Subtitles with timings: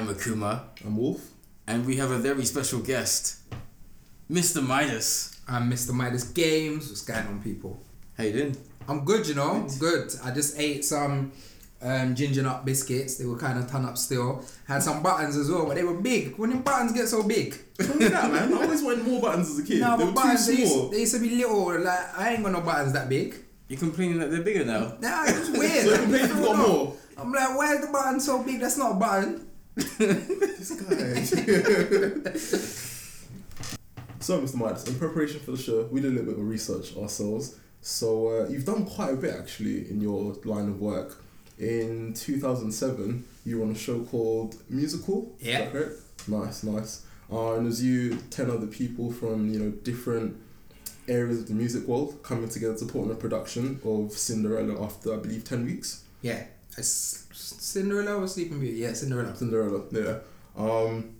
[0.00, 0.26] the Streamcast.
[0.26, 1.20] I am Akuma, I'm Wolf.
[1.66, 3.38] and we have a very special guest,
[4.30, 4.66] Mr.
[4.66, 5.40] Midas.
[5.48, 5.92] I'm Mr.
[5.92, 6.88] Midas Games.
[6.88, 7.80] What's going on, people?
[8.16, 8.56] How you doing?
[8.88, 9.50] I'm good, you know.
[9.52, 10.12] I'm good.
[10.24, 11.32] I just ate some
[11.82, 13.16] um, ginger nut biscuits.
[13.16, 14.44] They were kind of ton up still.
[14.66, 16.36] Had some buttons as well, but they were big.
[16.38, 18.52] When the buttons get so big, Tell me that, man.
[18.54, 19.80] I always wanted more buttons as a kid.
[19.80, 21.80] no, they but were buttons too they used, they used to be little.
[21.80, 23.34] Like I ain't got no buttons that big.
[23.68, 24.96] You complaining that they're bigger now?
[25.00, 25.84] Nah, it's just weird.
[25.84, 26.68] So you I complain don't you got know.
[26.68, 26.96] more?
[27.18, 28.60] I'm like, why is the button so big?
[28.60, 29.46] That's not a button.
[29.76, 31.22] This guy.
[34.20, 34.54] so, Mr.
[34.56, 37.58] Midas, in preparation for the show, we did a little bit of research ourselves.
[37.80, 41.22] So, uh, you've done quite a bit actually in your line of work.
[41.58, 45.34] In 2007, you were on a show called Musical.
[45.40, 45.60] Is Yeah.
[45.64, 46.00] that correct?
[46.28, 47.02] Nice, nice.
[47.30, 50.36] Uh, and it was you, 10 other people from, you know, different
[51.08, 55.12] areas of the music world coming together to put on a production of Cinderella after,
[55.14, 56.04] I believe, 10 weeks.
[56.20, 56.44] Yeah,
[56.78, 57.21] it's
[57.62, 58.78] Cinderella or Sleeping Beauty.
[58.78, 59.36] Yeah, Cinderella.
[59.36, 60.18] Cinderella, yeah.
[60.56, 61.14] Um,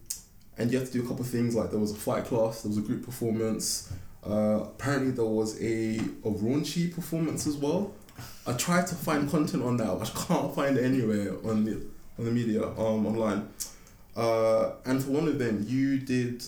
[0.58, 2.62] and you have to do a couple of things like there was a fight class,
[2.62, 3.92] there was a group performance.
[4.26, 7.92] Uh, apparently there was a, a raunchy performance as well.
[8.46, 11.80] I tried to find content on that, but I can't find it anywhere on the
[12.18, 13.48] on the media um, online.
[14.16, 16.42] Uh, and for one of them, you did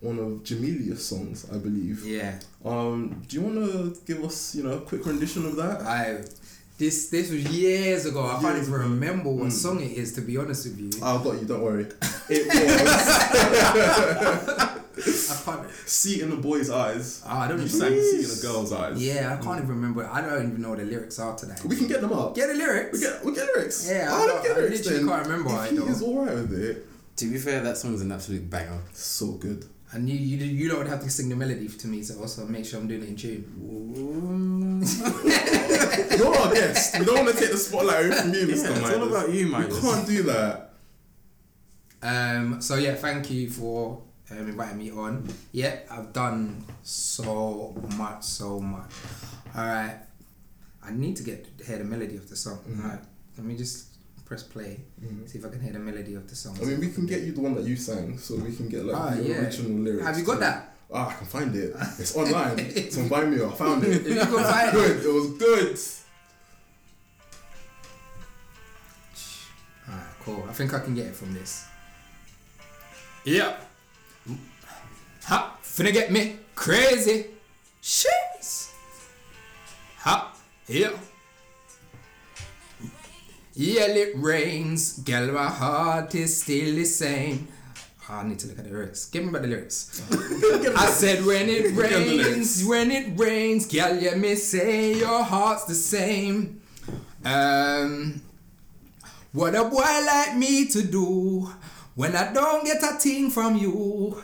[0.00, 2.04] one of Jamelia's songs, I believe.
[2.04, 2.38] Yeah.
[2.64, 5.80] Um, do you want to give us, you know, a quick rendition of that?
[5.82, 6.22] I
[6.78, 8.26] this this was years ago.
[8.26, 8.82] I can't even ago.
[8.84, 9.52] remember what Mm.
[9.52, 10.12] song it is.
[10.14, 11.86] To be honest with you, I've got you, don't worry.
[12.28, 12.56] It was
[15.30, 15.70] I can't.
[15.84, 17.22] See in the boy's eyes.
[17.24, 17.78] Oh, I don't You even.
[17.80, 18.98] sang See in the girl's eyes.
[19.02, 20.08] Yeah, I can't even remember.
[20.10, 21.54] I don't even know what the lyrics are today.
[21.64, 22.34] We can get them up.
[22.34, 22.92] Get the lyrics.
[22.94, 23.86] We get we get lyrics.
[23.88, 25.08] Yeah, oh, I let don't- me get I lyrics literally then.
[25.08, 26.86] can't remember If it, he is alright with it,
[27.18, 28.80] To be fair, that song's an absolute banger.
[28.92, 29.66] so good.
[29.92, 32.64] and you, you you don't have to sing the melody to me, so also make
[32.66, 33.44] sure I'm doing it in tune.
[36.18, 36.98] You're our guest.
[36.98, 38.76] We don't want to take the spotlight away from you, Yeah, Mr.
[38.76, 39.80] it's all about you, We Midas.
[39.80, 40.72] can't do that.
[42.02, 42.60] Um.
[42.60, 45.28] So yeah, thank you for um, inviting me on.
[45.52, 48.90] Yeah, I've done so much, so much.
[49.56, 49.96] All right,
[50.84, 52.58] I need to get hear the melody of the song.
[52.68, 52.82] Mhm.
[52.84, 53.00] All right,
[53.38, 53.86] let me just
[54.26, 54.80] press play.
[55.02, 55.28] Mhm.
[55.28, 56.58] See if I can hear the melody of the song.
[56.60, 58.84] I mean, we can get you the one that you sang, so we can get
[58.84, 59.36] like Ah, the yeah.
[59.40, 60.04] original lyrics.
[60.06, 60.40] Have you got too.
[60.40, 60.75] that?
[60.92, 61.74] Ah, I can find it.
[61.98, 62.58] It's online.
[62.58, 63.52] it's on Vimeo.
[63.52, 64.06] I found it.
[64.06, 64.72] If you can find it.
[64.72, 65.04] good.
[65.04, 65.78] It was good.
[69.88, 70.44] Alright, cool.
[70.48, 71.64] I think I can get it from this.
[73.24, 73.56] Yeah.
[75.24, 75.56] Ha!
[75.62, 77.26] Finna get me crazy.
[77.80, 78.70] Shit!
[79.98, 80.32] Ha!
[80.68, 80.92] Yeah.
[83.54, 84.98] Yeah, it rains.
[85.00, 87.48] Girl, my heart is still the same.
[88.08, 89.06] I need to look at the lyrics.
[89.06, 90.00] Give me about the lyrics.
[90.76, 92.28] I said when it Get the lyrics.
[92.28, 96.60] rains, when it rains, girl, let me say your heart's the same.
[97.24, 98.22] Um,
[99.32, 101.50] what a boy like me to do
[101.96, 104.22] when I don't get a thing from you.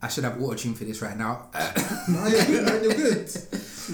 [0.00, 1.48] I should have auto tune for this right now.
[2.08, 2.82] No, you're good, man.
[2.82, 3.30] You're good.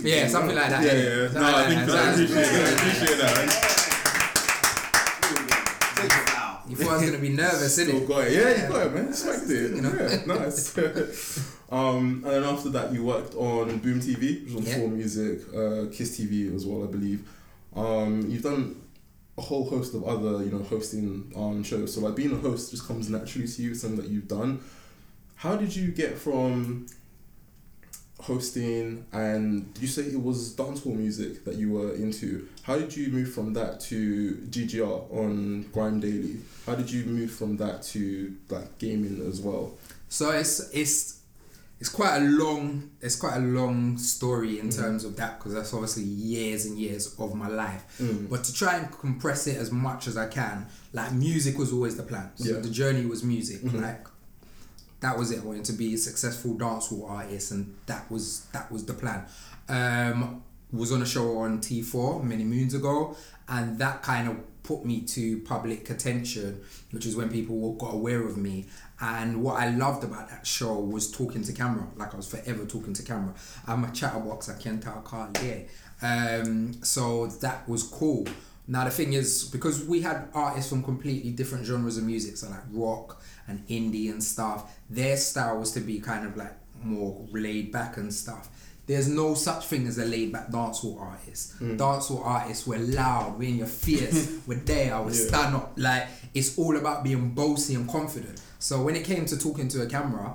[0.02, 0.82] yeah, something like that.
[0.82, 1.32] Yeah, yeah.
[1.32, 1.96] No, I think that.
[1.98, 2.64] I appreciate that.
[2.64, 3.77] I appreciate that.
[6.78, 8.08] You thought I was gonna be nervous, Still innit?
[8.08, 8.32] got it.
[8.32, 9.12] Yeah, you got it, man.
[9.12, 9.70] Smacked it.
[9.76, 9.92] You know.
[9.94, 10.76] Yeah, nice.
[11.70, 14.78] um, and then after that, you worked on Boom TV, which was on Yeah.
[14.78, 17.28] Four Music, uh, Kiss TV as well, I believe.
[17.76, 18.76] Um, you've done
[19.36, 21.94] a whole host of other, you know, hosting um, shows.
[21.94, 23.74] So like being a host just comes naturally to you.
[23.74, 24.60] Something that you've done.
[25.36, 26.86] How did you get from
[28.20, 32.48] hosting and you say it was dancehall music that you were into?
[32.62, 36.36] How did you move from that to GGR on Grime Daily?
[36.66, 39.74] How did you move from that to like gaming as well?
[40.08, 41.14] So it's it's
[41.80, 45.72] it's quite a long it's quite a long story in terms of that because that's
[45.72, 47.84] obviously years and years of my life.
[48.00, 48.28] Mm.
[48.28, 51.96] But to try and compress it as much as I can, like music was always
[51.96, 52.30] the plan.
[52.34, 52.60] So Yeah.
[52.60, 53.62] the journey was music.
[53.62, 53.80] Mhm.
[53.80, 54.07] Like
[55.00, 55.40] that was it.
[55.40, 59.24] I wanted to be a successful dancehall artist, and that was that was the plan.
[59.68, 60.42] Um,
[60.72, 63.16] was on a show on T4 many moons ago,
[63.48, 66.60] and that kind of put me to public attention,
[66.90, 68.66] which is when people got aware of me.
[69.00, 71.86] And what I loved about that show was talking to camera.
[71.96, 73.34] Like I was forever talking to camera.
[73.66, 74.50] I'm a chatterbox.
[74.50, 75.02] I can't tell.
[75.42, 75.60] Yeah.
[76.02, 78.26] Um, so that was cool.
[78.70, 82.50] Now the thing is, because we had artists from completely different genres of music, so
[82.50, 87.26] like rock and indie and stuff, their style was to be kind of like more
[87.32, 88.48] laid back and stuff.
[88.86, 91.52] There's no such thing as a laid back dancehall artist.
[91.58, 91.76] Hmm.
[91.76, 95.26] Dancehall artists were loud, we're in your face, we're there, we Yeah.
[95.28, 95.72] stand up.
[95.76, 98.40] Like it's all about being bossy and confident.
[98.58, 100.34] So when it came to talking to a camera,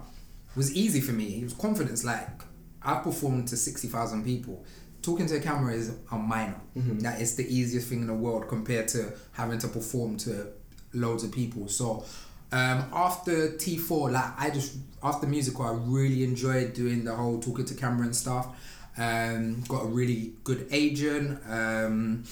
[0.51, 1.39] it was easy for me.
[1.41, 2.03] It was confidence.
[2.03, 2.29] Like
[2.83, 4.63] I performed to sixty thousand people.
[5.01, 6.61] Talking to a camera is a minor.
[6.77, 6.99] Mm-hmm.
[6.99, 10.47] That is the easiest thing in the world compared to having to perform to
[10.93, 11.67] loads of people.
[11.67, 12.05] So
[12.53, 17.65] um, after T4, like I just after musical, I really enjoyed doing the whole talking
[17.65, 18.47] to camera and stuff.
[18.95, 21.41] Um, got a really good agent.
[21.49, 22.25] Um,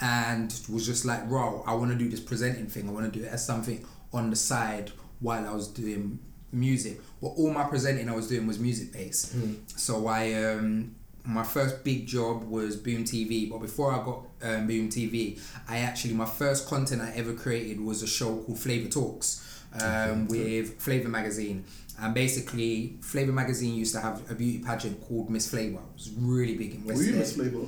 [0.00, 2.88] and was just like, "Raw, I want to do this presenting thing.
[2.88, 4.90] I want to do it as something on the side
[5.20, 6.18] while I was doing
[6.50, 7.00] music.
[7.22, 9.32] But all my presenting I was doing was music based.
[9.78, 10.95] So I um,
[11.26, 13.50] my first big job was Boom TV.
[13.50, 17.80] But before I got um, Boom TV, I actually my first content I ever created
[17.80, 19.42] was a show called Flavor Talks
[19.82, 21.64] um, with Flavor Magazine.
[21.98, 25.78] And basically, Flavor Magazine used to have a beauty pageant called Miss Flavor.
[25.78, 27.64] It was really big in West Were you Miss Flavor?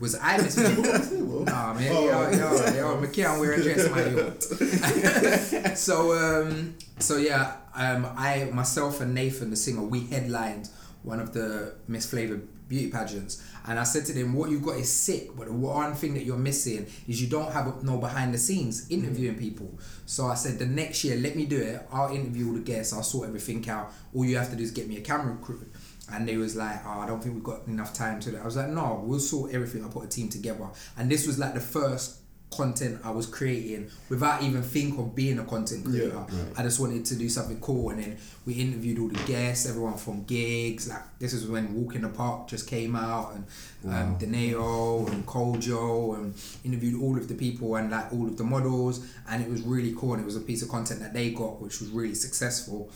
[0.00, 1.44] Was I Miss Flavor?
[1.44, 2.04] Nah, man, Oh.
[2.06, 9.00] yo, yo, yo, McKeon wearing a dress, my so, um, so yeah, um, I, myself
[9.00, 10.68] and Nathan, the singer, we headlined
[11.02, 12.40] one of the Miss Flavor
[12.72, 15.94] beauty pageants, and I said to them, "What you've got is sick, but the one
[15.94, 19.44] thing that you're missing is you don't have no behind the scenes interviewing mm.
[19.46, 21.86] people." So I said, "The next year, let me do it.
[21.92, 22.92] I'll interview all the guests.
[22.92, 23.92] I'll sort everything out.
[24.14, 25.66] All you have to do is get me a camera crew."
[26.12, 28.42] And they was like, oh, I don't think we've got enough time to do it.
[28.42, 29.82] I was like, no, we'll sort everything.
[29.82, 30.68] I'll put a team together.
[30.98, 32.21] And this was like the first
[32.52, 36.24] content I was creating without even think of being a content creator.
[36.30, 37.90] Yeah, I just wanted to do something cool.
[37.90, 40.88] And then we interviewed all the guests, everyone from gigs.
[40.88, 43.46] Like this is when Walk in the Park just came out and
[43.92, 46.34] um, Deneo and Kojo and
[46.64, 49.06] interviewed all of the people and like all of the models.
[49.28, 50.14] And it was really cool.
[50.14, 52.90] And it was a piece of content that they got, which was really successful.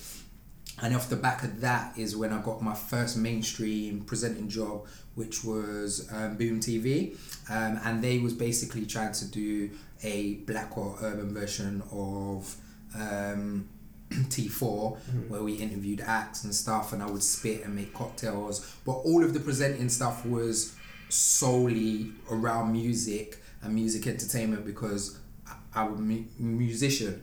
[0.83, 4.87] And off the back of that is when I got my first mainstream presenting job,
[5.15, 7.17] which was um, Boom TV,
[7.49, 9.71] um, and they was basically trying to do
[10.03, 12.55] a black or urban version of
[12.99, 13.69] um,
[14.11, 14.99] T4,
[15.29, 18.75] where we interviewed acts and stuff, and I would spit and make cocktails.
[18.85, 20.75] But all of the presenting stuff was
[21.09, 27.23] solely around music and music entertainment because I- I'm a mu- musician.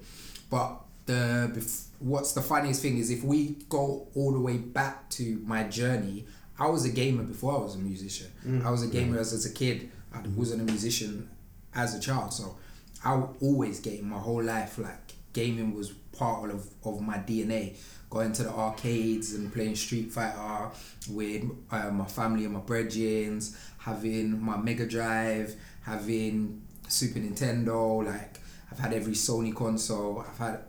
[0.49, 5.09] But the bef- what's the funniest thing is if we go all the way back
[5.11, 6.25] to my journey,
[6.59, 8.27] I was a gamer before I was a musician.
[8.65, 9.89] I was a gamer as, as a kid.
[10.13, 11.29] I wasn't a musician
[11.73, 12.57] as a child, so
[13.03, 14.77] I always game my whole life.
[14.77, 17.75] Like gaming was part of, of my DNA.
[18.09, 20.69] Going to the arcades and playing Street Fighter
[21.09, 28.05] with uh, my family and my brethrens, having my Mega Drive, having Super Nintendo.
[28.05, 28.39] Like
[28.71, 30.23] I've had every Sony console.
[30.27, 30.59] I've had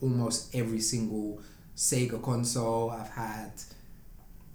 [0.00, 1.40] almost every single
[1.76, 2.90] Sega console.
[2.90, 3.52] I've had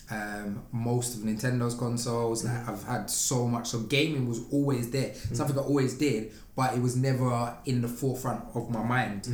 [0.09, 2.45] um, most of Nintendo's consoles.
[2.45, 3.67] Like I've had so much.
[3.67, 5.13] So gaming was always there.
[5.13, 9.27] Something I always did, but it was never in the forefront of my mind.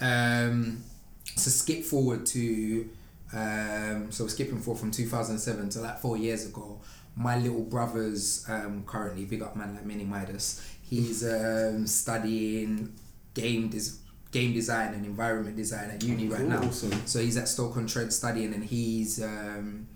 [0.00, 0.82] Um,
[1.36, 2.88] so skip forward to
[3.32, 6.80] um, so skipping forward from 2007 to like four years ago.
[7.16, 10.66] My little brother's um, currently big up man like Mini Midas.
[10.82, 12.92] He's um, studying
[13.34, 13.98] game des-
[14.30, 16.62] game design and environment design at uni right now.
[16.62, 16.92] Awesome.
[17.06, 19.86] So he's at Stoke on Trent studying, and he's um,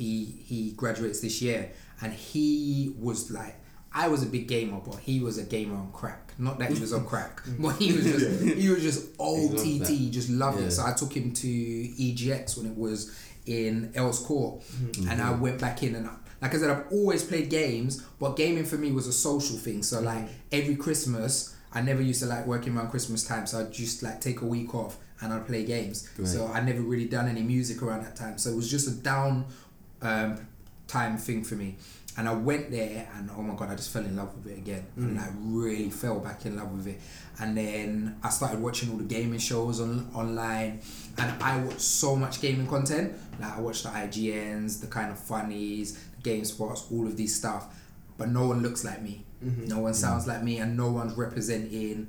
[0.00, 0.14] he
[0.50, 1.70] he graduates this year,
[2.02, 3.56] and he was like.
[3.92, 6.32] I was a big gamer, but he was a gamer on crack.
[6.38, 8.26] Not that he was on crack, but he was just
[8.62, 10.66] he was just old he just loved Yeah.
[10.66, 10.70] it.
[10.70, 13.10] So I took him to EGX when it was
[13.46, 14.62] in Earls Court,
[15.08, 18.36] and I went back in and I, like I said, I've always played games, but
[18.36, 19.82] gaming for me was a social thing.
[19.82, 23.72] So like every Christmas, I never used to like working around Christmas time, so I'd
[23.72, 26.08] just like take a week off and I'd play games.
[26.14, 26.28] Great.
[26.28, 28.38] So I never really done any music around that time.
[28.38, 29.46] So it was just a down
[30.02, 30.46] um,
[30.86, 31.76] time thing for me.
[32.16, 34.58] And I went there and oh my god, I just fell in love with it
[34.58, 34.84] again.
[34.96, 37.00] And I really fell back in love with it.
[37.38, 40.80] And then I started watching all the gaming shows on online
[41.16, 43.14] and I watched so much gaming content.
[43.40, 47.74] Like I watched the IGNs, the Kinda Funnies, the GameSpots, all of these stuff.
[48.18, 49.24] But no one looks like me.
[49.68, 52.08] No one sounds like me and no one's representing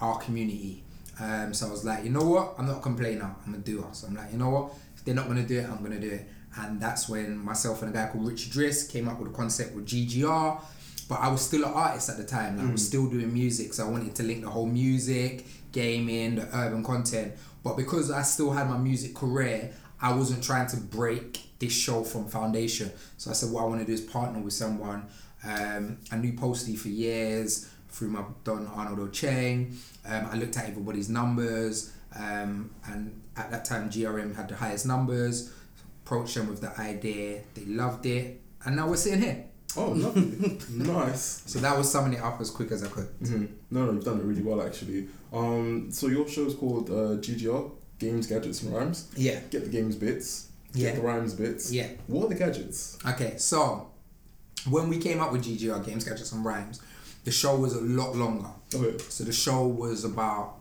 [0.00, 0.82] our community.
[1.20, 2.54] Um, so I was like, you know what?
[2.58, 3.22] I'm not complaining.
[3.22, 4.02] I'm gonna do us.
[4.02, 4.72] I'm like, you know what?
[4.96, 6.28] If they're not gonna do it, I'm gonna do it.
[6.58, 9.74] And that's when myself and a guy called Richard Driss came up with a concept
[9.74, 10.60] with GGR.
[11.08, 12.56] But I was still an artist at the time.
[12.56, 16.36] Like I was still doing music, so I wanted to link the whole music, gaming,
[16.36, 17.34] the urban content.
[17.62, 22.04] But because I still had my music career, I wasn't trying to break this show
[22.04, 22.90] from foundation.
[23.16, 25.06] So I said, what I want to do is partner with someone.
[25.46, 29.76] Um, I knew Posty for years through my Don Arnold Ocheng.
[30.06, 34.86] Um, I looked at everybody's numbers, um, and at that time GRM had the highest
[34.86, 35.52] numbers.
[36.04, 39.44] Approached them with the idea, they loved it, and now we're sitting here.
[39.76, 40.58] Oh, lovely.
[40.70, 41.42] nice.
[41.46, 43.08] So that was summing it up as quick as I could.
[43.26, 45.08] hmm No, no, you've done it really well actually.
[45.32, 49.08] Um, so your show is called uh, GGR, Games, Gadgets, and Rhymes.
[49.16, 50.48] Yeah, Get the games bits.
[50.74, 50.94] Get Yeah.
[50.96, 51.72] the rhymes bits.
[51.72, 51.88] yeah.
[52.06, 52.98] What are the gadgets?
[53.06, 53.88] Okay, so
[54.68, 56.80] when we came up with GGR Games, Gadgets and Rhymes,
[57.24, 58.48] the show was a lot longer.
[58.74, 58.98] Okay.
[59.08, 60.56] So the show was about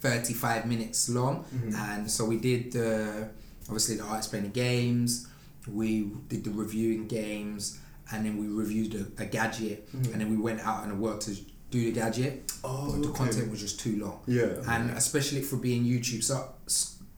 [0.00, 1.44] 35 minutes long.
[1.76, 3.28] And so we did the,
[3.64, 5.28] obviously, the art explaining games,
[5.68, 7.78] we did the reviewing games,
[8.12, 11.34] and then we reviewed a, a gadget, and then we went out and worked to
[11.70, 12.52] do the gadget.
[12.62, 13.18] Oh, but the okay.
[13.18, 14.20] content was just too long.
[14.26, 14.62] Yeah.
[14.68, 16.22] And especially for being YouTube.
[16.22, 16.48] So,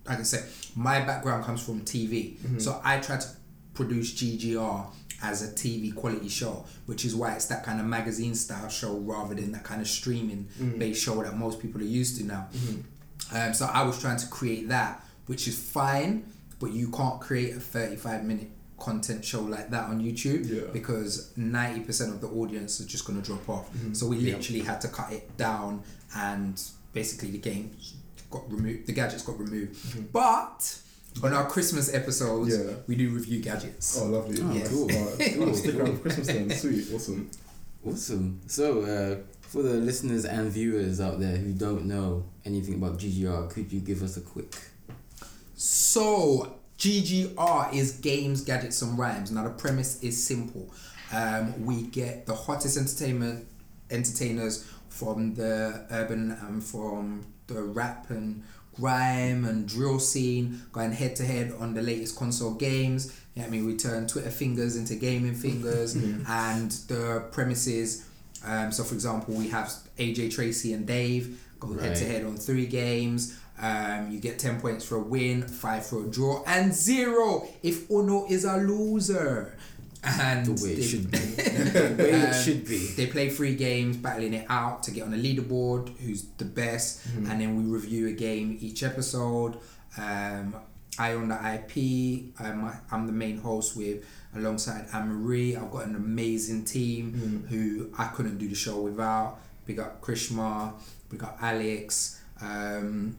[0.07, 0.45] like I said,
[0.77, 2.37] my background comes from TV.
[2.39, 2.59] Mm-hmm.
[2.61, 3.29] So I try to
[3.75, 4.87] produce GGR
[5.23, 8.97] as a TV quality show, which is why it's that kind of magazine style show
[8.99, 10.79] rather than that kind of streaming Mm-hmm.
[10.79, 12.49] based show that most people are used to now.
[13.33, 16.25] Um, so I was trying to create that, which is fine,
[16.59, 18.49] but you can't create a 35 minute
[18.79, 20.71] content show like that on YouTube Yeah.
[20.73, 23.73] because 90% of the audience are just going to drop off.
[23.73, 23.95] Mm-hmm.
[23.95, 25.83] So we literally had to cut it down
[26.17, 26.61] and
[26.93, 27.75] basically the game
[28.31, 30.13] got removed, the gadgets got removed.
[30.13, 30.79] But
[31.23, 32.69] on our Christmas episodes, Mm-hmm.
[32.69, 32.75] Yeah.
[32.87, 33.99] we do review gadgets.
[33.99, 34.41] Oh, lovely.
[34.43, 34.69] Oh, Nice.
[34.69, 34.91] cool.
[34.93, 35.55] Alright, cool.
[35.55, 36.51] Stick around for Christmas then.
[36.51, 36.87] Sweet.
[36.95, 37.31] Awesome.
[37.87, 38.41] Awesome.
[38.47, 43.49] So, uh, for the listeners and viewers out there who don't know anything about GGR,
[43.49, 44.55] could you give us a quick?
[45.57, 49.31] So GGR is games, gadgets, and rhymes.
[49.31, 50.71] Now the premise is simple.
[51.13, 53.47] Um, we get the hottest entertainment
[53.91, 58.43] entertainers from the urban and from the rap and
[58.75, 63.19] grime and drill scene going head to head on the latest console games.
[63.35, 65.95] Yeah, I mean, we turn Twitter fingers into gaming fingers,
[66.29, 68.07] and the premises.
[68.45, 72.37] Um, so, for example, we have AJ Tracey and Dave go head to head on
[72.37, 73.39] three games.
[73.61, 77.91] Um, you get 10 points for a win, 5 for a draw, and 0 if
[77.91, 79.57] Uno is a loser.
[80.05, 81.19] And The way it they- should be.
[81.19, 82.79] the way it um, should be.
[82.97, 87.05] They play three games, battling it out to get on the leaderboard, who's the best,
[87.17, 89.57] and then we review a game each episode.
[89.99, 90.55] Um,
[90.99, 92.35] I own the IP.
[92.39, 95.57] I'm, I'm the main host with alongside Anne Marie.
[95.57, 99.39] I've got an amazing team who I couldn't do the show without.
[99.67, 100.75] We got Krishma,
[101.11, 102.21] we got Alex.
[102.41, 103.17] Um,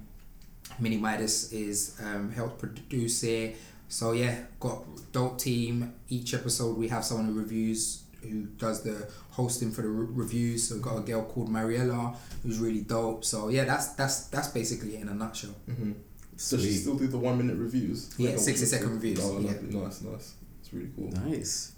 [0.80, 3.58] Mini Midas is um, helped produce it.
[3.90, 5.94] So yeah, got dope team.
[6.10, 10.68] Each episode we have someone who reviews who does the hosting for the re- reviews.
[10.68, 13.24] So we've got a girl called Mariella who's really dope.
[13.24, 15.56] So yeah, that's that's that's basically it in a nutshell.
[15.70, 15.94] Mm-hmm.
[16.36, 18.14] So she still do the one minute reviews?
[18.18, 19.54] Yeah, Like, 60 second reviews, Oh, yeah.
[19.60, 20.36] Nice, nice.
[20.62, 21.10] It's really cool.
[21.10, 21.72] Nice.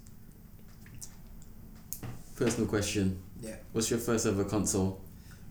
[2.35, 3.21] Personal question.
[3.41, 3.55] Yeah.
[3.71, 4.99] What's your first ever console?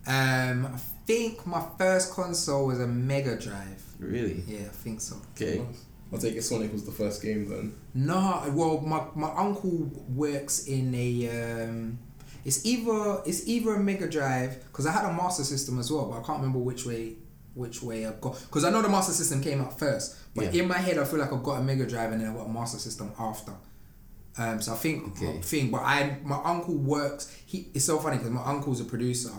[0.08, 3.82] Um, I think my first console was a Mega Drive.
[3.98, 4.42] Really?
[4.46, 5.16] Yeah, I think so.
[5.36, 5.64] Okay.
[6.12, 7.74] I'll take it Sonic was the first game then.
[7.94, 11.64] No, well, my, my uncle works in a.
[11.64, 11.98] Um,
[12.44, 16.06] it's either it's either a Mega Drive because I had a Master System as well,
[16.06, 17.16] but I can't remember which way
[17.54, 20.62] which way I got because I know the Master System came out first, but Yeah.
[20.62, 22.46] in my head I feel like I've got a Mega Drive and then I got
[22.46, 23.52] a Master System after.
[24.37, 25.40] Um, so I think Okay.
[25.42, 27.35] thing, but I my uncle works.
[27.47, 29.30] He it's so funny because my uncle's a producer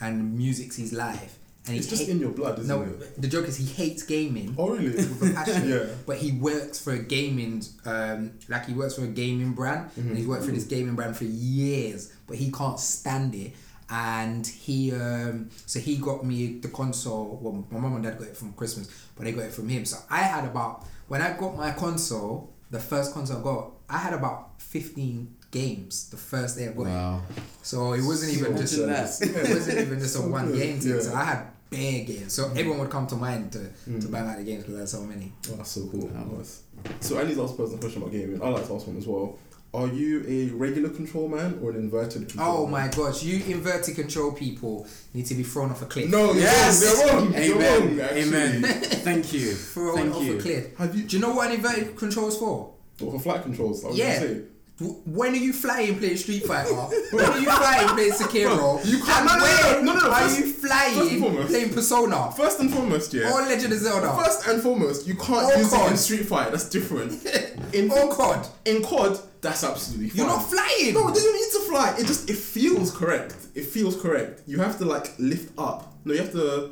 [0.00, 2.82] and music's his life, and It's just hate- in your blood, isn't no.
[2.82, 3.20] it?
[3.20, 4.86] The joke is he hates gaming Oh really?
[4.96, 5.68] with a passion.
[5.74, 5.84] Yeah.
[6.06, 10.16] But he works for a gaming, um, like he works for a gaming brand, and
[10.16, 12.12] he's worked for this gaming brand for years.
[12.26, 13.52] But he can't stand it,
[13.88, 17.38] and he, um, so he got me the console.
[17.40, 19.84] Well, my mom and dad got it from Christmas, but they got it from him.
[19.84, 23.98] So I had about when I got my console, the first console I got, I
[23.98, 26.90] had about fifteen games the first day of got it.
[26.90, 27.22] Wow.
[27.62, 29.46] So it wasn't even just Imagine that.
[29.50, 30.94] it wasn't even just a So one good, game thing.
[30.94, 31.00] yeah.
[31.00, 32.32] So I had bare games.
[32.32, 32.50] So mm.
[32.56, 34.10] everyone would come to mind to, to mm.
[34.12, 35.32] bang out the games because I had so many.
[35.50, 36.06] Oh, that's so cool.
[36.06, 36.36] Wow.
[36.38, 36.62] Nice.
[37.00, 38.42] So Annie's asked a personal question about gaming.
[38.42, 39.38] I like to ask one as well.
[39.72, 42.86] Are you a regular control man or an inverted control Oh man?
[42.86, 46.10] my gosh, you inverted control people need to be thrown off a cliff.
[46.10, 46.82] No, you're Yes.
[47.08, 47.30] wrong.
[47.30, 47.60] They're wrong.
[47.60, 47.94] Amen.
[47.94, 48.18] You're wrong.
[48.18, 48.62] Amen.
[48.62, 49.52] Thank you.
[49.54, 50.38] Thrown Thank off you.
[50.38, 50.76] a cliff.
[50.76, 52.72] Have you Do you know what an inverted control is for?
[53.00, 53.84] What, for flight controls?
[53.84, 54.14] I Yeah.
[54.14, 54.40] gonna say.
[54.80, 56.72] W- When are you flying playing Street Fighter?
[56.72, 58.82] when are you flying playing Sekiro?
[58.86, 62.60] You can't- And no, no, no, no, Are first- you flying foremost- playing Persona First
[62.60, 63.30] and foremost, yeah.
[63.30, 64.16] or Legend of Zelda?
[64.24, 66.52] First and foremost, you can't Oh, use it in Street Fighter.
[66.52, 67.12] That's different.
[67.72, 70.16] In Oh God, in COD, that's absolutely fine.
[70.18, 70.92] you're not flying.
[70.94, 71.94] No, they don't need to fly.
[71.98, 73.34] It just it feels correct.
[73.54, 74.40] It feels correct.
[74.46, 75.94] You have to like lift up.
[76.04, 76.70] No, you have to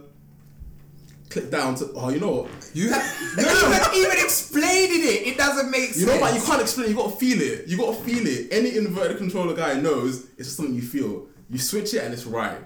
[1.31, 1.91] click down to.
[1.95, 2.71] Oh, you know what?
[2.75, 3.03] You have
[3.37, 5.27] no, even, even explaining it.
[5.29, 5.99] It doesn't make sense.
[6.01, 6.87] You know, but you can't explain.
[6.87, 7.67] it, You gotta feel it.
[7.69, 8.49] You gotta feel it.
[8.53, 11.27] Any inverted controller guy knows it's just something you feel.
[11.51, 12.59] You switch it and it's right.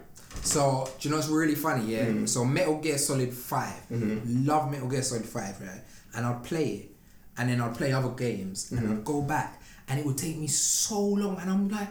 [0.42, 1.92] So, do you know it's really funny?
[1.94, 2.06] Yeah.
[2.06, 2.26] Mm-hmm.
[2.26, 3.72] So, Metal Gear Solid 5
[4.26, 5.82] Love Metal Gear Solid Five, right?
[6.16, 6.90] And I'll play it,
[7.38, 8.92] and then I'll play other games, and Mm-hmm.
[8.92, 11.88] I'd go back, and it would take me so long, and I'm like.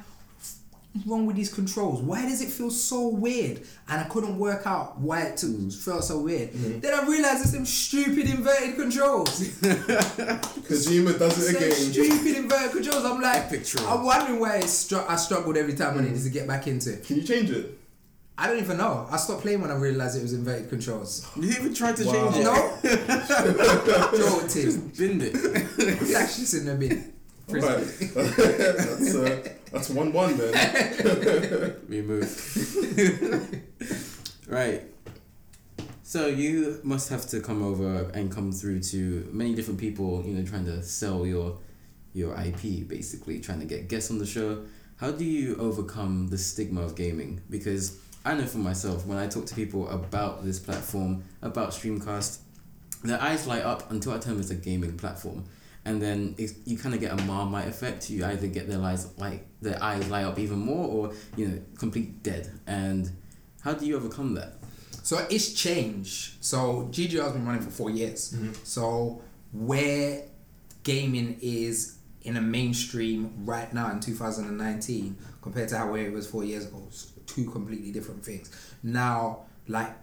[0.93, 2.01] What's wrong with these controls?
[2.01, 3.61] Why does it feel so weird?
[3.87, 6.51] And I couldn't work out why it took, felt so weird.
[6.51, 6.79] Mm-hmm.
[6.81, 9.29] Then I realized it's them stupid inverted controls.
[9.61, 11.71] Kojima does it Some again.
[11.71, 13.05] stupid inverted controls.
[13.05, 13.65] I'm like, Epic.
[13.87, 16.91] I'm wondering why it's str- I struggled every time I needed to get back into
[16.93, 17.05] it.
[17.05, 17.77] Can you change it?
[18.37, 19.07] I don't even know.
[19.09, 21.25] I stopped playing when I realized it was inverted controls.
[21.37, 22.31] You even tried to Wow.
[22.31, 22.43] change it.
[22.43, 24.97] No, jolted.
[24.97, 25.33] Binned it.
[26.11, 27.13] That's just in the bin.
[27.53, 27.85] Alright.
[28.13, 31.75] that's uh, that's one one then.
[31.87, 32.27] Remove.
[34.47, 34.83] right.
[36.03, 40.33] So you must have to come over and come through to many different people, you
[40.33, 41.57] know, trying to sell your
[42.13, 44.63] your IP basically, trying to get guests on the show.
[44.97, 47.41] How do you overcome the stigma of gaming?
[47.49, 52.39] Because I know for myself, when I talk to people about this platform, about Streamcast,
[53.03, 55.45] their eyes light up until I tell them it's a gaming platform.
[55.83, 58.09] And then it's, you kind of get a Marmite effect.
[58.09, 61.61] You either get their eyes like their eyes light up even more, or you know,
[61.77, 62.51] complete dead.
[62.67, 63.09] And
[63.61, 64.53] how do you overcome that?
[65.03, 66.43] So it's changed.
[66.43, 68.35] So GGR has been running for four years.
[68.63, 69.21] So
[69.51, 70.23] where
[70.83, 76.43] gaming is in a mainstream right now in 2019 compared to how it was four
[76.43, 78.51] years ago, it's two completely different things.
[78.83, 79.95] Now, like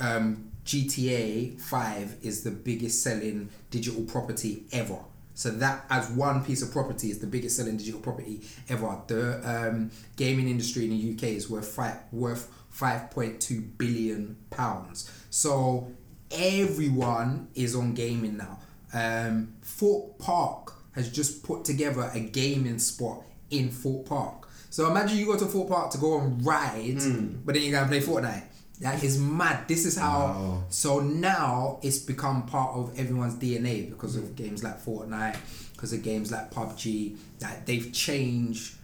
[0.00, 4.98] um, GTA 5 is the biggest selling digital property ever.
[5.34, 9.00] So that as one piece of property is the biggest selling digital property ever.
[9.06, 15.10] The um, gaming industry in the UK is worth five, worth 5.2 billion pounds.
[15.30, 15.90] So
[16.30, 18.58] everyone is on gaming now.
[18.94, 24.48] Um, Thorpe Park has just put together a gaming spot in Thorpe Park.
[24.70, 26.98] So imagine you go to Thorpe Park to go and ride,
[27.44, 28.44] but then you're gonna play Fortnite.
[28.82, 29.68] That is mad.
[29.68, 30.18] This is how.
[30.18, 30.64] Wow.
[30.68, 35.36] So now it's become part of everyone's DNA because of games like Fortnite,
[35.72, 37.16] because of games like PUBG.
[37.38, 38.74] That they've changed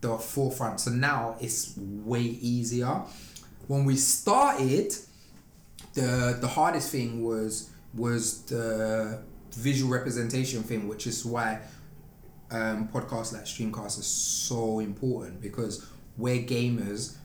[0.00, 0.80] the forefront.
[0.80, 3.02] So now it's way easier.
[3.66, 4.94] When we started,
[5.94, 11.58] the the hardest thing was was the visual representation thing, which is why
[12.52, 15.84] um, podcasts like Streamcast are so important because
[16.16, 17.16] we're gamers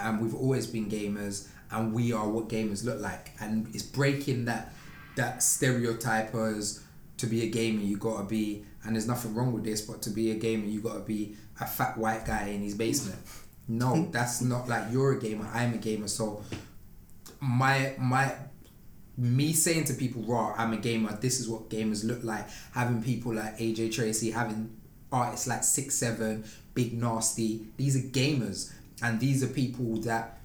[0.00, 4.44] and we've always been gamers and we are what gamers look like and it's breaking
[4.44, 4.72] that
[5.16, 6.82] that stereotype as
[7.16, 10.10] to be a gamer you gotta be and there's nothing wrong with this but to
[10.10, 13.18] be a gamer you gotta be a fat white guy in his basement
[13.68, 16.42] no that's not like you're a gamer i'm a gamer so
[17.40, 18.32] my my
[19.16, 22.46] me saying to people, raw, I'm a gamer, this is what gamers look like.
[22.72, 24.76] Having people like AJ Tracey, having
[25.10, 28.72] artists like Six Seven, Big Nasty, these are gamers.
[29.02, 30.38] And these are people that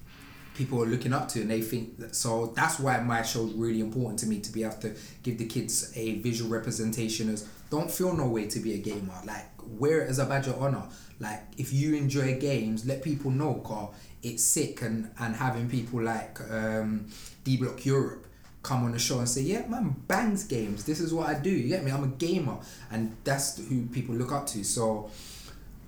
[0.58, 3.52] people are looking up to and they think that so that's why my show is
[3.52, 4.92] really important to me to be able to
[5.22, 9.14] give the kids a visual representation as don't feel no way to be a gamer.
[9.24, 9.46] Like
[9.78, 10.82] wear it as a badge of honor.
[11.20, 13.94] Like if you enjoy games let people know cause
[14.24, 17.06] it's sick and and having people like um
[17.44, 18.26] D Block Europe
[18.64, 21.50] come on the show and say yeah man bangs games this is what I do.
[21.50, 21.92] You get me?
[21.92, 22.58] I'm a gamer.
[22.90, 24.64] And that's who people look up to.
[24.64, 25.08] So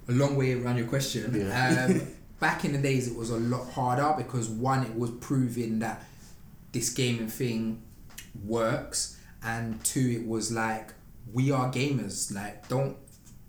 [0.09, 1.35] a long way around your question.
[1.35, 1.87] Yeah.
[1.87, 2.07] um,
[2.41, 6.03] back in the days it was a lot harder because one it was proving that
[6.73, 7.83] this gaming thing
[8.45, 10.93] works and two it was like
[11.33, 12.35] we are gamers.
[12.35, 12.97] Like don't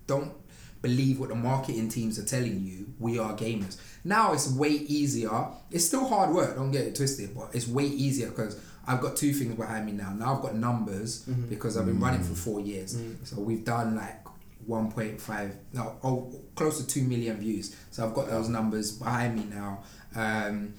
[0.07, 0.33] don't
[0.81, 2.87] believe what the marketing teams are telling you.
[2.99, 3.77] We are gamers.
[4.03, 5.47] Now it's way easier.
[5.71, 9.15] It's still hard work don't get it twisted but it's way easier because I've got
[9.15, 10.11] two things behind me now.
[10.11, 11.47] Now I've got numbers mm-hmm.
[11.47, 12.37] because I've been running for mm.
[12.37, 12.95] four years.
[12.95, 13.25] Mm.
[13.25, 14.20] So we've done like
[14.69, 19.45] 1.5 no oh close to 2 million views so I've got those numbers behind me
[19.53, 19.83] now
[20.15, 20.73] um,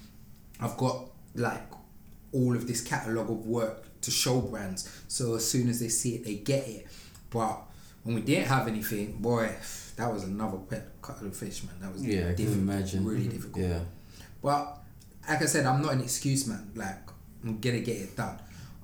[0.59, 1.63] I've got like
[2.31, 6.15] all of this catalogue of work to show brands so as soon as they see
[6.15, 6.87] it they get it
[7.29, 7.61] but
[8.03, 9.51] when we didn't have anything boy
[9.95, 13.05] that was another pet cut of fish man that was Yeah, I can imagine.
[13.05, 13.79] really difficult Yeah.
[14.41, 14.79] but
[15.29, 16.71] like I said, I'm not an excuse man.
[16.75, 16.97] Like
[17.45, 18.39] I'm gonna get it done.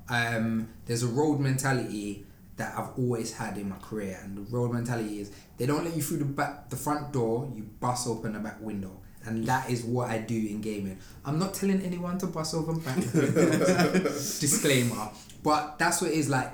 [0.08, 2.26] Um, there's a road mentality
[2.60, 5.96] that I've always had in my career, and the road mentality is they don't let
[5.96, 7.50] you through the back, the front door.
[7.56, 11.00] You bust open the back window, and that is what I do in gaming.
[11.26, 12.98] I'm not telling anyone to bust open back.
[13.14, 15.10] Disclaimer,
[15.42, 16.52] but that's what it is like.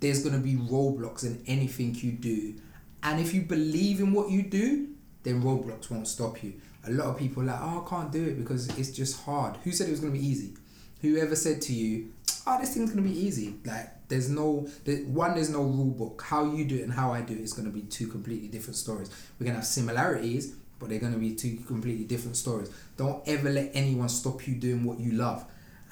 [0.00, 2.54] There's gonna be roadblocks in anything you do,
[3.02, 4.88] and if you believe in what you do,
[5.22, 6.52] then roadblocks won't stop you.
[6.86, 9.56] A lot of people are like, oh, I can't do it because it's just hard.
[9.64, 10.54] Who said it was gonna be easy?
[11.02, 12.12] Whoever said to you,
[12.46, 13.56] oh, this thing's gonna be easy?
[13.64, 14.66] Like, there's no,
[15.06, 16.22] one, there's no rule book.
[16.26, 18.76] How you do it and how I do it is gonna be two completely different
[18.76, 19.10] stories.
[19.38, 22.70] We're gonna have similarities, but they're gonna be two completely different stories.
[22.96, 25.44] Don't ever let anyone stop you doing what you love.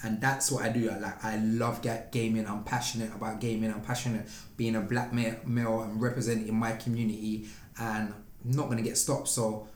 [0.03, 0.91] And that's what I do.
[0.91, 1.25] I like.
[1.25, 2.47] I love ga- gaming.
[2.47, 3.71] I'm passionate about gaming.
[3.71, 7.49] I'm passionate being a black ma- male and representing my community.
[7.79, 9.29] And I'm not gonna get stopped.
[9.29, 9.69] So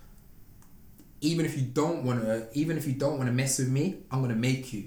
[1.25, 3.97] even if you don't want to even if you don't want to mess with me
[4.11, 4.85] i'm to make you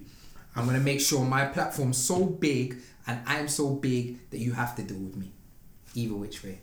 [0.58, 2.76] i'm going to make sure my platform's so big
[3.08, 5.32] and i'm so big that you have to deal with me
[5.96, 6.60] either which way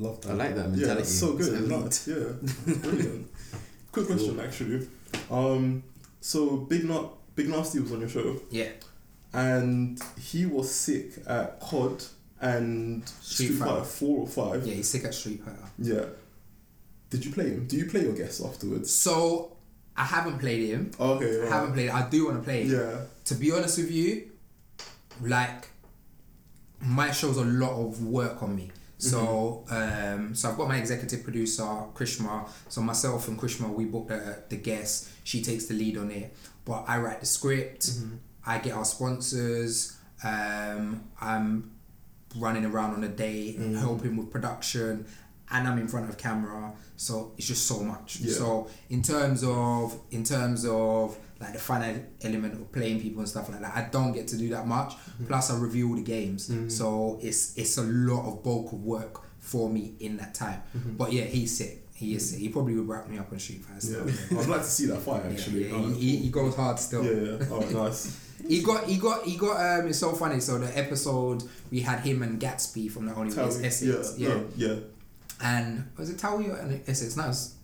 [0.00, 0.30] Love that.
[0.30, 0.94] I like that Yeah, mentality.
[1.00, 1.52] that's so good.
[1.54, 2.06] It's No, elite.
[2.06, 3.30] yeah, brilliant.
[3.92, 4.88] Quick question, actually.
[5.28, 5.82] Um,
[6.20, 8.68] So Big Nut, Big Nasty was on your show, Yeah.
[9.32, 12.04] and he was sick at COD
[12.40, 13.70] and Street Street, Fighter.
[13.72, 14.64] Fighter Four or Five.
[14.64, 15.68] Yeah, he's sick at Street Fighter.
[15.78, 16.04] Yeah.
[17.10, 17.66] Did you play him?
[17.66, 18.94] Do you play your guests afterwards?
[18.94, 19.56] So
[19.98, 20.90] I haven't played him.
[20.98, 21.42] Okay.
[21.46, 21.90] I haven't played.
[21.90, 22.62] I do want to play.
[22.62, 22.68] it.
[22.68, 23.00] Yeah.
[23.24, 24.30] To be honest with you,
[25.20, 25.68] like
[26.80, 28.70] my show's a lot of work on me.
[28.98, 31.62] So um, so I've got my executive producer
[31.94, 32.48] Krishma.
[32.68, 35.08] So myself and Krishma we book the the guest.
[35.24, 36.34] She takes the lead on it,
[36.64, 37.90] but I write the script.
[38.46, 39.96] I get our sponsors.
[40.24, 41.70] Um, I'm
[42.36, 45.06] running around on a day, helping with production,
[45.50, 46.72] and I'm in front of camera.
[46.96, 48.20] So it's just so much.
[48.20, 48.32] Yeah.
[48.34, 53.28] So in terms of in terms of like the fun element of playing people and
[53.28, 54.92] stuff like that, I don't get to do that much.
[54.94, 55.26] Mm-hmm.
[55.26, 56.68] Plus, I review all the games, mm-hmm.
[56.68, 60.60] so it's it's a lot of bulk of work for me in that time.
[60.76, 60.96] Mm-hmm.
[60.96, 61.84] But yeah, he's sick.
[61.94, 62.38] He is sick.
[62.40, 64.04] He probably would wrap me up on Street Fighter.
[64.30, 64.38] Yeah.
[64.40, 65.68] I'd like to see that fight actually.
[65.68, 67.04] yeah, Oh, he, he, he goes hard still.
[67.04, 67.46] yeah, yeah.
[67.50, 68.24] Oh, nice.
[68.46, 70.38] He got he got he got um it's so funny.
[70.38, 74.14] So the episode we had him and Gatsby from the Only Way is Towie, Essex.
[74.16, 74.40] Yeah, Yeah.
[74.56, 74.74] yeah.
[75.42, 77.16] And was it Towie or Essex?
[77.16, 77.54] No, it's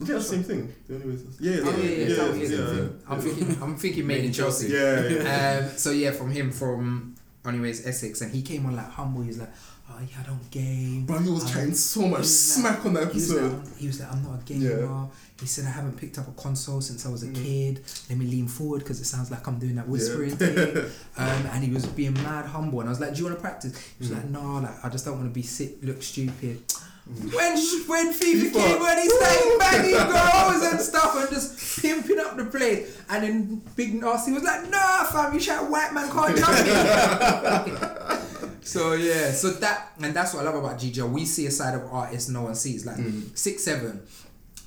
[0.00, 0.72] Yeah, the same thing.
[0.86, 2.88] The only way is yeah, yeah, Oh, yeah, yeah, yeah, Towie is yeah, yeah.
[3.08, 4.68] I'm thinking I'm thinking made in Chelsea.
[4.68, 5.60] Yeah, yeah.
[5.70, 7.14] Um, so yeah, from him from
[7.46, 9.22] Anyways Essex, and he came on like humble.
[9.22, 9.48] He's like,
[9.90, 11.06] oh yeah, I don't game.
[11.06, 14.00] Bro, he was I- chatting so much smack on that He was, like, he was
[14.00, 14.80] like, I'm not a gamer.
[14.80, 15.06] Yeah.
[15.40, 17.34] He said, I haven't picked up a console since I was a Mm.
[17.44, 17.84] kid.
[18.10, 20.56] Let me lean forward because it sounds like I'm doing that whispering thing.
[21.16, 22.80] Um, and he was being mad humble.
[22.80, 23.72] And I was like, Do you want to practice?
[23.98, 24.14] He was Mm.
[24.16, 26.62] like, No, like I just don't want to be sit, look stupid.
[27.08, 32.36] When when FIFA came and he started banging girls and stuff and just pimping up
[32.36, 36.36] the place, and then Big Nasty was like, Nah, fam, you shout white man can't
[36.36, 38.58] jump me.
[38.60, 41.10] so yeah, so that and that's what I love about GGR.
[41.10, 42.84] We see a side of artists no one sees.
[42.84, 43.20] Like hmm.
[43.34, 44.02] six seven.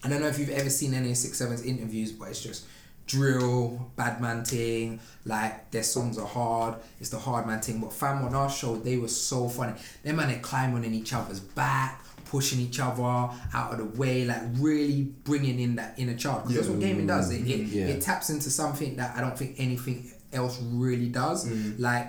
[0.04, 2.66] I don't know if you've ever seen any of six seven's interviews, but it's just
[3.06, 5.00] drill, bad man thing.
[5.26, 6.76] Like their songs are hard.
[7.00, 7.80] It's the hard man thing.
[7.80, 9.74] But fam on our show, they were so funny.
[10.04, 12.01] Them man they climbing on each other's back,
[12.32, 16.44] pushing each other out of the way, like really bringing in that inner child.
[16.44, 17.30] Because that's what gaming does.
[17.32, 17.86] It, it, Yeah.
[17.88, 21.48] it taps into something that I don't think anything else really does.
[21.48, 21.80] Mm.
[21.80, 22.08] Like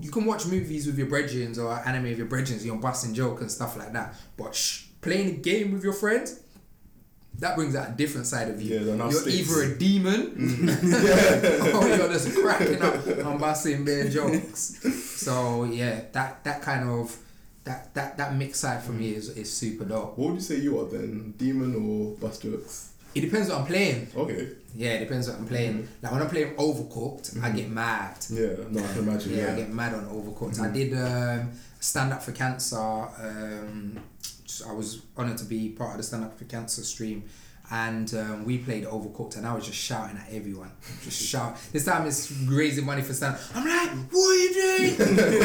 [0.00, 3.40] you can watch movies with your brethren or anime with your brethren, you're busting joke
[3.40, 4.14] and stuff like that.
[4.36, 6.38] But sh- playing a game with your friends,
[7.40, 8.78] that brings out a different side of you.
[8.78, 9.50] Yeah, you're stakes.
[9.50, 11.74] either a demon Mm.
[11.82, 14.76] or you're just cracking up and busting bare jokes.
[15.20, 17.16] So yeah, that that kind of
[17.68, 20.16] that that that mixed side for me is, is super dope.
[20.18, 21.34] What would you say you are then?
[21.36, 22.92] Demon or bust jokes?
[23.14, 24.08] It depends what I'm playing.
[24.16, 24.48] Okay.
[24.76, 25.88] Yeah, it depends what I'm playing.
[26.02, 28.16] Like when I'm playing Overcooked, I get mad.
[28.30, 29.32] Yeah, no, I can imagine.
[29.34, 29.52] Yeah, Yeah.
[29.52, 30.60] I get mad on Overcooked.
[30.60, 31.50] I did um,
[31.80, 32.76] Stand Up for Cancer.
[32.78, 33.98] Um,
[34.68, 37.24] I was honoured to be part of the Stand Up for Cancer stream.
[37.70, 40.70] And um, we played Overcooked, and I was just shouting at everyone.
[41.04, 41.56] Just shout.
[41.70, 43.36] This time it's raising money for stand.
[43.54, 44.54] I'm like, what are you
[44.96, 44.96] doing?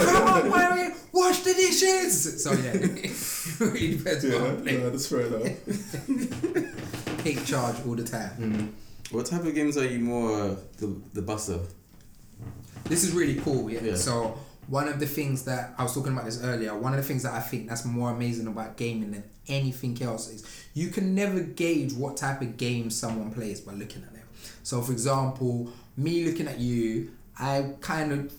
[0.06, 2.42] Come on, Warren, wash the dishes.
[2.44, 3.12] So yeah, it
[3.60, 4.84] really depends Yeah, what I'm playing.
[4.90, 7.18] that's fair enough.
[7.24, 8.32] Take charge all the time.
[8.40, 8.72] Mm.
[9.14, 11.60] What type of games are you more uh, the the buster?
[12.86, 13.70] This is really cool.
[13.70, 13.82] Yeah.
[13.84, 13.96] Yeah.
[13.96, 14.38] So
[14.74, 17.24] one of the things that I was talking about this earlier, one of the things
[17.24, 20.40] that I think that's more amazing about gaming than anything else is
[20.74, 24.28] you can never gauge what type of game someone plays by looking at them.
[24.64, 28.34] So for example, me looking at you, I kind of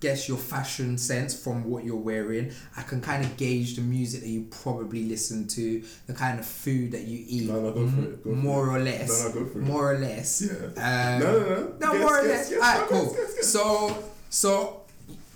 [0.00, 2.52] guess your fashion sense from what you're wearing.
[2.76, 6.46] I can kind of gauge the music that you probably listen to, the kind of
[6.46, 8.76] food that you eat, No, no, go for it, go for more it.
[8.76, 9.08] or less.
[9.24, 9.62] No, no, go for it.
[9.72, 10.42] More or less.
[10.42, 11.14] Yeah.
[11.14, 11.74] Um, no, no, no.
[11.80, 12.50] no, Guess, more or guess, less.
[12.50, 13.06] guess, Alright, no, cool.
[13.14, 13.48] guess, guess, guess.
[13.48, 14.79] So, so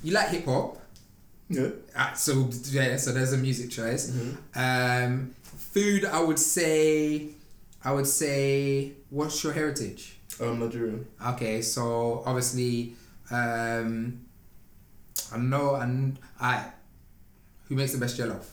[0.04, 0.78] you like hip hop?
[1.48, 1.68] Yeah.
[1.96, 4.10] Ah, so yeah, so there's a music choice.
[4.10, 4.58] Mm-hmm.
[4.58, 7.28] Um, food, I would say,
[7.82, 10.18] I would say, what's your heritage?
[10.40, 11.06] Um, Nigerian.
[11.26, 12.94] Okay, so obviously,
[13.30, 14.20] um,
[15.32, 16.66] I know, and I,
[17.68, 18.44] who makes the best jollof?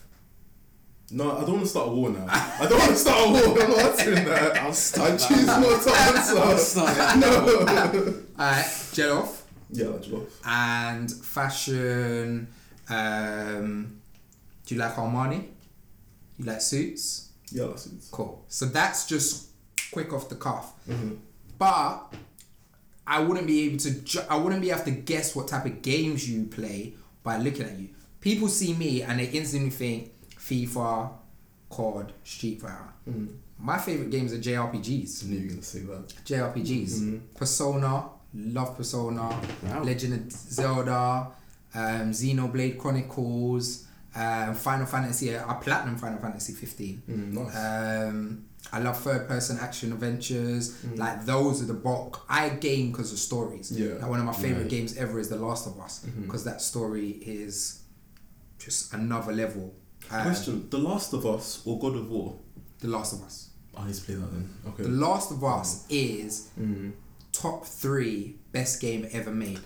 [1.10, 2.24] No, I don't want to start a war now.
[2.28, 3.62] I don't want to start a war.
[3.62, 4.56] I'm not answering that.
[4.62, 5.90] I'll I start choose not to
[6.40, 7.18] I'll start that.
[7.18, 8.14] no.
[8.38, 9.41] Alright, jollof
[9.72, 10.28] yeah, love.
[10.44, 12.48] and fashion.
[12.88, 14.00] Um,
[14.66, 15.44] do you like Armani?
[16.38, 17.30] You like suits?
[17.50, 17.92] Yeah, that's it.
[18.10, 18.44] Cool.
[18.48, 19.48] So that's just
[19.92, 20.72] quick off the cuff.
[20.88, 21.14] Mm-hmm.
[21.58, 22.14] But
[23.06, 23.90] I wouldn't be able to.
[23.90, 27.66] Ju- I wouldn't be able to guess what type of games you play by looking
[27.66, 27.88] at you.
[28.20, 31.10] People see me and they instantly think FIFA,
[31.70, 32.88] COD, Street Fighter.
[33.08, 33.26] Mm-hmm.
[33.58, 35.24] My favorite games are JRPGs.
[35.24, 36.08] I knew you were gonna say that.
[36.24, 37.00] JRPGs.
[37.00, 37.20] Mhm.
[37.34, 39.28] Persona, love Persona.
[39.62, 39.82] Wow.
[39.82, 41.28] Legend of Zelda,
[41.74, 45.36] um, Xenoblade Chronicles, um, Final Fantasy.
[45.36, 47.02] I platinum Final Fantasy 15.
[47.08, 47.56] Mm, nice.
[47.56, 50.84] Um, I love third person action adventures.
[50.94, 52.24] Like those are the bulk.
[52.28, 53.72] I game because of stories.
[53.72, 53.94] Yeah.
[53.94, 54.70] Like one of my favorite Right.
[54.70, 57.80] games ever is The Last of Us because that story is
[58.58, 59.74] just another level.
[60.10, 62.38] Um, Question: The Last of Us or God of War?
[62.80, 63.50] The Last of Us.
[63.76, 64.54] I need to play that then.
[64.68, 64.82] Okay.
[64.84, 66.92] The Last of Us is Mm.
[67.32, 69.60] Top three best game ever made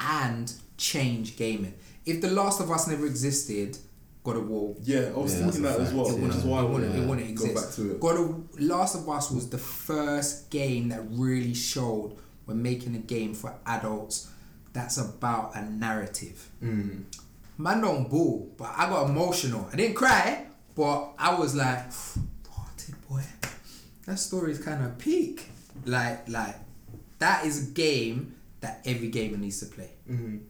[0.00, 1.74] and change gaming.
[2.06, 3.76] If The Last of Us never existed,
[4.24, 6.60] God of War Yeah, I was Yeah, thinking that as well, It which is why
[6.60, 8.00] I want wouldn't, it wouldn't go back to it.
[8.00, 12.98] God of Last of Us was the first game that really showed we're making a
[12.98, 14.28] game for adults
[14.72, 16.48] that's about a narrative.
[16.62, 17.04] Mm.
[17.58, 19.68] Man don't boo, but I got emotional.
[19.72, 21.84] I didn't cry, but I was like,
[22.42, 23.22] parted boy.
[24.06, 25.48] That story is kind of peak.
[25.84, 26.56] Like, like
[27.22, 29.90] that is a game that every gamer needs to play.
[30.10, 30.40] Mm.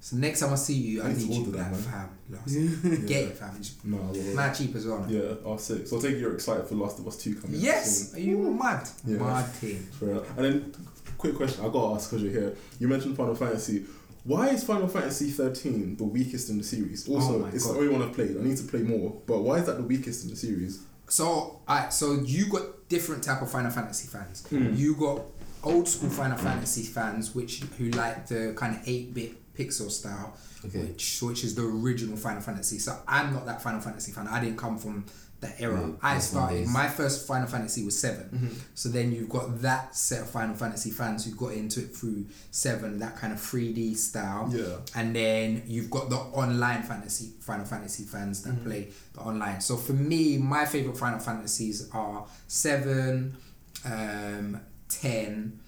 [0.00, 1.80] So next time I see you, I, I need need you that, man.
[1.80, 2.08] fam.
[2.30, 3.06] Lost.
[3.08, 3.56] Get it, fam.
[3.58, 5.00] It's No, I mad cheap as well.
[5.00, 5.08] now.
[5.08, 5.90] Yeah, R six.
[5.90, 7.56] So I take you're excited for Last of Us two coming.
[7.56, 8.88] out Yes, are you mad?
[9.04, 9.18] Yeah.
[9.18, 9.78] Mad team.
[9.98, 10.20] Fair.
[10.36, 10.74] And then,
[11.18, 12.54] quick question I gotta ask because you're here.
[12.78, 13.86] You mentioned Final Fantasy.
[14.24, 17.08] Why is Final Fantasy 13 the weakest in the series?
[17.08, 17.74] Also, Oh it's God.
[17.74, 18.36] the only one I've played.
[18.36, 19.20] I need to play more.
[19.26, 20.84] But why is that the weakest in the series?
[21.08, 24.46] So, alright, so you got different type of Final Fantasy fans.
[24.48, 24.74] Hmm.
[24.74, 25.22] You got
[25.68, 30.36] old school Final Fantasy fans, which who like the kind of eight bit pixel style,
[30.64, 30.80] Okay.
[30.80, 32.78] which which is the original Final Fantasy.
[32.78, 34.26] So I'm not that Final Fantasy fan.
[34.28, 35.04] I didn't come from
[35.40, 35.80] that era.
[35.80, 36.66] Yeah, I started.
[36.66, 38.48] My first Final Fantasy was 7 Mm-hmm.
[38.74, 42.26] So then you've got that set of Final Fantasy fans who got into it through
[42.50, 44.50] seven, that kind of 3D style.
[44.52, 44.78] Yeah.
[44.96, 49.60] And then you've got the online fantasy Final Fantasy fans that play the online.
[49.60, 53.36] So for me, my favorite Final Fantasies are seven,
[53.84, 55.60] um, ten,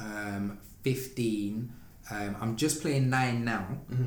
[0.00, 1.72] um, fifteen.
[2.10, 3.66] Um, I'm just playing nine now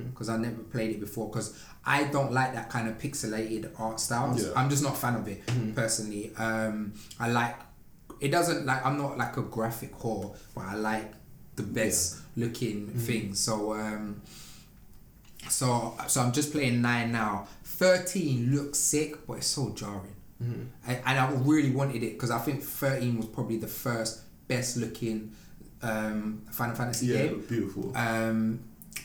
[0.10, 1.55] because I never played it before because
[1.86, 4.36] I don't like that kind of pixelated art style.
[4.36, 4.47] Yeah.
[4.55, 5.43] I'm just not a fan of it
[5.75, 6.31] personally.
[6.36, 7.55] Um, I like
[8.19, 11.12] it doesn't like I'm not like a graphic whore, but I like
[11.55, 13.39] the best looking things.
[13.39, 14.21] So um,
[15.49, 17.47] so so I'm just playing nine now.
[17.63, 20.15] Thirteen looks sick, but it's so jarring.
[20.41, 20.63] Mm-hmm.
[20.88, 24.21] And, and I really wanted it because I think thirteen was probably the first
[24.55, 25.17] best looking
[25.81, 27.43] um, Final Fantasy Yeah, game.
[27.47, 27.85] beautiful.
[27.97, 28.59] Um,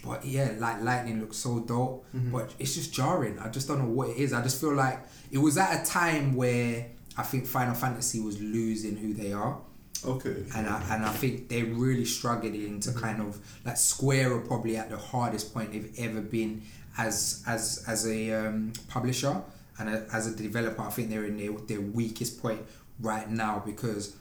[0.05, 2.33] but yeah, like Lightning looks so dope, Mm-hmm.
[2.33, 3.39] but it's just jarring.
[3.39, 4.33] I just don't know what it is.
[4.33, 4.99] I just feel like
[5.31, 9.55] it was at a time where I think Final Fantasy was losing who they are,
[10.05, 10.37] okay.
[10.55, 14.77] and I and I think they're really struggling to kind of like Square are probably
[14.77, 16.63] at the hardest point they've ever been
[16.99, 19.35] as as as a um, publisher
[19.79, 20.83] and a, as a developer.
[20.83, 22.61] I think they're in their, their weakest point
[23.01, 24.15] right now because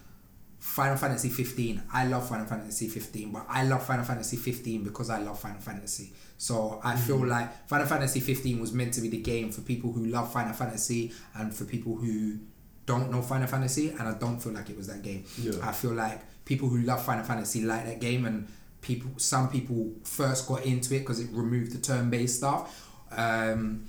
[0.65, 1.83] Final Fantasy 15.
[1.93, 5.61] I love Final Fantasy 15, but I love Final Fantasy 15 because I love Final
[5.61, 6.11] Fantasy.
[6.39, 9.93] So I feel like Final Fantasy 15 was meant to be the game for people
[9.93, 12.39] who love Final Fantasy and for people who
[12.87, 15.23] don't know Final Fantasy, and I don't feel like it was that game.
[15.39, 15.53] Yeah.
[15.61, 18.47] I feel like people who love Final Fantasy like that game, and
[18.81, 22.89] people, some people first got into it because it removed the turn-based stuff.
[23.15, 23.85] Um,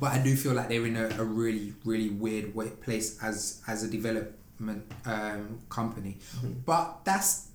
[0.00, 3.82] but I do feel like they're in a, a really, really weird place as as
[3.82, 3.88] a
[4.64, 6.18] development um, company.
[6.64, 7.48] But that's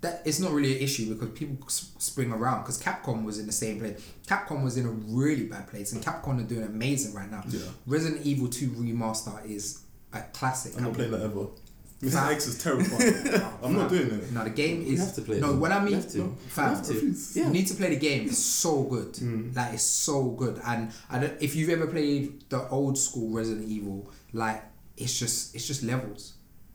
[0.00, 0.22] that.
[0.24, 2.62] It's not really an issue because people s- spring around.
[2.62, 4.00] Because Capcom was in the same place.
[4.26, 7.42] Capcom was in a really bad place, and Capcom are doing amazing right now.
[7.48, 7.60] Yeah.
[7.86, 10.74] Resident Evil Two remaster is a classic.
[10.76, 11.46] I'm not playing that ever.
[12.02, 12.12] Mr.
[12.12, 12.32] Fam.
[12.34, 13.42] X is terrifying.
[13.62, 14.30] I'm not doing it.
[14.30, 14.88] No, the game is.
[14.90, 16.18] You have to play No, when I You mean, have to.
[16.18, 17.14] no, fam, You have to.
[17.32, 17.46] Yeah.
[17.46, 18.26] you need to play the game.
[18.26, 19.14] It's so good.
[19.14, 19.56] Mm.
[19.56, 20.60] Like it's so good.
[20.66, 21.32] And I don't.
[21.40, 24.62] If you've ever played the old school Resident Evil, like
[24.96, 26.34] it's just it's just levels.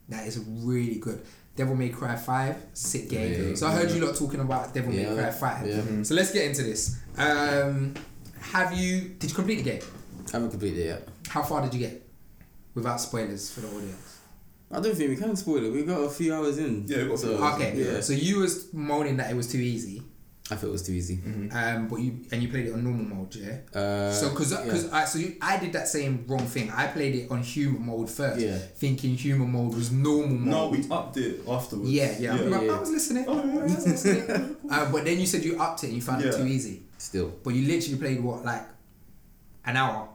[0.09, 1.21] That is really good.
[1.55, 3.49] Devil May Cry Five, sick game.
[3.49, 3.95] Yeah, so I heard yeah.
[3.97, 5.67] you lot talking about Devil May Cry Five.
[5.67, 6.03] yeah.
[6.03, 6.97] So let's get into this.
[7.17, 7.93] Um,
[8.39, 9.09] have you?
[9.19, 9.81] Did you complete the game?
[10.29, 11.07] I haven't completed it yet.
[11.27, 12.07] How far did you get?
[12.73, 14.19] Without spoilers for the audience.
[14.71, 15.71] I don't think we can spoil it.
[15.73, 16.85] We got a few hours in.
[16.87, 17.99] Yeah, we got so, Okay, Yeah.
[17.99, 20.00] so you was moaning that it was too easy,
[20.51, 21.19] I thought it was too easy.
[21.53, 23.59] um, but you and you played it on normal mode, yeah.
[23.73, 24.63] Uh, so because yeah.
[24.65, 26.69] because I so you, I did that same wrong thing.
[26.71, 28.57] I played it on human mode first, Yeah.
[28.57, 30.47] thinking human mode was normal mode.
[30.47, 31.89] No, we upped it afterwards.
[31.89, 32.57] yeah, yeah, yeah.
[32.57, 33.25] I, I was listening.
[33.27, 34.57] Oh, yeah, I was listening.
[34.69, 36.83] uh, but then you said you upped it and you found it too easy.
[36.97, 37.33] Still.
[37.43, 38.63] But you literally played what like
[39.65, 40.09] an hour.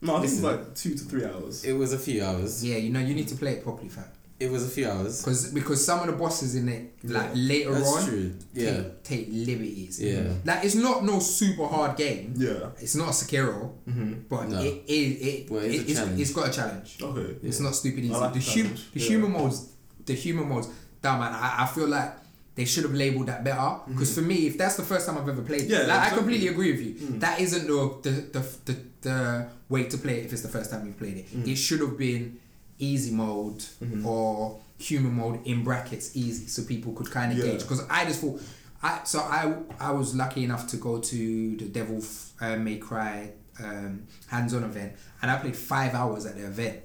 [0.00, 0.58] No, I think it's Listen.
[0.60, 1.64] like two to three hours.
[1.64, 2.64] It was a few hours.
[2.64, 4.04] Yeah, you know you need to play it properly, fam.
[4.40, 5.20] It was a few hours.
[5.22, 7.48] Because because some of the bosses in it like Yeah.
[7.52, 8.34] later That's on true.
[8.54, 8.70] Yeah.
[8.72, 10.00] take, take liberties.
[10.00, 10.32] Yeah.
[10.44, 12.34] Like it's not no super hard game.
[12.36, 12.70] Yeah.
[12.80, 14.12] It's not a Sekiro, Mm-hmm.
[14.28, 14.60] but No.
[14.62, 14.92] it, it,
[15.30, 16.98] it, Well, it's, it it's, it's got a challenge.
[17.02, 17.36] Okay.
[17.42, 18.12] It's not stupid easy.
[18.14, 19.08] like the the hum, the yeah.
[19.08, 19.68] human modes,
[20.06, 20.68] the human modes.
[21.02, 22.12] Damn man, I, I feel like
[22.54, 23.70] they should have labeled that better.
[23.88, 25.88] Because for me, if that's the first time I've ever played, it, Mm-hmm.
[25.88, 26.94] Yeah, like, I completely agree with you.
[26.94, 27.20] Mm.
[27.20, 30.70] That isn't the the, the the the way to play it if it's the first
[30.70, 31.26] time you've played it.
[31.30, 31.46] Mm.
[31.46, 32.38] It should have been
[32.78, 34.04] easy mode Mhm.
[34.04, 37.44] or human mode in brackets easy, so people could kind of Yeah.
[37.52, 37.62] gauge.
[37.62, 38.40] Because I just thought,
[38.82, 42.02] I so I I was lucky enough to go to the Devil
[42.40, 46.76] uh, May Cry um, hands-on event, and I played five hours at the event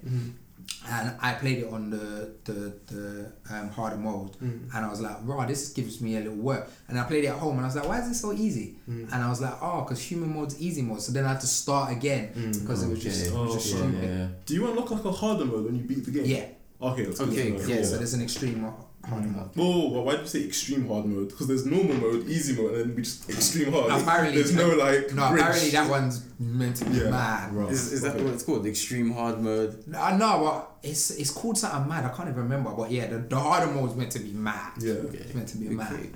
[0.86, 4.68] and I played it on the the the um, harder mode, Mm.
[4.74, 7.28] and I was like, "Wow, this gives me a little work." And I played it
[7.28, 9.12] at home, and I was like, "Why is it so easy?" Mm.
[9.12, 11.46] And I was like, "Oh, because human mode's easy mode." So then I had to
[11.46, 12.60] start again Mm.
[12.60, 13.38] because it was just, it Okay.
[13.40, 14.02] was just Oh, stupid.
[14.04, 14.28] yeah.
[14.46, 16.24] Do you unlock like a harder mode when you beat the game?
[16.26, 16.46] Yeah,
[16.82, 17.66] Okay, that's Okay, to know.
[17.74, 18.60] yeah, So there's an extreme
[19.04, 19.36] har- harder Mm.
[19.36, 19.50] mode.
[19.54, 21.28] Whoa, whoa, why do you say extreme hard mode?
[21.28, 23.90] Because there's normal mode, easy mode, and then we just extreme hard.
[24.02, 25.14] Apparently- there's no like.
[25.14, 25.40] No, bridge.
[25.42, 27.54] apparently that one's meant to be Yeah, mad.
[27.54, 27.70] right.
[27.72, 28.64] Is, is that what it's called?
[28.64, 29.84] The Extreme hard mode.
[29.96, 32.04] I know, but it's it's called something mad.
[32.04, 32.70] I can't even remember.
[32.70, 34.72] But yeah, the, the harder mode's meant to be mad.
[34.80, 34.94] Yeah.
[34.94, 35.18] Okay.
[35.18, 36.08] It's meant to be mad.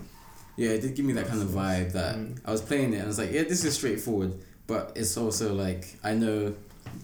[0.56, 2.36] Yeah, it did give me that kind of vibe that Mm.
[2.44, 4.32] I was playing it and I was like, yeah, this is straightforward,
[4.66, 6.54] but it's also like I know.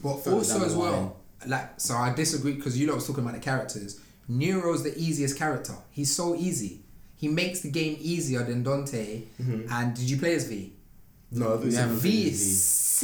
[0.02, 1.16] But also as well,
[1.46, 4.00] like so I disagree because you lot was talking about the characters.
[4.28, 5.74] Nero's the easiest character.
[5.90, 6.80] He's so easy.
[7.16, 9.22] He makes the game easier than Dante.
[9.40, 9.70] Mhm.
[9.70, 10.72] And did you play as V?
[11.32, 12.44] No, We this haven't V is V.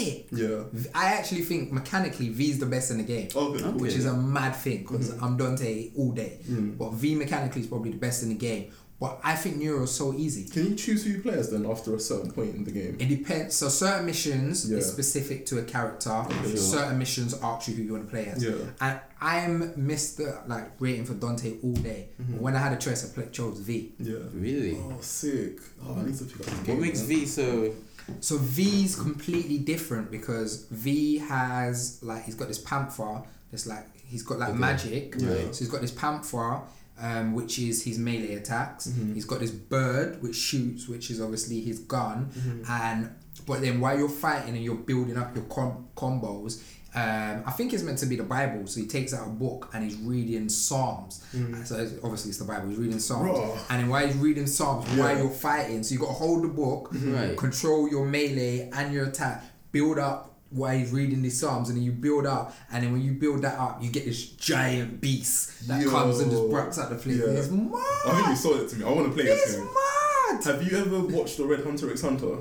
[0.04, 0.26] sick.
[0.32, 0.62] Yeah.
[0.94, 3.64] I actually think mechanically V is the best in the game, Okay.
[3.64, 3.78] Okay.
[3.78, 6.38] which is a mad thing because I'm Dante all day.
[6.48, 6.78] Mm.
[6.78, 8.66] But V mechanically is probably the best in the game.
[9.00, 10.44] But I think Nero's so easy.
[10.44, 12.98] Can you choose who you play as then after a certain point in the game?
[13.00, 13.56] It depends.
[13.56, 14.76] So certain missions Yeah.
[14.76, 16.10] is specific to a character.
[16.12, 16.54] Okay.
[16.56, 18.44] Certain missions ask you who you want to play as.
[18.44, 18.52] Yeah.
[18.82, 22.10] And I'm Mister like waiting for Dante all day.
[22.20, 22.40] Mhm.
[22.40, 23.94] When I had a choice, I played, chose V.
[23.98, 24.16] Yeah.
[24.34, 24.76] Really?
[24.76, 25.60] Oh, sick.
[25.82, 26.80] Oh, I need to pick up the What game.
[26.82, 27.08] makes man.
[27.08, 27.72] V so?
[28.20, 33.22] So V's completely different because V has like he's got this panther.
[33.50, 34.58] That's like he's got like Okay.
[34.58, 35.14] magic.
[35.16, 35.50] Yeah.
[35.52, 36.60] So he's got this panther.
[37.00, 38.86] Um, which is his melee attacks.
[38.88, 39.14] Mhm.
[39.14, 42.28] He's got this bird which shoots, which is obviously his gun.
[42.38, 42.68] Mhm.
[42.68, 43.10] and
[43.46, 46.60] but then while you're fighting and you're building up your com- combos
[46.94, 49.70] um, I think it's meant to be the Bible so he takes out a book
[49.72, 51.64] and he's reading Psalms Mm.
[51.66, 53.56] so it's- obviously it's the Bible he's reading Psalms Raw.
[53.70, 54.98] and then while he's reading Psalms Yeah.
[55.04, 57.36] while you're fighting so you got to hold the book Right.
[57.38, 61.84] control your melee and your attack build up while he's reading these Psalms and then
[61.84, 65.68] you build up and then when you build that up you get this giant beast
[65.68, 65.90] that Yo.
[65.90, 67.26] comes and just breaks out the place Yeah.
[67.26, 68.84] it's mad I think you sold it to me.
[68.84, 72.02] I want to play this it's mad Have you ever watched the Red Hunter x
[72.02, 72.36] Hunter?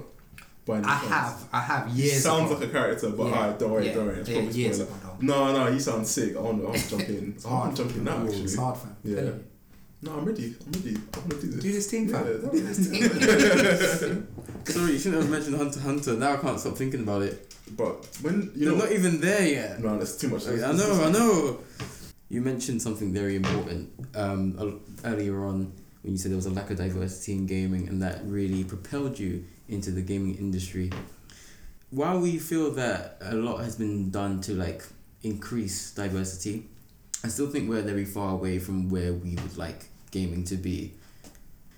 [0.66, 1.10] By any I chance?
[1.10, 2.60] have I have He years sounds ago.
[2.60, 4.20] like a character, but Yeah, alright, don't worry, yeah, don't worry.
[4.20, 4.92] It's yeah, probably years spoiler.
[5.00, 6.36] ago, No, no, he sounds sick.
[6.36, 7.34] I want to, I want to jump in.
[7.36, 7.76] It's I want hard.
[7.76, 8.42] to jump in now, actually.
[8.44, 8.96] It's hard, fam.
[9.04, 9.16] Yeah.
[9.16, 9.44] Telling you.
[10.02, 10.56] No, I'm ready.
[10.66, 10.96] I'm ready.
[10.96, 11.64] I'm want to do this.
[11.64, 12.42] Do this thing, Yeah, fam.
[12.42, 14.28] that- Do this thing.
[14.66, 16.14] Sorry, you shouldn't have mentioned Hunter x Hunter.
[16.16, 17.49] Now I can't stop thinking about it.
[17.76, 19.80] But when you You're know, not even there yet.
[19.82, 20.48] no, that's too much.
[20.48, 21.60] I know, I know.
[22.30, 26.70] You mentioned something very important um, earlier on when you said there was a lack
[26.70, 30.92] of diversity in gaming and that really propelled you into the gaming industry.
[31.92, 34.84] While we feel that a lot has been done to like
[35.24, 36.66] increase diversity,
[37.24, 40.94] I still think we're very far away from where we would like gaming to be.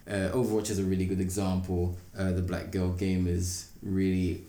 [0.07, 1.97] Uh, Overwatch is a really good example.
[2.17, 4.43] Uh, the Black Girl Gamers really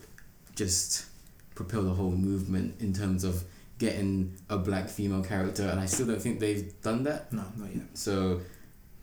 [0.56, 1.06] just
[1.54, 3.44] propel the whole movement in terms of
[3.78, 7.32] getting a black female character, and I still don't think they've done that.
[7.32, 7.86] No, not yet.
[7.94, 8.40] So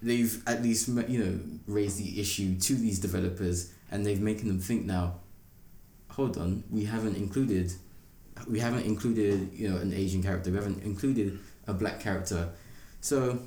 [0.01, 4.59] they've at least you know raised the issue to these developers, and they've making them
[4.59, 5.15] think now.
[6.11, 7.71] Hold on, we haven't included,
[8.47, 10.49] we haven't included you know an Asian character.
[10.49, 12.49] We haven't included a black character.
[13.01, 13.39] So,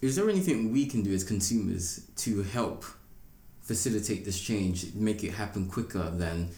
[0.00, 2.84] is there anything we can do as consumers to help
[3.64, 6.50] facilitate this change, make it happen quicker than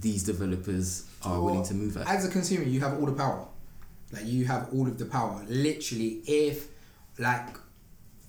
[0.00, 2.08] these developers are willing to move at?
[2.08, 3.46] As a consumer, you have all the power.
[4.12, 5.44] Like you have all of the power.
[5.48, 6.68] Literally, if
[7.18, 7.56] like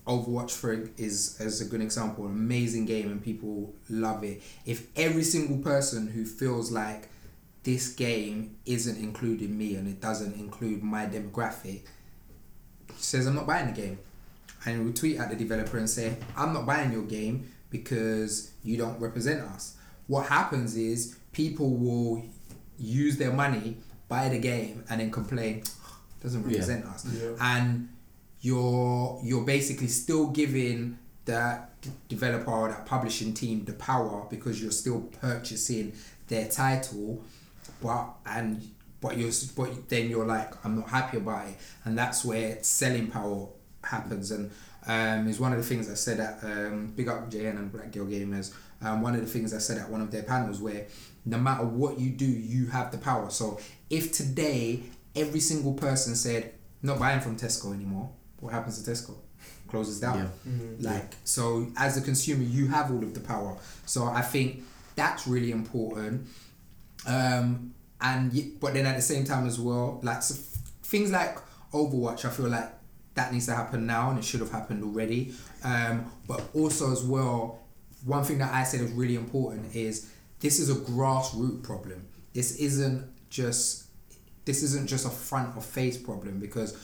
[0.08, 4.42] Overwatch for is as a good example, an amazing game and people love it.
[4.66, 7.10] If every single person who feels like
[7.64, 11.84] this game isn't including me and it doesn't include my demographic
[12.98, 13.98] says I'm not buying the game
[14.66, 18.78] and we tweet at the developer and say I'm not buying your game because you
[18.78, 19.76] don't represent us.
[20.08, 22.24] What happens is people will
[22.80, 23.78] use their money,
[24.08, 25.64] buy the game, and then complain
[26.22, 26.48] doesn't Yeah.
[26.48, 27.06] represent us.
[27.06, 27.32] Yeah.
[27.42, 27.90] And
[28.42, 34.62] you're you're basically still giving that d- developer or that publishing team the power because
[34.62, 35.94] you're still purchasing
[36.28, 37.24] their title,
[37.82, 38.70] but and
[39.02, 41.56] but you're but then you're like I'm not happy about it,
[41.86, 43.48] and that's where selling power
[43.84, 44.50] happens and
[44.86, 47.92] um, is one of the things I said at um, Big Up JN and Black
[47.92, 48.54] Girl Gamers.
[48.82, 50.88] Um, one of the things I said at one of their panels where
[51.26, 53.30] no matter what you do, you have the power.
[53.30, 53.60] So
[53.90, 54.82] if today
[55.16, 58.10] every single person said not buying from Tesco anymore,
[58.40, 59.16] what happens to Tesco?
[59.68, 60.18] Closes down.
[60.18, 60.52] Yeah.
[60.52, 60.84] Mhm.
[60.84, 63.58] Like so, as a consumer, you have all of the power.
[63.86, 64.64] So I think
[64.96, 66.28] that's really important.
[67.08, 70.36] Um, and but then at the same time as well, like so
[70.84, 71.38] things like
[71.72, 72.72] Overwatch, I feel like
[73.16, 75.34] that needs to happen now and it should have happened already.
[75.64, 77.60] Um, but also as well,
[78.06, 80.10] one thing that I said is really important is
[80.44, 82.06] this is a grassroots problem.
[82.34, 83.86] This isn't just
[84.46, 86.78] this isn't just a front of face problem because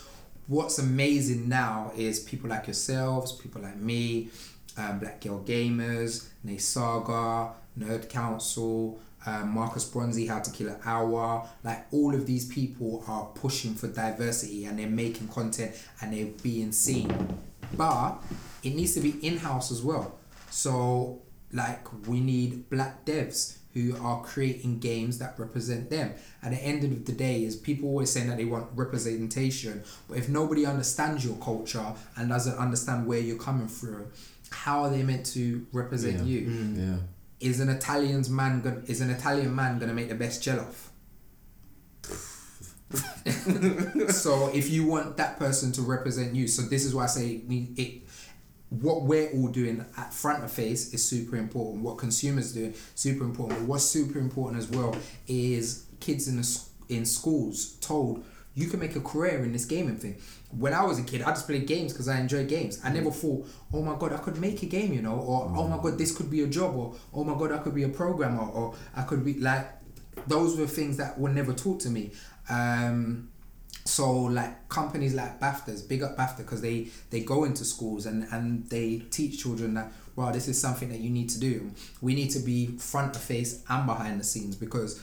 [0.48, 4.30] what's amazing now is people like yourselves, people like me,
[4.78, 11.46] um, Black Girl Gamers, Naysaga, Nerd Council, um, Marcus Bronzy, How to Kill an Hour.
[11.62, 16.32] Like all of these people are pushing for diversity and they're making content and they're
[16.42, 17.38] being seen.
[17.76, 18.24] But
[18.64, 20.16] it needs to be in house as well.
[20.50, 21.22] So
[21.52, 26.14] like we need black devs who are creating games that represent them.
[26.42, 30.18] At the end of the day, is people always saying that they want representation, but
[30.18, 34.08] if nobody understands your culture and doesn't understand where you're coming through,
[34.52, 36.24] how are they meant to represent Yeah.
[36.24, 36.42] you?
[36.48, 36.78] Mm.
[36.78, 36.98] Yeah.
[37.48, 40.88] Is an Italian's man gonna, is an Italian man gonna make the best gel jollof?
[44.12, 47.42] so if you want that person to represent you, so this is why I say
[47.78, 48.02] it
[48.70, 51.84] what we're all doing at front of face is super important.
[51.84, 53.60] What consumers do super important.
[53.60, 54.96] But what's super important as well
[55.28, 58.24] is kids in the in schools told
[58.56, 60.18] you can make a career in this gaming thing.
[60.52, 62.80] When I was a kid, I just played games because I enjoy games.
[62.84, 65.68] I never thought, oh my god, I could make a game, you know, or oh
[65.68, 67.90] my god, this could be a job, or oh my god, I could be a
[67.90, 69.68] programmer, or I could be like,
[70.28, 72.12] those were things that were never taught to me.
[72.50, 73.30] Um,
[73.90, 78.24] so like companies like BAFTAs, big up BAFTA because they they go into schools and
[78.32, 81.72] and they teach children that wow this is something that you need to do.
[82.02, 85.02] We need to be front of face and behind the scenes because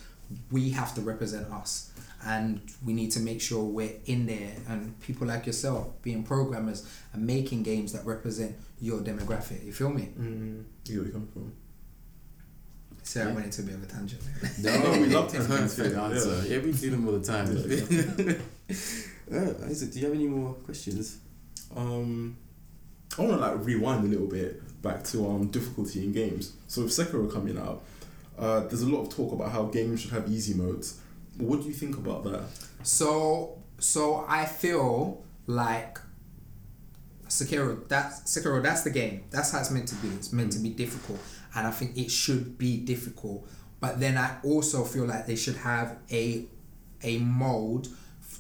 [0.51, 1.91] we have to represent us
[2.25, 6.81] and we need to make sure we're in there and people like yourself being programmers
[7.13, 9.65] and making games that represent your demographic.
[9.65, 10.09] You feel me?
[10.19, 10.65] Mm.
[10.89, 11.53] You where you coming from?
[13.05, 13.35] So I Yeah.
[13.35, 14.23] went into a bit of a tangent.
[14.63, 16.43] No, we love taking things answer.
[16.49, 16.59] Yeah.
[16.59, 18.41] we do them all the time.
[18.69, 18.75] Yeah,
[19.33, 21.19] uh, Isaac, do you have any more questions?
[21.75, 22.37] Um,
[23.19, 26.53] I want to like rewind a little bit back to um difficulty in games.
[26.69, 27.83] So with Sekiro coming out,
[28.39, 31.01] uh, there's a lot of talk about how games should have easy modes.
[31.39, 32.45] What do you think about that?
[32.83, 35.99] So so I feel like
[37.29, 39.25] Sekiro that's Sekiro that's the game.
[39.31, 40.09] That's how it's meant to be.
[40.09, 41.21] It's meant to be difficult
[41.55, 43.49] and I think it should be difficult.
[43.81, 46.47] But then I also feel like they should have a
[47.03, 47.89] a mode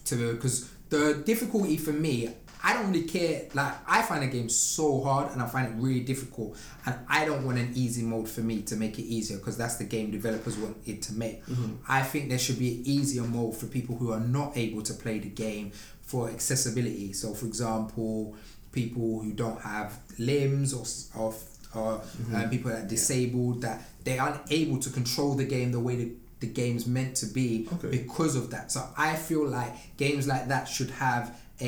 [0.06, 2.30] to because the difficulty for me
[2.62, 5.74] I don't really care like I find a game so hard and I find it
[5.76, 9.36] really difficult and I don't want an easy mode for me to make it easier
[9.38, 11.42] because that's the game developers want it to make.
[11.88, 14.94] I think there should be an easier mode for people who are not able to
[14.94, 15.70] play the game
[16.02, 17.12] for accessibility.
[17.12, 18.34] So for example
[18.72, 20.84] people who don't have limbs or,
[21.20, 21.34] or,
[21.74, 22.02] or
[22.34, 25.96] uh, people that are disabled that they aren't able to control the game the way
[25.96, 26.12] the,
[26.46, 27.90] the game's meant to be Okay.
[27.98, 28.70] because of that.
[28.72, 31.24] So I feel like games like that should have
[31.60, 31.66] a,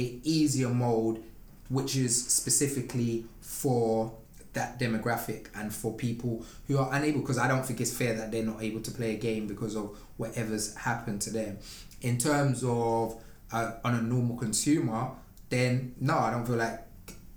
[0.00, 1.22] a easier mode
[1.68, 4.12] which is specifically for
[4.52, 8.32] that demographic and for people who are unable because I don't think it's fair that
[8.32, 11.58] they're not able to play a game because of whatever's happened to them.
[12.02, 13.22] In terms of
[13.52, 15.10] uh, on a normal consumer
[15.48, 16.80] then no I don't feel like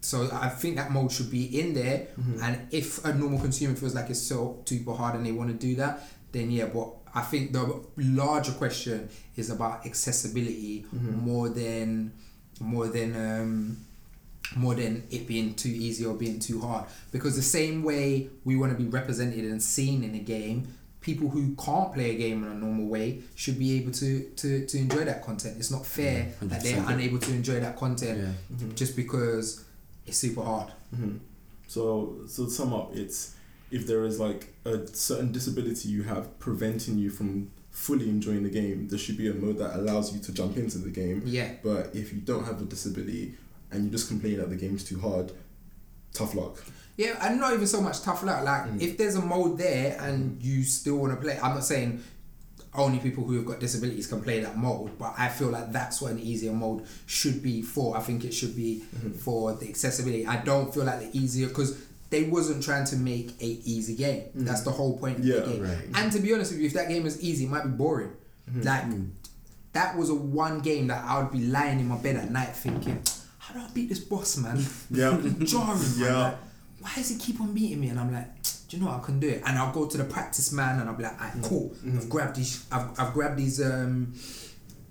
[0.01, 2.07] so I think that mode should be in there.
[2.41, 5.67] And if a normal consumer feels like it's so super hard and they want to
[5.67, 5.93] do that
[6.33, 7.63] then yeah but I think the
[7.95, 9.07] larger question
[9.37, 12.11] is about accessibility more than
[12.59, 13.77] more than um,
[14.55, 16.85] more than it being too easy or being too hard.
[17.11, 20.67] Because the same way we want to be represented and seen in a game,
[21.01, 24.65] people who can't play a game in a normal way should be able to to,
[24.65, 25.57] to enjoy that content.
[25.59, 28.17] It's not fair Yeah, that they're unable to enjoy that content
[28.59, 28.67] Yeah.
[28.75, 29.63] just because
[30.07, 30.69] it's super hard.
[30.95, 31.17] hmm
[31.67, 33.35] So, so to sum up, it's
[33.73, 38.49] if there is like a certain disability you have preventing you from fully enjoying the
[38.49, 41.23] game, there should be a mode that allows you to jump into the game.
[41.25, 41.49] Yeah.
[41.63, 43.33] But if you don't have a disability
[43.71, 45.31] and you just complain that the game's too hard,
[46.13, 46.63] tough luck.
[46.97, 48.43] Yeah, and not even so much tough luck.
[48.45, 48.81] Like Mm.
[48.81, 52.03] if there's a mode there and you still want to play, I'm not saying
[52.75, 56.01] only people who have got disabilities can play that mode, but I feel like that's
[56.01, 57.97] what an easier mode should be for.
[57.97, 58.83] I think it should be
[59.19, 60.25] for the accessibility.
[60.27, 61.75] I don't feel like the easier because
[62.13, 64.21] they wasn't trying to make a easy game.
[64.21, 64.45] Mm-hmm.
[64.45, 65.63] That's the whole point of Yeah, the game.
[65.63, 65.77] right.
[65.95, 68.13] And to be honest with you, if that game was easy, it might be boring.
[68.47, 68.61] Mm-hmm.
[68.61, 69.09] Like mm.
[69.73, 72.55] that was a one game that I would be lying in my bed at night
[72.55, 73.01] thinking,
[73.39, 74.63] how do I beat this boss, man?
[74.91, 75.19] Yeah.
[75.39, 75.79] jarring.
[75.79, 75.93] man.
[75.97, 76.17] Yeah.
[76.17, 76.37] Like,
[76.81, 77.87] why does he keep on beating me?
[77.87, 79.01] And I'm like, do you know what?
[79.01, 79.41] I can do it.
[79.43, 81.49] And I'll go to the practice man and I'll be like, alright, mm.
[81.49, 81.73] cool.
[81.83, 82.09] I've mm.
[82.09, 82.63] grabbed these.
[82.71, 83.59] I've, I've grabbed these.
[83.59, 84.13] Um,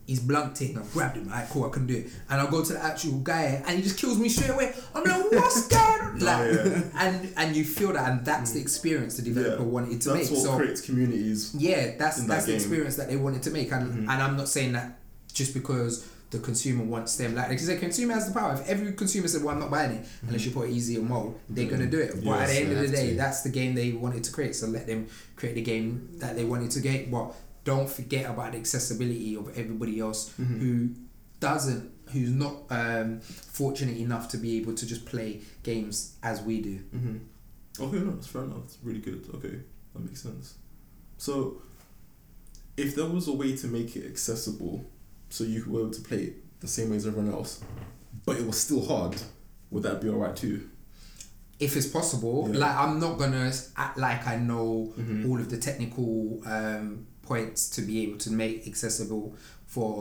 [0.06, 0.76] his blunt thing.
[0.76, 1.28] I've grabbed him.
[1.28, 1.64] Alright, cool.
[1.64, 2.06] I can do it.
[2.28, 4.74] And I'll go to the actual guy and he just kills me straight away.
[4.94, 6.18] I'm like, what's going on?
[6.18, 6.82] Like, yeah.
[6.96, 10.38] and and you feel that, and that's the experience the developer wanted to That's make.
[10.38, 11.54] what so creates communities.
[11.56, 12.52] yeah, that's that that's the.
[12.52, 12.56] Mm-hmm.
[12.60, 14.98] experience that they wanted to make, and and I'm not saying that
[15.32, 17.34] just because the consumer wants them.
[17.34, 18.54] Like because the consumer has the power.
[18.54, 21.68] If every consumer said, "Well, I'm not buying it unless you put easier mode," they're
[21.70, 22.12] gonna do it.
[22.16, 23.16] But Yeah, at the end of the day, to.
[23.16, 24.54] that's the game they wanted to create.
[24.56, 27.10] So let them create the game that they wanted to get.
[27.10, 27.34] But
[27.64, 30.58] don't forget about the accessibility of everybody else Mhm.
[30.60, 30.88] who
[31.40, 36.60] doesn't, who's not um, fortunate enough to be able to just play games as we
[36.60, 36.76] do.
[36.92, 37.16] hmm
[37.80, 38.58] Okay, no, that's fair enough.
[38.62, 39.26] That's really good.
[39.34, 39.58] Okay,
[39.94, 40.54] that makes sense.
[41.18, 41.62] So,
[42.76, 44.84] if there was a way to make it accessible,
[45.30, 47.60] so you were able to play it the same way as everyone else,
[48.26, 49.16] but it was still hard,
[49.70, 50.68] would that be alright too?
[51.60, 52.48] if it's possible.
[52.52, 52.58] Yeah.
[52.58, 55.28] Like I'm not gonna act like I know Mhm.
[55.28, 59.24] all of the technical um, points to be able to make accessible
[59.74, 59.96] for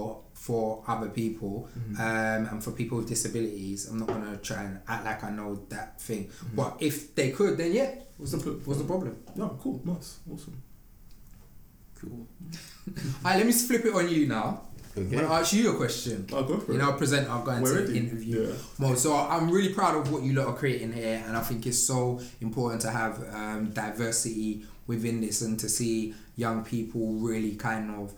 [0.48, 2.00] for other people Mhm.
[2.08, 3.80] um, and for people with disabilities.
[3.88, 6.24] I'm not gonna try and act like I know that thing.
[6.28, 6.56] Mhm.
[6.60, 9.14] But if they could, then yeah, what's the what's the problem?
[9.36, 10.58] No, cool, nice, awesome.
[12.00, 12.26] Cool.
[13.24, 14.48] Alright, let me flip it on you now.
[14.98, 15.16] I'm Okay.
[15.16, 16.26] gonna ask you a question.
[16.34, 16.82] I'll go for You it.
[16.84, 17.30] know, present.
[17.30, 18.38] I'll go into the interview.
[18.48, 18.56] Yeah.
[18.80, 21.66] Well, so I'm really proud of what you lot are creating here, and I think
[21.70, 27.56] it's so important to have um, diversity within this and to see young people really
[27.56, 28.14] kind of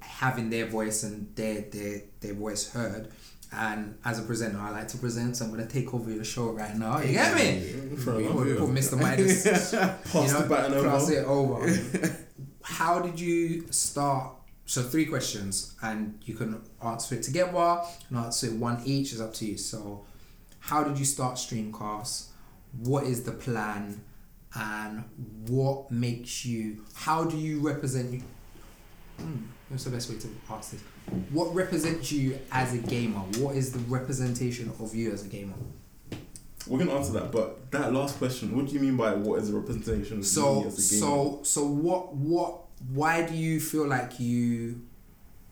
[0.00, 3.10] having their voice and their their their voice heard.
[3.56, 6.50] And as a presenter, I like to present, so I'm gonna take over your show
[6.50, 6.98] right now.
[6.98, 7.60] You get me?
[7.96, 8.60] Fair We enough, want to yeah.
[8.60, 9.00] put Mr.
[9.00, 9.44] Midas,
[10.10, 11.12] Pass you know, the baton pass over.
[11.12, 12.16] it over.
[12.62, 14.32] How did you start?
[14.66, 19.12] So three questions, and you can answer it together and answer it one each.
[19.12, 19.58] Is up to you.
[19.58, 20.04] So,
[20.58, 22.28] how did you start Streamcast?
[22.78, 24.00] What is the plan?
[24.54, 25.04] And
[25.48, 26.84] what makes you?
[26.94, 28.22] How do you represent you?
[29.18, 30.80] Hmm, what's the best way to ask this?
[31.30, 33.20] What represents you as a gamer?
[33.38, 35.54] What is the representation of you as a gamer?
[36.66, 39.50] We're gonna answer that, but that last question, what do you mean by what is
[39.50, 41.06] a representation of So me as a gamer?
[41.06, 42.60] so so what what
[42.92, 44.80] why do you feel like you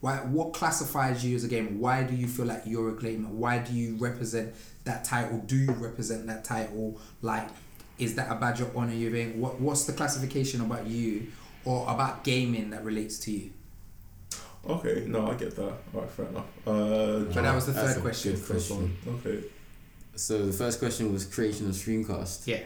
[0.01, 1.71] why what classifies you as a gamer?
[1.71, 3.29] Why do you feel like you're a gamer?
[3.29, 5.39] Why do you represent that title?
[5.47, 6.99] Do you represent that title?
[7.21, 7.49] Like
[8.03, 9.41] is that a badge of honor you're in?
[9.41, 11.27] What what's the classification about you
[11.65, 13.51] or about gaming that relates to you?
[14.69, 15.73] Okay, no, I get that.
[15.95, 16.45] Alright, fair enough.
[16.67, 18.33] Uh, But that was the third a question.
[18.33, 18.97] good first one.
[19.17, 19.45] Okay.
[20.15, 22.47] So the first question was creation of Streamcast.
[22.47, 22.63] Yeah.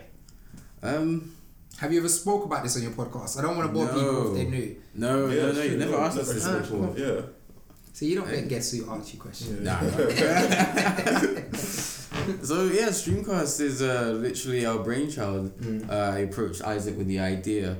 [0.82, 1.32] Um,
[1.78, 3.39] Have you ever spoke about this on your podcast?
[3.39, 4.51] I don't want to bore people if they No.
[4.51, 4.76] knew.
[4.95, 6.95] no, Yeah, no, no, you shit, never no, asked us this before.
[6.97, 7.20] Yeah.
[7.95, 9.61] So you don't get guests who ask you questions.
[9.62, 9.80] yeah.
[9.80, 9.80] Nah.
[12.43, 15.59] so yeah, Streamcast is uh, literally our brainchild.
[15.61, 15.91] Mm.
[15.91, 17.77] Uh, I approached Isaac with the idea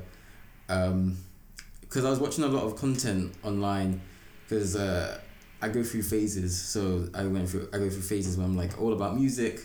[0.67, 4.01] because I was watching a lot of content online
[4.43, 5.21] because uh,
[5.63, 6.61] I go through phases.
[6.61, 9.61] So I went through I go through phases where I'm like all about music.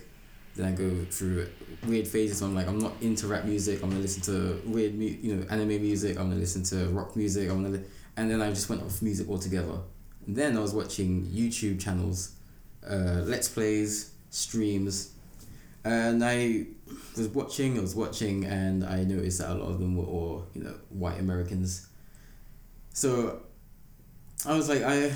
[0.55, 1.47] Then I go through
[1.87, 3.81] weird phases where I'm like I'm not into rap music.
[3.83, 6.17] I'm gonna listen to weird mu- you know anime music.
[6.17, 7.49] I'm gonna listen to rock music.
[7.49, 7.83] I'm gonna li-
[8.17, 9.79] and then I just went off music altogether.
[10.27, 12.33] And then I was watching YouTube channels,
[12.87, 15.13] uh, let's plays, streams,
[15.83, 16.65] and I
[17.15, 20.47] was watching, I was watching, and I noticed that a lot of them were all,
[20.55, 21.87] you know, white Americans.
[22.93, 23.41] So
[24.45, 25.13] I was like, I,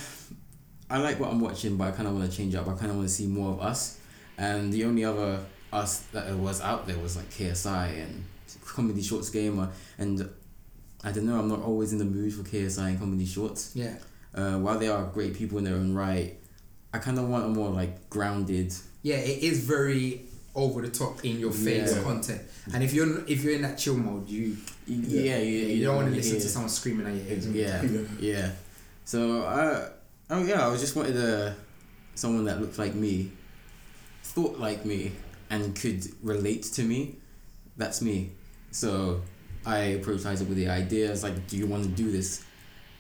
[0.90, 2.68] I like what I'm watching, but I kind of want to change up.
[2.68, 4.00] I kind of want to see more of us.
[4.38, 5.40] And the only other
[5.74, 8.24] us that was out there was like KSI and
[8.66, 9.70] Comedy Shorts Gamer.
[9.98, 10.30] And
[11.04, 13.72] I don't know, I'm not always in the mood for KSI and Comedy Shorts.
[13.76, 13.98] Yeah.
[14.34, 16.38] Uh, while they are great people in their own right,
[16.94, 18.74] I kind of want a more like grounded.
[19.06, 20.24] Yeah, it is very
[20.56, 22.02] over the top in your face Yeah.
[22.02, 22.42] content.
[22.74, 25.98] And if you're if you're in that chill mode, you Yeah, yeah, you, you, don't
[25.98, 27.48] want to listen to someone screaming at your ears.
[27.48, 27.84] Yeah,
[28.20, 28.52] yeah.
[29.04, 29.90] So uh,
[30.32, 31.56] oh yeah, I was just wanted a
[32.16, 33.32] someone that looked like me,
[34.24, 35.12] thought like me,
[35.52, 37.18] and could relate to me.
[37.78, 38.32] That's me.
[38.72, 39.22] So
[39.68, 41.12] I approached Isaac with the idea.
[41.12, 42.44] I like, "Do you want to do this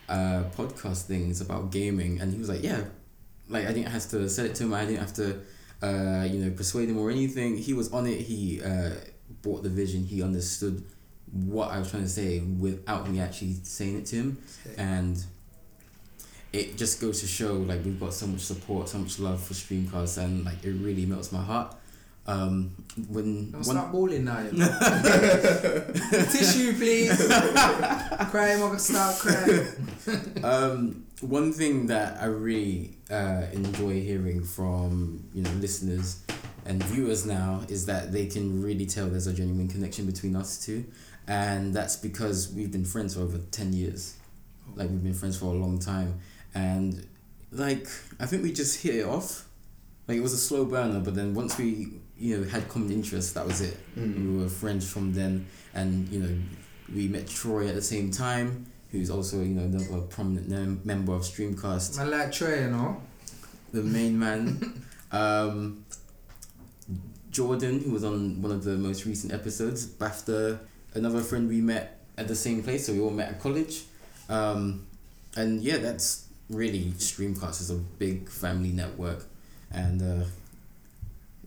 [0.07, 1.31] uh, podcast thing?
[1.31, 2.81] It's about gaming." And he was like, "Yeah."
[3.49, 4.73] Like I didn't have to sell it to him.
[4.75, 5.39] I didn't have to,
[5.81, 7.57] uh, you know, persuade him or anything.
[7.57, 8.21] He was on it.
[8.21, 8.91] He uh,
[9.41, 10.03] bought the vision.
[10.05, 10.83] He understood
[11.31, 14.37] what I was trying to say without me actually saying it to him
[14.77, 15.23] and
[16.53, 19.53] it just goes to show like we've got so much support so much love for
[19.53, 21.75] streamcast and like it really melts my heart
[22.27, 22.71] um
[23.09, 24.37] when Don't one start bawling now.
[26.31, 27.15] Tissue, please.
[28.31, 30.43] crying, I'm gonna start crying.
[30.43, 36.23] um one thing that i really uh enjoy hearing from you know listeners
[36.65, 40.63] and viewers now is that they can really tell there's a genuine connection between us
[40.63, 40.83] two
[41.27, 44.17] and that's because we've been friends for over 10 years
[44.75, 46.19] like we've been friends for a long time
[46.53, 47.07] and
[47.51, 47.87] like
[48.19, 49.47] i think we just hit it off
[50.07, 53.33] like it was a slow burner but then once we you know had common interests
[53.33, 54.33] that was it Mm.
[54.37, 56.37] we were friends from then and you know
[56.93, 61.13] we met troy at the same time who's also you know another prominent mem- member
[61.13, 63.01] of streamcast I like Troy, you know.
[63.73, 64.81] the main man.
[65.11, 65.83] um,
[67.31, 69.85] Jordan, who was on one of the most recent episodes.
[69.85, 70.59] BAFTA,
[70.93, 73.83] another friend we met at the same place, so we all met at college.
[74.29, 74.87] Um,
[75.35, 79.25] and yeah, that's really Streamcast is a big family network,
[79.71, 80.25] and uh,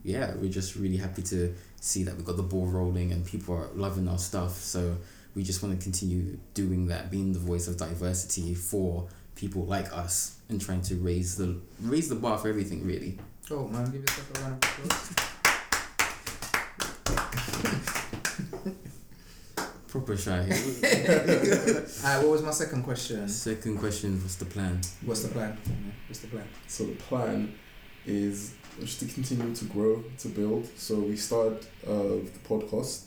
[0.09, 3.55] yeah, we're just really happy to see that we got the ball rolling and people
[3.55, 4.55] are loving our stuff.
[4.55, 4.97] So
[5.35, 9.95] we just want to continue doing that, being the voice of diversity for people like
[9.95, 12.85] us, and trying to raise the raise the bar for everything.
[12.85, 13.17] Really,
[13.51, 15.15] Oh man, give yourself a round of applause.
[19.87, 20.39] proper shy.
[22.03, 23.27] Alright, what was my second question?
[23.27, 24.79] Second question: What's the plan?
[25.03, 25.57] What's the plan?
[26.07, 26.47] What's the plan?
[26.67, 27.55] So the plan
[28.05, 30.67] is just to continue to grow, to build.
[30.77, 33.05] So we started uh, the podcast.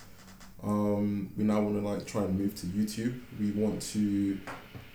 [0.63, 3.21] Um, we now want to like try and move to YouTube.
[3.39, 4.39] We want to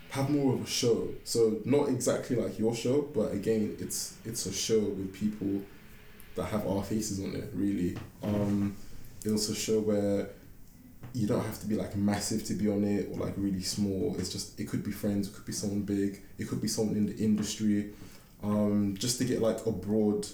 [0.09, 1.09] have more of a show.
[1.23, 5.61] So not exactly like your show, but again, it's it's a show with people
[6.35, 7.49] that have our faces on it.
[7.53, 8.75] Really, um,
[9.25, 10.29] it's a show where
[11.13, 14.15] you don't have to be like massive to be on it or like really small.
[14.19, 16.95] It's just it could be friends, it could be someone big, it could be someone
[16.95, 17.91] in the industry
[18.43, 20.27] um, just to get like a broad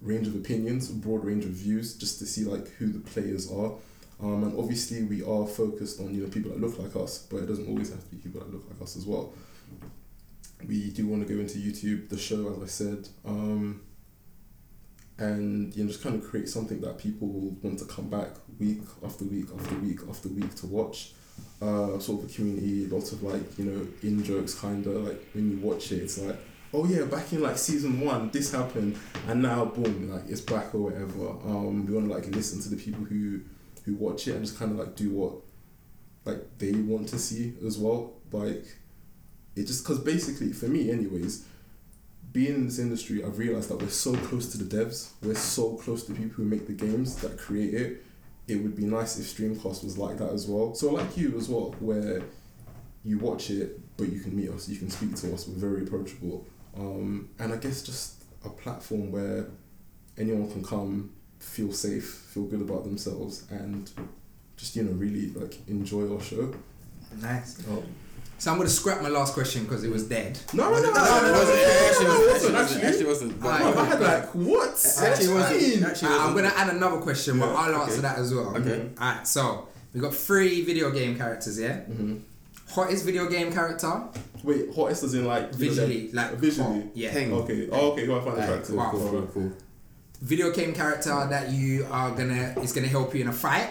[0.00, 3.72] range of opinions, broad range of views, just to see like who the players are.
[4.18, 7.38] Um, and obviously we are focused on you know people that look like us, but
[7.38, 9.34] it doesn't always have to be people that look like us as well.
[10.66, 13.82] We do want to go into YouTube, the show, as I said, um,
[15.18, 18.30] and you know just kind of create something that people will want to come back
[18.58, 21.12] week after week after week after week to watch.
[21.60, 25.26] Uh, sort of a community, lots of like you know in jokes, kind of like
[25.34, 26.36] when you watch it, it's like
[26.76, 30.74] oh yeah, back in like season one, this happened, and now boom, like it's back
[30.74, 31.30] or whatever.
[31.48, 33.40] Um, we want to like listen to the people who
[33.84, 35.36] who watch it and just kind of like do what
[36.26, 38.12] like they want to see as well.
[38.30, 38.66] Like
[39.56, 41.46] it just because basically for me, anyways,
[42.32, 45.76] being in this industry, I've realized that we're so close to the devs, we're so
[45.76, 48.04] close to people who make the games that create it.
[48.48, 50.74] It would be nice if Streamcast was like that as well.
[50.74, 52.22] So like you as well, where
[53.02, 55.82] you watch it, but you can meet us, you can speak to us, we're very
[55.82, 56.46] approachable.
[56.78, 59.46] Um, and I guess just a platform where
[60.18, 63.90] anyone can come, feel safe, feel good about themselves, and
[64.56, 66.54] just you know really like enjoy our show.
[67.20, 67.58] Nice.
[67.68, 67.82] Um,
[68.38, 70.38] So I'm gonna scrap my last question because it was dead.
[70.52, 72.08] no, no, no, no, No, it wasn't.
[72.08, 72.54] no, it wasn't.
[72.56, 73.40] Actually, actually, wasn't.
[73.40, 74.96] But- I had like what?
[75.00, 76.02] Actually, it What do you wasn't.
[76.02, 78.54] Uh, I'm gonna add another question, but I'll answer that as well.
[78.58, 78.90] Okay.
[79.00, 81.58] Alright, so we got three video game characters?
[81.58, 82.20] Mhm.
[82.68, 84.02] Hottest video game character?
[84.46, 86.80] Wait, hottest as in like you know, Visually, like visually.
[86.82, 87.12] hot, yeah.
[87.12, 87.32] Peng.
[87.32, 87.68] Okay.
[87.70, 88.06] Oh, okay.
[88.06, 88.90] Go and find the Alright, track.
[88.92, 89.52] cool, cool, cool, cool.
[90.22, 93.68] Video game character that you are gonna is gonna help you in a fight.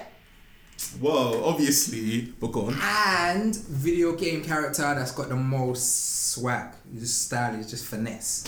[1.00, 2.78] Well, obviously, but go on.
[2.82, 6.74] And video game character that's got the most swag.
[7.00, 8.44] Just style is just finesse.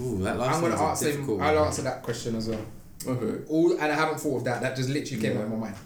[0.00, 2.64] Ooh, that last I'm gonna one's answer him, difficult I'll answer that question as well.
[3.06, 3.44] Okay.
[3.48, 4.60] All and I haven't thought of that.
[4.62, 5.38] That just literally came Yeah.
[5.38, 5.76] out of my mind.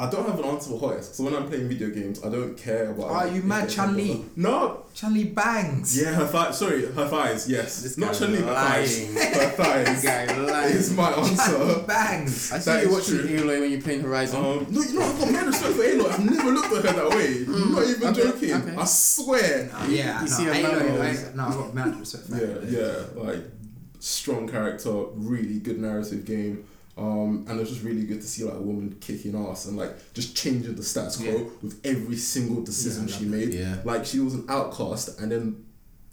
[0.00, 1.16] I don't have an answer for hottest.
[1.16, 3.10] So when I'm playing video games, I don't care about.
[3.10, 4.24] Are you mad, they- Chun-Li?
[4.36, 4.84] No.
[4.94, 6.00] Chun Li bangs.
[6.00, 6.56] Yeah, her thighs.
[6.58, 7.48] Sorry, her thighs.
[7.48, 7.82] Yes.
[7.82, 9.00] This Not guy's Chun Li, her thighs.
[9.00, 9.14] lying.
[9.34, 10.02] Her thighs.
[10.04, 10.76] Guy lying.
[10.76, 11.82] is my answer.
[11.86, 12.52] bangs.
[12.52, 13.26] I see you watching true.
[13.26, 14.38] Halo when you're playing Horizon.
[14.44, 16.10] Um, no, you know I've got mad respect for Aloy.
[16.10, 17.44] I've never looked at her that way.
[17.46, 18.08] I'm not even.
[18.08, 18.52] Okay, joking.
[18.54, 18.76] okay.
[18.76, 19.68] I swear.
[19.72, 21.54] Nah, yeah, you no, see a I ain't man know, I with- ain't- no, I've
[21.54, 22.70] got mad respect for Yeah, that.
[23.16, 23.44] yeah, like
[23.98, 26.64] strong character, really good narrative game.
[26.98, 29.76] Um, and it was just really good to see like a woman kicking ass and
[29.76, 31.44] like just changing the status quo Yeah.
[31.62, 33.54] with every single decision Yeah, she love made.
[33.54, 33.76] Yeah.
[33.84, 35.64] Like she was an outcast, and then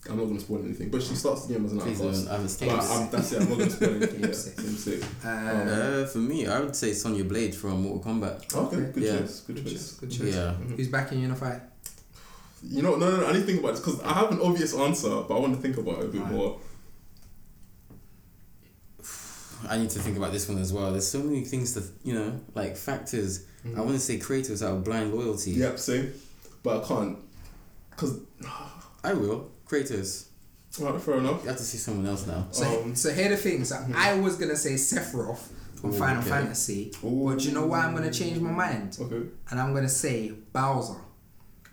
[0.07, 2.25] I'm not gonna spoil anything, but she starts the game as an Please outcast.
[2.25, 2.27] don't.
[2.27, 3.41] I haven't But seen um, that's it.
[3.41, 4.19] I'm not gonna spoil anything.
[4.19, 4.85] yeah, Game six.
[4.85, 5.03] game.
[5.25, 8.55] Uh, Uh, for me, I would say Sonya Blade from Mortal Kombat.
[8.55, 9.17] Okay, good Yeah.
[9.21, 9.39] choice.
[9.47, 9.73] Good good choice.
[9.73, 9.91] choice.
[9.93, 10.35] Good choice.
[10.35, 10.53] Yeah.
[10.53, 11.61] Who's backing you in a fight?
[12.63, 13.25] You know, no, no, no.
[13.27, 15.55] I need to think about this because I have an obvious answer, but I want
[15.55, 16.35] to think about it a bit Alright.
[16.35, 16.59] more.
[19.69, 20.91] I need to think about this one as well.
[20.91, 23.45] There's so many things to, you know, like factors.
[23.75, 25.51] I want to say creators out of blind loyalty.
[25.51, 26.13] Yep, same.
[26.63, 27.17] But I can't
[27.89, 28.19] because.
[29.03, 29.49] I will.
[29.65, 30.29] creators.
[30.79, 31.41] Alright, fair enough.
[31.43, 32.47] You have to see someone else now.
[32.51, 33.71] So, Um, so here are the things.
[33.71, 35.47] I was gonna say Sephiroth
[35.79, 36.29] from Ooh, Final okay.
[36.29, 37.31] Fantasy, Ooh.
[37.33, 38.97] but you know why I'm gonna change my mind?
[38.99, 39.21] Okay.
[39.49, 40.99] And I'm gonna say Bowser,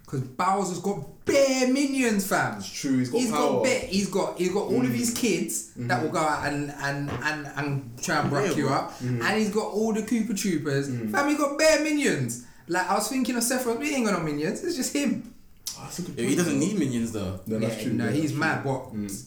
[0.04, 2.58] because Bowser's got bare minions, fam.
[2.58, 2.98] It's true.
[2.98, 3.52] He's got He's power.
[3.52, 4.94] got bare, he's got he's got all of Mm.
[4.94, 8.66] his kids that will go out and and and, and try and break Yeah, you
[8.66, 8.72] bro.
[8.74, 10.88] up, and he's got all the Koopa Troopas.
[10.88, 11.10] Mm.
[11.12, 12.44] Fam, he got bare minions.
[12.68, 14.62] Like I was thinking of Sephiroth, he ain't got no minions.
[14.64, 15.34] It's just him.
[15.76, 17.40] Oh, that's a good Yeah, he doesn't need minions though.
[17.46, 17.92] No, that's yeah, true.
[17.92, 18.62] no, yeah, he's that's mad.
[18.62, 18.72] true.
[18.72, 19.24] But Mm.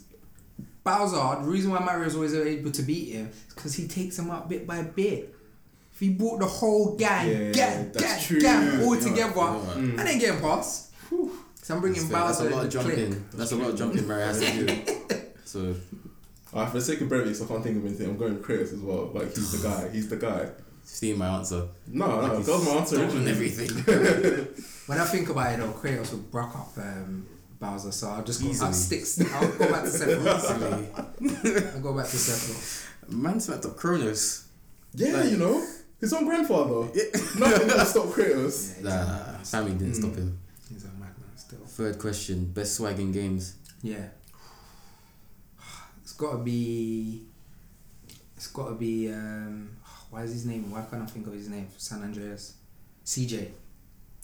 [0.84, 4.30] Bowser, the reason why Mario's always able to beat him is because he takes him
[4.30, 5.34] out bit by bit.
[5.91, 9.02] If he brought the whole gang, Yeah, gang, that's gang, gang all Yeah.
[9.02, 9.39] together.
[9.39, 10.85] I ain't getting past.
[11.66, 12.20] So I'm bringing That's, fair.
[12.28, 12.97] That's Bowser a lot of the clique.
[13.09, 13.26] jumping.
[13.34, 15.22] That's a lot of jumping Mario has to do.
[15.45, 15.76] So
[16.53, 18.07] Alright, for the sake of brevity, so I can't think of anything.
[18.07, 19.09] I'm going with Kratos as well.
[19.13, 19.89] Like he's the guy.
[19.89, 20.49] He's the guy.
[20.84, 21.68] steal my answer.
[21.88, 23.32] No, no, Like that was my answer stolen originally.
[23.32, 24.47] everything.
[24.86, 27.26] When I think about it, though, Kratos would broke up um,
[27.59, 29.03] Bowser, so I'll just go, I'll stick.
[29.34, 31.20] I'll go back to Sephiroth.
[31.22, 31.68] Easily.
[31.74, 33.11] I'll go back to Sephiroth.
[33.11, 34.47] Man smacked up Kronos.
[34.93, 35.66] Yeah, Like- you know,
[35.99, 36.88] his own grandfather.
[36.93, 37.05] Yeah.
[37.39, 38.70] Nothing can stop Kratos.
[38.70, 39.95] Yeah, he's, Nah, Sammy didn't Mm.
[39.95, 40.39] stop him.
[41.50, 41.86] He's a madman still.
[41.86, 43.56] Third question: best swag in games.
[43.82, 44.08] Yeah.
[46.02, 47.24] It's gotta be.
[48.36, 49.12] It's gotta be.
[49.12, 49.70] Um,
[50.12, 50.70] why is his name?
[50.72, 51.68] Why can't I think of his name?
[51.78, 52.54] San Andreas.
[53.06, 53.50] CJ.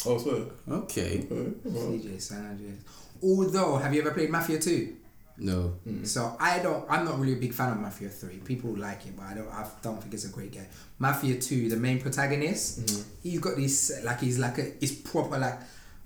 [0.06, 0.44] Oh, swear.
[0.70, 1.28] Okay.
[1.32, 2.80] Okay, CJ San Andreas.
[3.24, 4.96] Although, have you ever played Mafia 2?
[5.38, 5.76] No.
[5.88, 6.06] mm.
[6.06, 6.86] So I don't.
[6.90, 8.38] I'm not really a big fan of Mafia 3.
[8.38, 9.48] People like it, but I don't.
[9.50, 10.68] I don't think it's a great game.
[11.00, 13.04] Mafia 2, the main protagonist, Mhm.
[13.24, 14.84] he's got this like he's like a.
[14.84, 15.60] It's proper like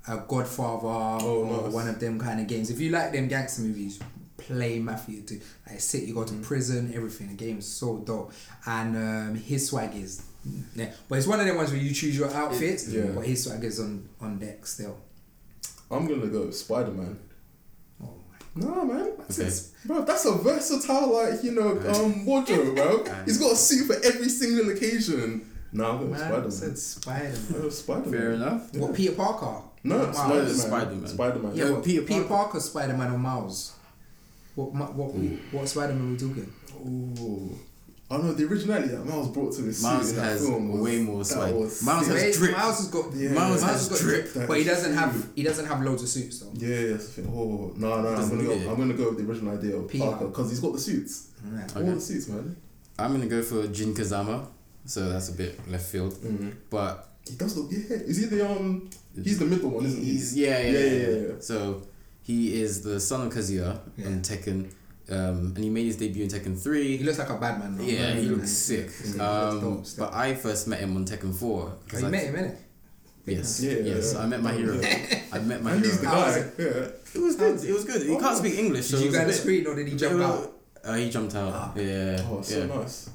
[0.08, 0.88] a Godfather
[1.26, 1.74] Oh, or nice.
[1.74, 2.70] one of them kind of games.
[2.70, 4.00] If you like them gangster movies,
[4.38, 5.40] play Mafia 2.
[5.70, 6.44] Like sit, you go to Mhm.
[6.44, 7.30] prison, everything.
[7.30, 8.32] The game's so dope,
[8.66, 10.22] and um, his swag is.
[10.76, 13.06] Yeah, but it's one of them ones where you choose your outfit, Yeah.
[13.16, 14.98] but his swag is on on deck still.
[15.90, 17.18] I'm gonna go Spider Man.
[18.04, 18.14] Oh
[18.56, 19.10] my Nah, man.
[19.18, 19.48] That's Okay.
[19.50, 19.62] it.
[19.86, 23.04] Bro, that's a versatile, like, you know, um, wardrobe, bro.
[23.26, 25.42] He's got a suit for every single occasion.
[25.74, 26.76] Nah, I'm going man, Spider said Man.
[26.78, 27.72] Spider-Man.
[27.72, 28.34] Spider Fair Man.
[28.42, 28.74] enough.
[28.76, 29.62] What Peter Parker?
[29.86, 30.18] No, Miles.
[30.18, 30.56] Spider Man.
[30.56, 31.08] Spider-Man.
[31.08, 31.56] Spider Man.
[31.56, 32.28] Yeah, Yeah, Peter Peter, Parker.
[32.44, 33.74] Parker, Spider Man, or Miles?
[34.56, 36.52] What Ma- what we, what Spider Man we talking?
[36.86, 37.60] Ooh.
[38.10, 40.82] I know the originality that Miles brought to his Miles suit in has film was,
[40.82, 41.54] way more that swag.
[41.54, 42.52] Miles has drip.
[42.52, 43.30] Miles has got Yeah.
[43.32, 44.34] Miles Miles has got drip.
[44.34, 45.00] That but he doesn't true.
[45.00, 46.52] have he doesn't have loads of suits though.
[46.54, 47.34] Yeah, that's the thing.
[47.36, 48.52] Oh no, no, I'm gonna go.
[48.52, 48.68] it.
[48.68, 50.06] I'm gonna go with the original idea of Peter.
[50.06, 51.30] Parker because he's got the suits.
[51.52, 51.68] Yeah.
[51.76, 52.56] All the suits, man.
[53.00, 54.48] I'm gonna go for Jin Kazama.
[54.86, 56.14] So that's a bit left field.
[56.14, 56.54] Mm.
[56.70, 57.72] But He does look.
[57.72, 58.90] Yeah, is he the um?
[59.24, 60.12] He's the middle one, isn't he?
[60.14, 61.34] he's yeah yeah Yeah, yeah, yeah, yeah, yeah.
[61.40, 61.82] So
[62.22, 64.08] he is the son of Kazuya Yeah.
[64.08, 64.70] on Tekken,
[65.10, 66.98] um, and he made his debut in Tekken 3.
[66.98, 67.78] He looks like a bad man.
[67.78, 67.84] Though.
[67.84, 68.90] Yeah, he looks sick.
[69.06, 69.20] Yeah, he
[69.58, 71.72] Um, but I first met him on Tekken four.
[71.74, 72.56] Oh, 'cause you I- met him, innit?
[73.26, 74.14] Yes, Yeah, yes.
[74.14, 74.20] yeah.
[74.22, 74.76] I met my hero.
[75.32, 75.92] I met my and hero.
[75.92, 76.52] he's the How was guy.
[76.60, 76.88] Yeah.
[77.16, 77.64] It was good.
[77.64, 78.02] It was good.
[78.04, 78.20] He Oh.
[78.20, 78.86] can't speak English.
[78.88, 80.22] so Did you it was go a on the bit- screen or did he jump
[80.22, 80.54] out?
[80.84, 81.52] Uh, he jumped out.
[81.56, 81.74] Ah.
[81.76, 82.22] Yeah.
[82.30, 82.66] Oh, so yeah.
[82.68, 83.10] nice.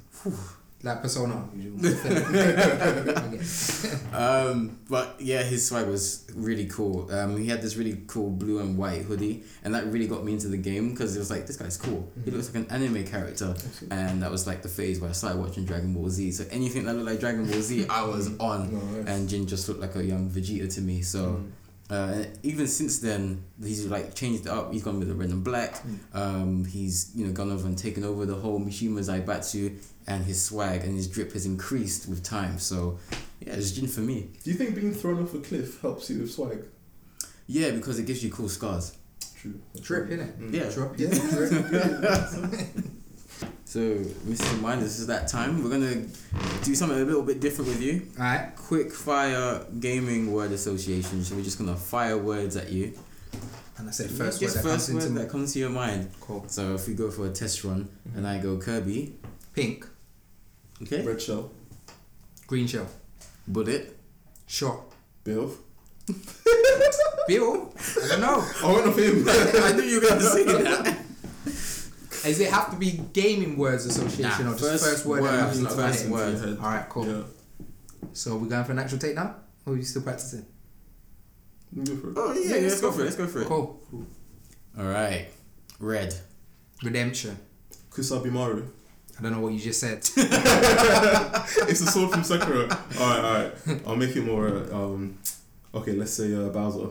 [0.82, 1.48] Like Persona.
[4.12, 7.10] Um, but yeah, his swag was really cool.
[7.12, 10.32] Um, he had this really cool blue and white hoodie, and that really got me
[10.32, 12.10] into the game because it was like this guy's cool.
[12.24, 13.54] He looks like an anime character,
[13.90, 16.32] and that was like the phase where I started watching Dragon Ball Z.
[16.32, 18.74] So anything that looked like Dragon Ball Z, I was on.
[18.74, 19.06] Nice.
[19.06, 21.02] And Jin just looked like a young Vegeta to me.
[21.02, 21.20] So.
[21.20, 21.50] Mm.
[21.90, 24.72] Uh, even since then, he's like changed it up.
[24.72, 25.82] He's gone with the red and black.
[26.14, 29.76] Um, he's you know gone over and taken over the whole Mishima Zaibatsu,
[30.06, 32.58] and his swag and his drip has increased with time.
[32.58, 32.98] So
[33.40, 34.30] yeah, it's Jin for me.
[34.44, 36.64] Do you think being thrown off a cliff helps you with swag?
[37.46, 38.96] Yeah, because it gives you cool scars.
[39.36, 39.58] True.
[39.80, 40.36] Drip, innit?
[40.38, 40.52] Mm.
[40.52, 40.70] Yeah.
[40.70, 40.98] Drip.
[40.98, 41.08] Yeah.
[41.30, 42.84] Drip.
[43.70, 44.60] So, Mr.
[44.60, 45.62] Mind, this is that time.
[45.62, 46.04] We're gonna
[46.64, 48.02] do something a little bit different with you.
[48.18, 48.56] Alright.
[48.56, 51.22] Quick fire gaming word association.
[51.22, 52.98] So we're just gonna fire words at you.
[53.78, 56.10] And I said first word that first comes word into that comes to your mind.
[56.20, 56.46] Cool.
[56.48, 59.14] So if we go for a test run and I go Kirby,
[59.60, 59.86] Pink.
[60.82, 61.50] okay, Red shell.
[62.46, 62.86] Green shell.
[63.46, 63.96] bullet,
[64.46, 64.80] Shot.
[65.22, 65.52] Bill.
[67.28, 67.72] Bill?
[68.02, 68.44] I don't know.
[68.64, 69.24] I went off him.
[69.28, 70.96] I knew you were gonna say that.
[72.22, 75.22] Does it have to be gaming words association Nah, or just first first, word?
[75.22, 76.12] word, that comes into first mind?
[76.40, 76.58] word.
[76.58, 77.06] Alright, cool.
[77.06, 77.22] Yeah.
[78.12, 79.36] So we're going for an actual take now?
[79.66, 80.44] Or are you still practicing?
[81.74, 82.14] Go for it.
[82.16, 83.04] Oh yeah, yeah, let's go for it.
[83.04, 83.46] Let's go for it.
[83.48, 83.80] Cool.
[84.78, 85.28] All right,
[85.78, 86.14] red.
[86.82, 87.38] Redemption.
[87.90, 88.66] Kusabi Maru.
[89.20, 89.98] I don't know what you just said.
[90.16, 92.70] it's a sword from Sekiro.
[92.98, 93.86] Alright, alright.
[93.86, 94.48] I'll make it more.
[94.48, 95.18] Uh, um,
[95.74, 96.88] okay, let's say uh, Bowser.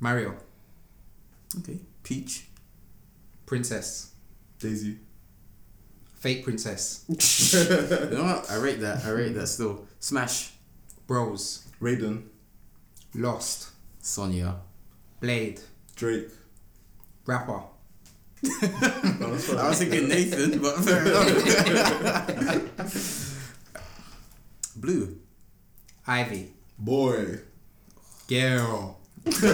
[0.00, 0.34] Mario.
[1.60, 2.46] Okay, peach.
[3.46, 4.10] Princess.
[4.58, 4.96] Daisy.
[6.16, 7.04] Fake princess.
[7.52, 8.50] you know what?
[8.50, 9.04] I rate that.
[9.04, 9.86] I rate that still.
[10.00, 10.52] Smash.
[11.06, 11.64] Bros.
[11.80, 12.24] Raiden.
[13.14, 13.70] Lost.
[14.00, 14.56] Sonya.
[15.20, 15.60] Blade.
[15.94, 16.30] Drake.
[17.24, 17.62] Rapper.
[19.20, 19.26] No,
[19.58, 22.84] I was thinking Nathan, but fair enough.
[24.76, 25.18] Blue.
[26.06, 26.52] Ivy.
[26.78, 27.40] Boy.
[28.28, 28.98] Girl.
[29.24, 29.48] you said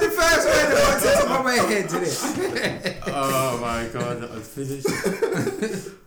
[0.00, 2.98] the first word that went to top of my head, didn't it?
[3.08, 4.86] Oh my god, I finished.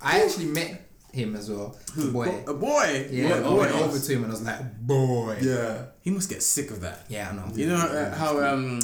[0.01, 1.75] I actually met him as well.
[1.95, 2.43] The boy.
[2.47, 3.07] A boy.
[3.11, 3.57] Yeah, Boy, I boy.
[3.57, 5.37] went over to him and I was like, boy.
[5.41, 5.85] Yeah.
[6.01, 7.05] He must get sick of that.
[7.09, 7.51] Yeah, I know.
[7.55, 8.79] You know uh, how um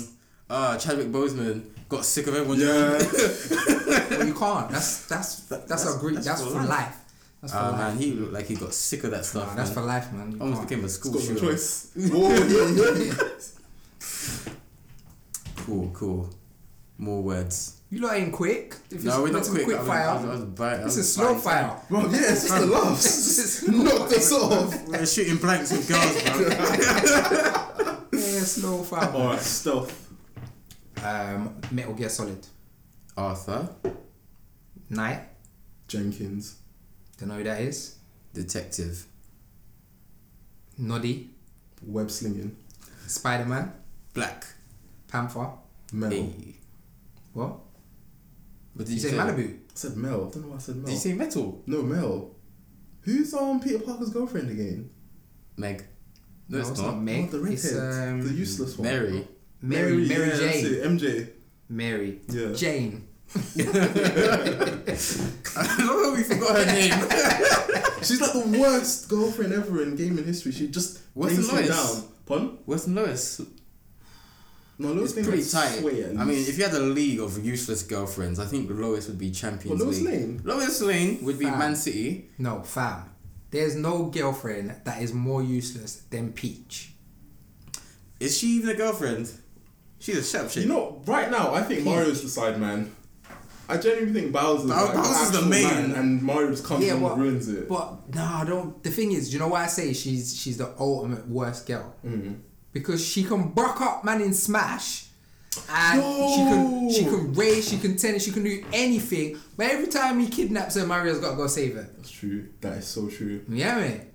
[0.50, 2.60] uh Chadwick Boseman got sick of everyone.
[2.60, 3.02] Yeah.
[4.16, 4.70] Well, you can't.
[4.72, 6.16] That's that's that's, that's- a great.
[6.16, 6.70] that's That's, for for life.
[6.70, 6.96] life.
[7.42, 7.78] That's for Ah life.
[7.80, 9.50] man, he looked like he got sick of that stuff.
[9.50, 10.32] Nah, that's for life, man.
[10.32, 10.70] You Almost can't.
[10.70, 11.40] became a school got no shooter.
[11.48, 11.92] choice.
[11.96, 14.54] Whoa, yeah, yeah.
[15.66, 16.30] Cool, cool.
[16.98, 17.82] More words.
[17.96, 18.76] You lot ain't quick.
[18.92, 19.64] If No, we're not it's a quick.
[19.66, 20.10] quick I was- fire.
[20.10, 21.82] I was- I was bite- I it's a slow fire.
[21.90, 23.68] Bro, yeah, it's just the laughs.
[23.70, 24.88] Knock this off.
[24.90, 27.96] We're shooting blanks with girls, bro.
[28.12, 29.10] Yeah, slow fire.
[29.14, 30.10] Alright, stealth.
[31.04, 32.46] Um, Metal Gear Solid.
[33.16, 33.70] Arthur,
[34.90, 35.22] Knight.
[35.88, 36.58] Jenkins.
[37.18, 37.96] Don't know who that is.
[38.34, 39.06] detective.
[40.78, 41.30] Noddy.
[41.82, 42.58] Web slinging.
[43.08, 43.72] Spider Man.
[44.14, 44.46] Black.
[45.08, 45.50] Panther.
[45.94, 46.10] Mel.
[46.10, 46.56] Hey.
[47.34, 47.60] What?
[48.76, 49.16] What did You you, say?
[49.18, 49.54] Malibu?
[49.56, 50.28] I said Mel.
[50.28, 50.86] I don't know why I said Mel.
[50.86, 51.64] Did you say metal?
[51.66, 52.32] no, Mel.
[53.02, 54.90] Who's um Peter Parker's girlfriend again?
[55.58, 55.86] Meg.
[56.50, 57.00] No, it's not.
[57.02, 57.30] Meg.
[57.34, 58.10] Oh, the it's redhead.
[58.10, 58.88] um, the useless one.
[58.88, 59.28] Mary.
[59.62, 60.08] Mary.
[60.08, 60.66] Mary, yeah, Jane.
[61.00, 61.30] MJ.
[61.70, 62.20] Mary.
[62.30, 62.52] Yeah.
[62.54, 63.08] Jane.
[63.36, 63.40] I
[65.80, 66.92] love how we forgot her name.
[68.04, 70.52] She's like the worst girlfriend ever in gaming history.
[70.52, 72.04] She just What's the him down.
[72.26, 72.58] Pardon?
[72.66, 73.42] Weston Lois.
[74.78, 75.80] No, Lois It's Lane pretty had tight.
[75.80, 79.18] sway I mean, if you had a league of useless girlfriends, I think Lois would
[79.18, 80.10] be champions Well, Lois league.
[80.14, 80.42] Lane.
[80.44, 81.60] Lois Lane would be Fam.
[81.60, 82.30] Man City.
[82.38, 83.10] No, fam.
[83.52, 86.92] There's no girlfriend that is more useless than Peach.
[88.20, 89.32] Is she even a girlfriend?
[90.00, 90.68] She's a sharpshooter.
[90.68, 92.94] You know, right now, I think Mario's the side man.
[93.68, 95.64] I genuinely think Bowser's Bow- like Bowser's the main.
[95.64, 97.68] man, and Mario's comes Yeah, in but- and ruins it.
[97.68, 98.84] But no, I don't.
[98.84, 102.36] The thing is, you know why I say she's she's the ultimate worst girl Mm.
[102.76, 105.06] Because she can buck up man in Smash,
[105.70, 109.40] and she can she can race, she can tennis, she can do anything.
[109.56, 111.88] But every time he kidnaps her, Mario's got to go save her.
[111.96, 112.50] That's true.
[112.60, 113.46] That is so true.
[113.48, 114.12] Yeah, man.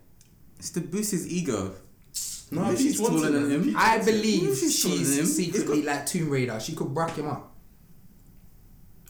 [0.59, 1.75] It's to boost his ego.
[2.51, 3.63] No, Maybe Peach she's taller than man.
[3.71, 3.75] him.
[3.79, 5.09] I believe she's taller than him?
[5.09, 6.61] she's He's secretly like Tomb Raider.
[6.61, 7.55] She could buck him up.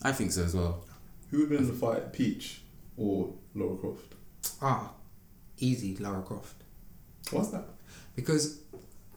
[0.03, 0.85] I think so as well.
[1.33, 2.63] Who would win the fight, Peach
[2.97, 4.15] or Lara Croft?
[4.63, 4.93] Ah,
[5.59, 6.63] easy, Lara Croft.
[7.33, 7.65] What's that?
[8.15, 8.61] because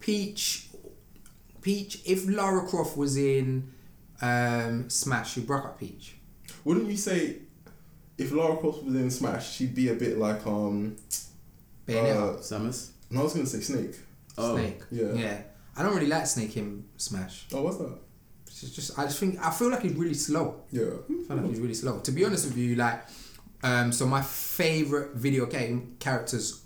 [0.03, 0.67] Peach,
[1.61, 3.71] Peach, if Lara Croft was in
[4.21, 6.17] um, Smash, she'd broke up Peach.
[6.65, 7.37] Wouldn't you say
[8.17, 10.97] if Lara Croft was in Smash, she'd be a bit like um?
[11.87, 12.91] Bayonetta, uh, Samus.
[13.09, 13.95] no, I was gonna say Snake.
[14.37, 14.57] Oh.
[14.57, 14.81] Snake.
[14.91, 15.13] yeah.
[15.13, 15.41] yeah.
[15.77, 17.45] I don't really like Snake in Smash.
[17.53, 17.97] Oh, what's that?
[18.45, 20.63] It's just, I just think, I feel like he's really slow.
[20.71, 20.83] Yeah.
[20.83, 21.99] I feel like he's really slow.
[21.99, 23.03] To be honest with you, like,
[23.63, 26.63] um, so my favorite video game characters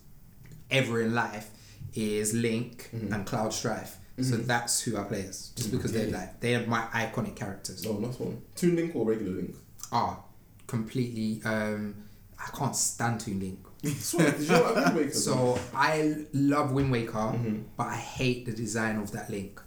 [0.70, 1.52] ever in life
[1.98, 3.12] is Link Mhm.
[3.14, 3.98] and Cloud Strife.
[4.20, 4.46] So Mhm.
[4.48, 7.86] that's who I play as, just because they're like they're my iconic characters.
[7.86, 8.42] Oh, nice one.
[8.56, 9.56] Toon Link or regular Link?
[9.92, 10.24] Ah,
[10.68, 11.96] completely um
[12.40, 13.60] I can't stand Toon Link.
[14.00, 15.14] Swear, did you know what Wind Waker?
[15.14, 17.64] So I love Wind Waker, Mhm.
[17.78, 19.62] but I hate the design of that Link.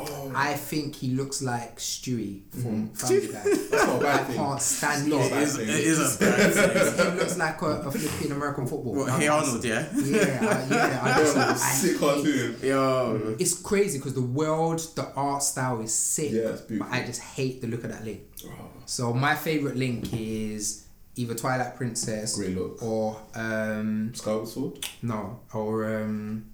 [0.00, 2.96] Oh, I think he looks like Stewie from Mhm.
[2.98, 3.42] Family Guy.
[3.44, 4.36] that's not a I bad thing.
[4.36, 5.38] can't stand It's not a him.
[5.38, 6.54] It, is, it is a bad
[6.96, 7.12] thing.
[7.12, 8.94] he looks like a, a flipping American football.
[8.94, 9.86] What, I- hey Arnold, yeah?
[9.94, 11.00] Yeah, I, yeah.
[11.02, 12.56] I just, Yeah, I sick hate- cartoon.
[12.62, 13.36] Yo.
[13.38, 16.94] It's crazy because the world, the art style is sick, Yeah, it's but beautiful.
[16.94, 18.20] I just hate the look of that Link.
[18.46, 18.50] Oh,
[18.86, 20.84] So my favorite Link is
[21.16, 22.80] either Twilight Princess great look.
[22.82, 24.86] or um Skyward Sword.
[25.02, 26.44] no or um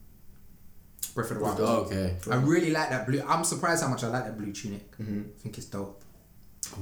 [1.15, 1.59] Breath of the Wild.
[1.61, 2.17] Oh, okay.
[2.31, 3.23] I really like that blue.
[3.27, 4.91] I'm surprised how much I like that blue tunic.
[4.99, 5.21] Mm-hmm.
[5.37, 6.03] I think it's dope.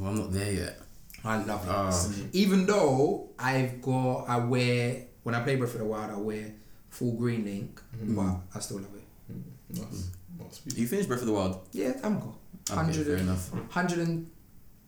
[0.00, 0.80] Oh, I'm not there yet.
[1.24, 1.70] I love it.
[1.70, 2.08] Ah.
[2.32, 6.52] Even though I've got, I wear when I play Breath of the Wild, I wear
[6.90, 8.16] full green Link, Mhm.
[8.16, 9.04] but I still love it.
[9.78, 10.08] Nice.
[10.38, 10.60] Nice.
[10.62, 10.78] Sweet.
[10.78, 11.60] You finished Breath of the Wild?
[11.72, 12.36] Yeah, I'm cool.
[12.70, 13.52] Okay, 100 fair enough.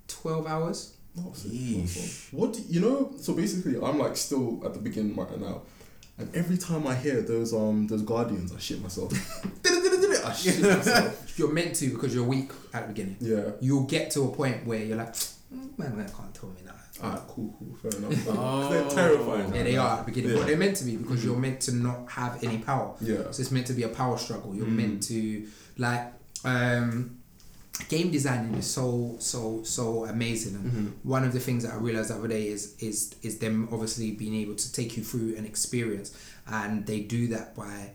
[0.09, 0.95] 112 hours.
[1.17, 1.45] Nice.
[1.45, 1.79] Yeesh.
[1.79, 2.41] Nice one.
[2.41, 3.13] What do you know?
[3.21, 5.63] So basically, I'm like still at the beginning right now,
[6.19, 9.13] and every time I hear those um those guardians, I shit myself.
[10.25, 11.39] I shit myself.
[11.39, 13.17] You're meant to because you're weak at the beginning.
[13.21, 13.51] Yeah.
[13.61, 16.75] You'll get to a point where you're like, "Mm, man, man can't tell me that.
[17.03, 18.25] Alright, cool, cool, fair enough.
[18.29, 18.69] Oh.
[18.71, 19.53] They're terrifying.
[19.53, 20.37] Yeah, they are at the beginning, Yeah.
[20.39, 22.95] but they're meant to be because you're meant to not have any power.
[23.01, 23.31] Yeah.
[23.33, 24.55] So it's meant to be a power struggle.
[24.55, 24.77] You're Mm.
[24.77, 25.47] meant to
[25.77, 26.13] like
[26.45, 27.19] um,
[27.89, 30.55] game designing is so so so amazing.
[30.57, 30.93] And Mhm.
[31.03, 34.13] one of the things that I realized the other day is is is them obviously
[34.13, 36.13] being able to take you through an experience,
[36.47, 37.93] and they do that by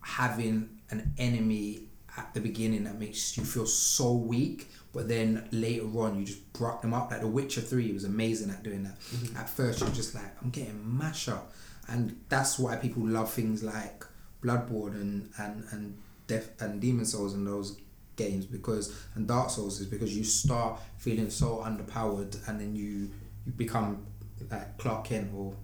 [0.00, 1.82] having an enemy
[2.16, 4.68] at the beginning that makes you feel so weak.
[4.92, 7.10] But then later on, you just brought them up.
[7.10, 8.96] Like The Witcher Three was amazing at doing that.
[9.36, 11.52] At first, you're just like, I'm getting mash up,
[11.86, 14.04] and that's why people love things like
[14.42, 17.76] Bloodborne and and and Death and Demon Souls and those
[18.18, 23.10] games because and Dark Souls is because you start feeling so underpowered and then you
[23.46, 24.04] you become
[24.50, 25.54] like Clark Kent or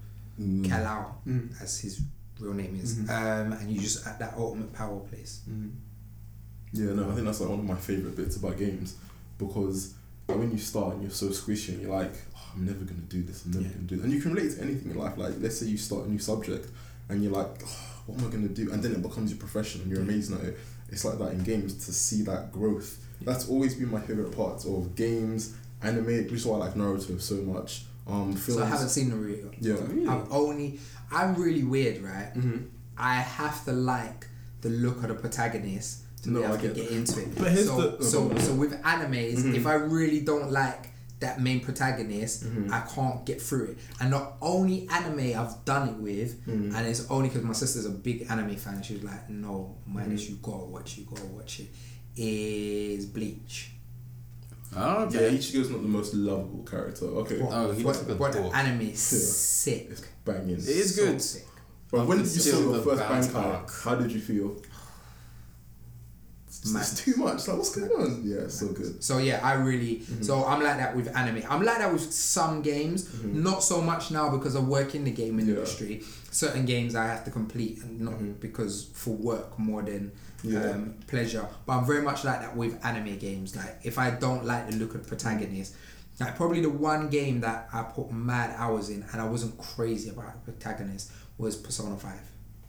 [0.40, 0.64] Mm.
[0.68, 1.62] Kal-El Mm.
[1.62, 2.00] as his
[2.40, 3.08] real name is, Mhm.
[3.10, 5.42] um, and you just at that ultimate power place.
[5.48, 5.70] Mm.
[6.72, 8.96] Yeah, no, I think that's like one of my favorite bits about games
[9.38, 9.94] because
[10.26, 13.22] when you start and you're so squishy and you're like, oh, I'm never gonna do
[13.22, 13.70] this, I'm never Yeah.
[13.74, 15.16] gonna do this, and you can relate to anything in life.
[15.16, 16.68] Like, let's say you start a new subject
[17.08, 18.72] and you're like, oh, what am I gonna do?
[18.72, 20.58] And then it becomes your profession and you're amazing at it.
[20.94, 24.64] It's like that in games to see that growth That's always been my favorite parts
[24.64, 27.84] of games, anime, which is why I like Naruto so much.
[28.06, 28.58] Um, films.
[28.60, 29.52] So I haven't seen Naruto.
[29.60, 29.74] Yeah.
[29.88, 30.06] Really?
[30.06, 30.78] I've only.
[31.10, 32.30] I'm really weird, right?
[32.34, 32.66] Mhm.
[32.98, 34.28] I have to like
[34.60, 37.34] the look of the protagonist to No, be able I to get get into it.
[37.36, 39.54] But here's so, the- so, so with animes, Mhm.
[39.56, 40.90] if I really don't like
[41.24, 42.70] that main protagonist, Mhm.
[42.70, 43.78] I can't get through it.
[44.00, 46.74] And the only anime I've done it with, Mhm.
[46.74, 48.82] and it's only because my sister's a big anime fan.
[48.82, 50.28] She was like, "No, minus Mhm.
[50.30, 51.68] you gotta watch, you gotta watch it."
[52.16, 53.70] Is Bleach.
[54.76, 55.36] Oh, Yeah, okay.
[55.38, 57.06] Ichigo's not the most lovable character.
[57.06, 59.88] Okay, What, Oh, he what, looks like a what the anime is sick.
[59.90, 60.56] it's banging.
[60.56, 61.22] It is So good.
[61.22, 61.46] sick.
[61.90, 63.34] But when did you Until see your first bounce Bankai?
[63.36, 63.70] arc.
[63.84, 64.56] How did you feel?
[66.64, 67.46] It's, too much.
[67.48, 68.22] Like, what's going on?
[68.24, 69.02] Yeah, it's so good.
[69.04, 70.22] So yeah, I really Mm-hmm.
[70.22, 71.42] so I'm like that with anime.
[71.48, 75.10] I'm like that with some games, not so much now because I work in the
[75.10, 75.50] gaming Mm-hmm.
[75.50, 75.56] Yeah.
[75.56, 76.02] industry.
[76.30, 78.40] Certain games I have to complete, and not Mhm.
[78.40, 80.12] because for work more than
[80.42, 80.70] Yeah.
[80.70, 81.46] um, pleasure.
[81.66, 83.54] But I'm very much like that with anime games.
[83.56, 85.74] Like if I don't like the look of protagonist,
[86.20, 90.10] like probably the one game that I put mad hours in and I wasn't crazy
[90.10, 92.20] about the protagonist was Persona Five.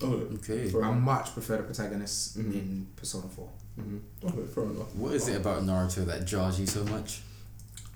[0.01, 0.69] Oh, Okay.
[0.69, 2.53] Fair I much prefer the protagonist Mhm.
[2.53, 3.49] in Persona Four.
[3.79, 3.99] Mhm.
[4.23, 4.93] Okay, fair enough.
[4.95, 7.21] What is it about Naruto that jars you so much?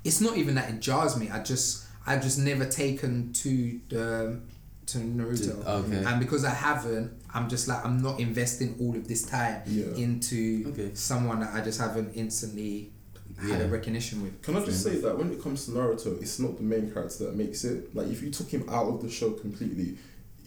[0.06, 1.30] it's not even that it jars me.
[1.30, 4.39] I just I've just never taken to the
[4.88, 6.04] to Naruto, Okay.
[6.04, 9.86] and because I haven't, I'm just like I'm not investing all of this time Yeah.
[9.95, 10.91] into Okay.
[10.95, 12.91] someone that I just haven't instantly
[13.38, 14.41] had a recognition with.
[14.41, 17.26] Can I just say that when it comes to Naruto, it's not the main character
[17.26, 17.93] that makes it.
[17.95, 19.97] Like, if you took him out of the show completely,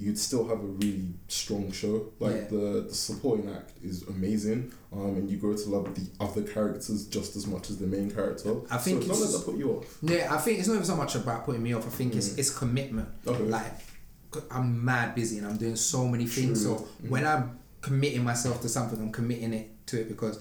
[0.03, 1.95] you'd still have a really strong show.
[2.19, 2.49] Like Yeah.
[2.55, 4.61] the the supporting act is amazing,
[4.93, 8.11] um, and you grow to love the other characters just as much as the main
[8.11, 8.53] character.
[8.71, 9.99] I think so don't it's- let that put you off.
[10.03, 11.87] Yeah, I think it's not even so much about putting me off.
[11.87, 12.39] I think it's Mm.
[12.41, 13.09] it's commitment.
[13.27, 13.45] Okay.
[13.45, 13.75] Like
[14.51, 16.63] I'm mad busy and I'm doing so many things.
[16.63, 16.79] True.
[16.79, 17.11] So Mhm.
[17.11, 20.39] when I'm committing myself to something, I'm committing it to it because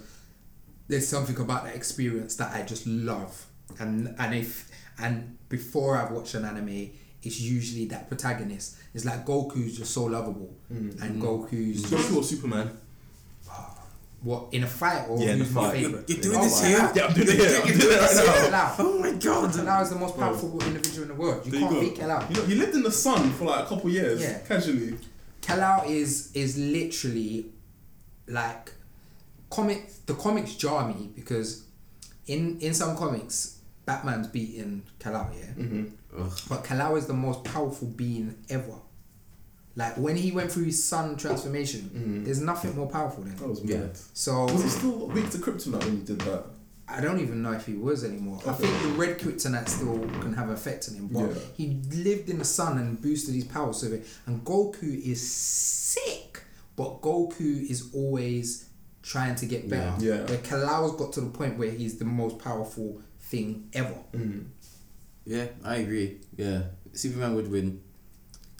[0.87, 3.45] there's something about that experience that I just love.
[3.79, 6.91] And and if and before I've watched an anime,
[7.23, 8.77] it's usually that protagonist.
[8.93, 11.01] It's like Goku's just so lovable, Mm.
[11.01, 12.69] and Goku's Goku or Superman?
[14.23, 15.73] what in a fight or Yeah, in a who's my fight.
[15.83, 16.09] favorite.
[16.09, 16.77] You're doing Oh this here?
[16.77, 16.95] God.
[16.95, 17.61] Yeah, I'm doing it here.
[17.65, 18.75] I'm doing it right now.
[18.77, 19.53] Oh my god!
[19.55, 21.43] Kal-El is the most powerful individual in the world.
[21.45, 21.81] You There can't go.
[21.81, 22.27] beat Kal-El.
[22.29, 24.37] You know, he lived in the sun for like a couple years, Yeah.
[24.39, 24.97] casually.
[25.41, 27.47] Kal-El is is literally
[28.27, 28.71] like
[29.49, 29.89] comic.
[30.05, 31.63] The comics jar me because
[32.27, 33.57] in in some comics,
[33.87, 35.85] Batman's beating Kal-El, yeah, Mm-hmm.
[36.17, 36.31] Ugh.
[36.49, 38.75] but Kal-El is the most powerful being ever.
[39.75, 42.25] Like when he went through his sun transformation, Mhm.
[42.25, 43.49] there's nothing more powerful than That him.
[43.49, 43.77] was Yeah.
[43.79, 43.97] mad.
[44.13, 46.45] So Was he still weak to kryptonite when he did that?
[46.87, 48.41] I don't even know if he was anymore.
[48.45, 51.39] I think the red kryptonite still can have effect on him, but Yeah.
[51.55, 56.43] he lived in the sun and boosted his power so that- And Goku is sick,
[56.75, 58.65] but Goku is always
[59.03, 59.95] trying to get better.
[60.03, 60.15] Yeah.
[60.15, 60.25] Yeah.
[60.27, 63.95] Where Kal-El's got to the point where he's the most powerful thing ever.
[64.13, 64.47] Mm.
[65.35, 66.17] Yeah, I agree.
[66.37, 66.61] Yeah,
[66.93, 67.81] Superman would win.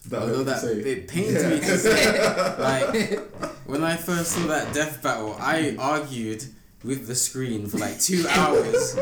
[0.10, 1.50] That Although that it pains Yeah.
[1.50, 2.02] me to say,
[2.70, 3.20] like
[3.72, 6.44] when I first saw that death battle, I argued
[6.84, 8.98] with the screen for like two hours,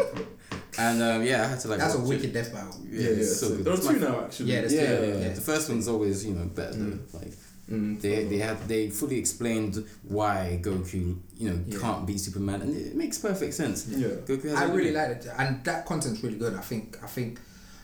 [0.78, 1.80] and um, yeah, I had to like.
[1.80, 2.09] That's a watch it.
[2.09, 2.76] wicked death battle.
[2.84, 3.15] Yeah, Yeah, yeah.
[3.24, 3.65] it's so so good.
[3.65, 4.51] there are two my- now actually.
[4.51, 5.34] Yeah, there's Yeah, yeah, yeah.
[5.39, 6.74] the first one's always you know better.
[6.78, 6.99] Mm.
[7.11, 7.20] Though.
[7.20, 7.34] Like
[7.72, 8.01] Mm.
[8.01, 9.86] they they had they fully explained
[10.17, 10.93] why Goku
[11.38, 11.78] you know Yeah.
[11.80, 13.86] can't beat Superman, and it makes perfect sense.
[13.88, 14.07] Yeah.
[14.28, 16.55] Goku has I a- really like it, and that content's really good.
[16.55, 17.39] I think I think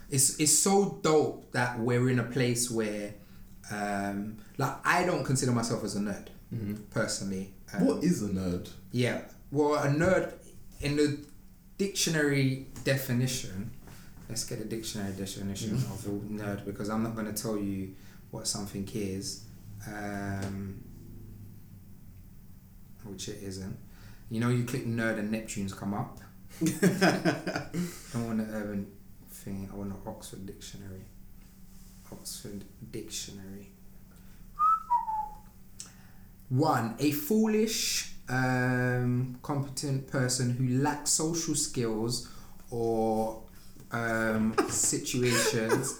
[0.10, 3.14] it's it's so dope that we're in a place where,
[3.72, 6.78] um, like I don't consider myself as a nerd Mhm.
[6.91, 7.53] personally.
[7.74, 8.70] Um, What is a nerd?
[8.91, 10.34] Yeah, well, a nerd
[10.82, 11.18] in the
[11.78, 13.72] dictionary definition.
[14.30, 15.93] Let's get a dictionary definition Mm.
[15.93, 16.10] of a
[16.43, 17.93] nerd because I'm not going to tell you
[18.32, 19.41] what something is,
[19.88, 20.82] um,
[23.03, 23.78] which it isn't.
[24.30, 26.20] You know, you click nerd and Neptune's come up.
[26.62, 26.66] I
[28.14, 28.88] don't want the urban
[29.43, 29.69] thing.
[29.71, 31.05] I want the Oxford Dictionary.
[32.11, 33.69] Oxford Dictionary.
[36.49, 42.29] One, a foolish, um, competent person who lacks social skills
[42.69, 43.41] or
[43.91, 45.99] um, situations.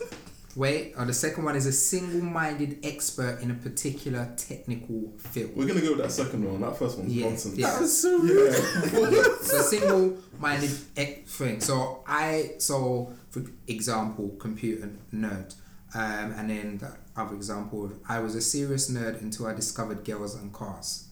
[0.56, 5.52] Wait, or the second one is a single-minded expert in a particular technical field.
[5.54, 6.62] We're gonna go with that second one.
[6.62, 7.58] That first one's Yeah, nonsense.
[7.58, 7.72] yeah.
[7.72, 9.24] That was so Yeah.
[9.42, 11.60] so single-minded ex- thing.
[11.60, 15.54] So I, so for example, computer nerd,
[15.94, 20.36] um, and then the other example, I was a serious nerd until I discovered girls
[20.36, 21.08] and cars.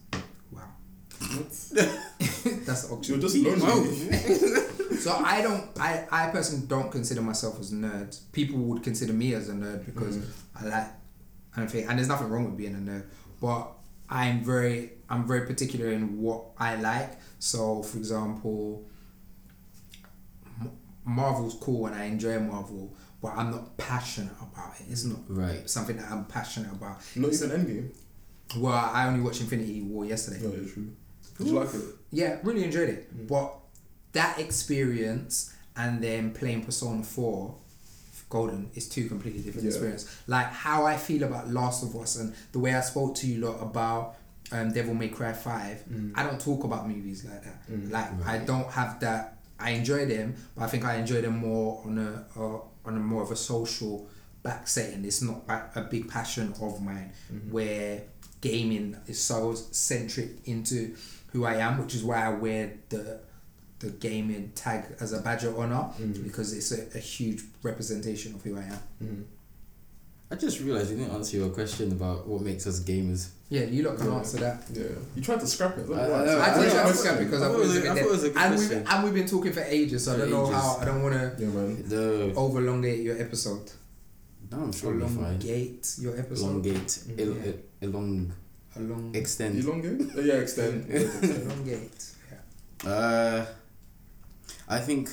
[0.49, 0.61] Wow,
[1.19, 1.73] that's
[3.09, 4.09] You're just lonely.
[4.99, 8.17] So I don't, I, I personally don't consider myself as a nerd.
[8.31, 10.17] People would consider me as a nerd because
[10.55, 10.87] I like,
[11.55, 13.03] I don't think, and there's nothing wrong with being a nerd,
[13.41, 13.69] but
[14.09, 17.19] I'm very, I'm very particular in what I like.
[17.39, 18.85] So, for example,
[21.05, 24.85] Marvel's cool and I enjoy Marvel, but I'm not passionate about it.
[24.89, 25.69] It's not Right.
[25.69, 26.99] something that I'm passionate about.
[27.15, 27.89] Not even Endgame.
[28.57, 30.39] Well, I only watched Infinity War yesterday.
[30.41, 30.91] No, yeah, true.
[31.37, 31.81] Did you like it?
[32.11, 33.15] Yeah, really enjoyed it.
[33.17, 33.27] Mm.
[33.27, 33.53] But
[34.13, 37.55] that experience and then playing Persona 4
[38.29, 39.69] Golden is two completely different Yeah.
[39.71, 40.09] experiences.
[40.27, 43.45] Like how I feel about Last of Us and the way I spoke to you
[43.45, 44.15] lot about
[44.51, 46.11] um, Devil May Cry 5, Mm.
[46.15, 47.67] I don't talk about movies like that.
[47.71, 47.91] Mm.
[47.91, 49.32] Like I don't have that.
[49.63, 52.99] I enjoy them, but I think I enjoy them more on a uh, on a
[52.99, 54.07] more of a social
[54.43, 55.05] back setting.
[55.05, 55.37] It's not
[55.75, 57.49] a, big passion of mine Mhm.
[57.51, 58.01] where
[58.41, 60.95] gaming is so centric into
[61.31, 63.19] who I am, which is why I wear the
[63.79, 66.23] the gaming tag as a badge of honor Mm.
[66.23, 68.79] because it's a, a huge representation of who I am.
[69.03, 69.23] Mm.
[70.33, 73.27] I just realized you didn't answer your question about what makes us gamers.
[73.49, 74.17] Yeah, you lot can Yeah.
[74.17, 74.63] answer that.
[74.73, 74.83] Yeah.
[75.15, 75.85] You tried to scrap it.
[75.87, 77.53] I- I know, I I did know, I to scrap it because I I thought
[77.53, 78.87] thought it was a it was a- I thought it was a and we've question.
[78.91, 81.25] and we've been talking for ages, so I don't know how I don't want to
[81.43, 81.83] Yeah, man.
[81.87, 83.67] The overlongate your episode.
[84.51, 85.35] no, I'm sure we'll be fine.
[85.35, 86.45] Elongate your episode.
[86.65, 87.51] Elongate, el, Yeah.
[87.83, 88.31] el, elong,
[88.75, 89.59] Elong, extend.
[89.63, 90.01] Elongate?
[90.17, 90.77] Uh, yeah, extend.
[90.91, 92.01] elongate.
[92.31, 92.89] Yeah.
[92.91, 93.45] Uh,
[94.67, 95.09] I think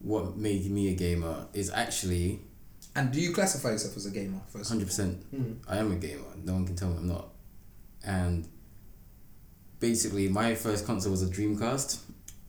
[0.00, 2.40] what made me a gamer is actually
[2.96, 4.68] And do you classify yourself as a gamer first?
[4.70, 5.22] hundred percent.
[5.34, 5.58] Mm.
[5.68, 6.24] I am a gamer.
[6.42, 7.28] No one can tell me I'm not.
[8.04, 8.48] And
[9.80, 11.98] basically, my first console was a Dreamcast,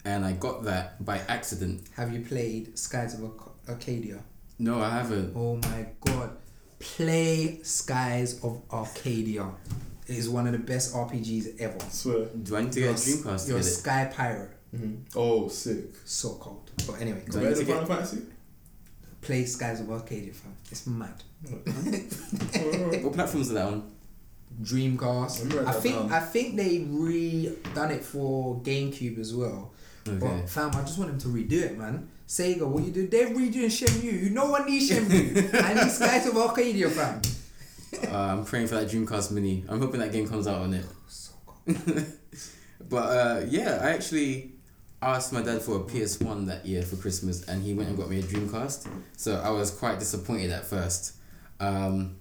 [0.05, 1.81] and I got that by accident.
[1.95, 3.31] Have you played Skies of
[3.67, 4.19] Arcadia?
[4.59, 5.33] No, I haven't.
[5.35, 6.31] Oh my god.
[6.79, 9.49] Play Skies of Arcadia.
[10.07, 11.79] It is one of the best RPGs ever.
[11.89, 12.25] Swear.
[12.27, 13.75] Do I need to get a Dreamcast to You're a get it?
[13.75, 14.51] Sky Pirate.
[14.73, 14.95] Mm-hmm.
[15.15, 15.85] Oh, sick.
[16.05, 16.71] So cold.
[16.85, 18.21] But anyway, Do I Better than Final Fantasy?
[19.27, 20.53] Play Skies of Arcadia, fam.
[20.71, 21.21] It's mad.
[23.03, 23.91] What platforms are that on?
[24.61, 25.43] Dreamcast.
[25.43, 26.11] Let me write I think down.
[26.13, 29.73] I think they redone it for GameCube as well.
[30.07, 30.17] Okay.
[30.17, 32.07] But fam, I just want them to redo it, man.
[32.25, 33.07] Sega, what you do?
[33.07, 34.31] They're redoing Shenmue.
[34.31, 35.61] No one needs Shenmue.
[35.61, 37.21] I need Skies of Arcadia, fam.
[38.07, 39.65] Uh, I'm praying for that Dreamcast Mini.
[39.67, 40.85] I'm hoping that game comes out on it.
[41.07, 42.03] So cold.
[42.89, 44.53] But uh, yeah, I actually
[45.01, 48.09] asked my dad for a PS1 that year for Christmas, and he went and got
[48.09, 48.87] me a Dreamcast.
[49.15, 51.13] So I was quite disappointed at first.
[51.59, 52.17] Um,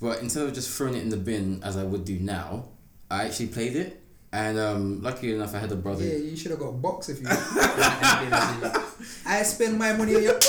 [0.00, 2.68] but instead of just throwing it in the bin as I would do now,
[3.10, 4.02] I actually played it.
[4.32, 6.04] And um, luckily enough, I had a brother.
[6.04, 7.26] Yeah, you should have got a box if you.
[9.26, 10.38] I spend my money on your.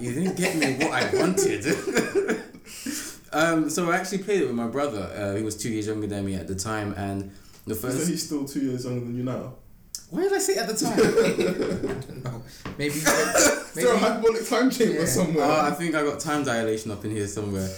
[0.00, 1.66] You didn't get me what I wanted.
[3.34, 5.02] um, so I actually played it with my brother.
[5.14, 7.30] Uh, he was two years younger than me at the time, and
[7.66, 8.08] the Isn't first.
[8.08, 9.56] he still two years younger than you now?
[10.10, 12.22] Why did I say at the time?
[12.24, 12.42] no,
[12.76, 12.94] maybe.
[12.98, 13.04] Is
[13.74, 15.06] there a maybe hyperbolic time chamber Yeah.
[15.06, 15.44] somewhere?
[15.44, 17.68] Oh, I think I got time dilation up in here somewhere.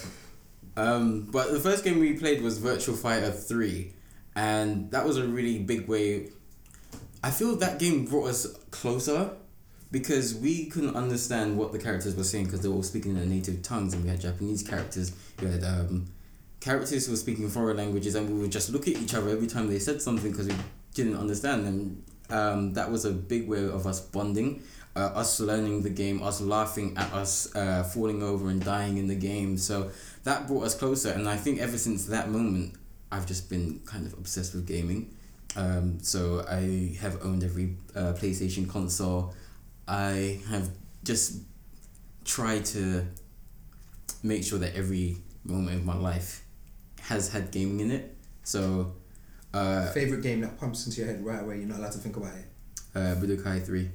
[0.75, 3.93] Um, but the first game we played was Virtua Fighter 3,
[4.35, 6.29] and that was a really big way.
[7.23, 9.29] I feel that game brought us closer
[9.91, 13.17] because we couldn't understand what the characters were saying because they were all speaking in
[13.17, 16.07] their native tongues, and we had Japanese characters, we had um,
[16.59, 19.45] characters who were speaking foreign languages, and we would just look at each other every
[19.45, 20.55] time they said something because we
[20.95, 22.03] didn't understand them.
[22.33, 24.63] Um, that was a big way of us bonding
[24.95, 29.07] uh, us learning the game, us laughing at us uh, falling over and dying in
[29.07, 29.57] the game.
[29.57, 29.91] So
[30.23, 32.75] that brought us closer, and I think ever since that moment,
[33.11, 35.15] I've just been kind of obsessed with gaming.
[35.55, 39.35] Um, so I have owned every uh, PlayStation console.
[39.87, 40.69] I have
[41.03, 41.41] just
[42.25, 43.05] tried to
[44.23, 46.43] make sure that every moment of my life
[47.01, 48.15] has had gaming in it.
[48.43, 48.93] So,
[49.53, 51.57] uh, favorite game that pumps into your head right away.
[51.57, 52.45] You're not allowed to think about it.
[52.95, 53.89] uh, Budokai 3.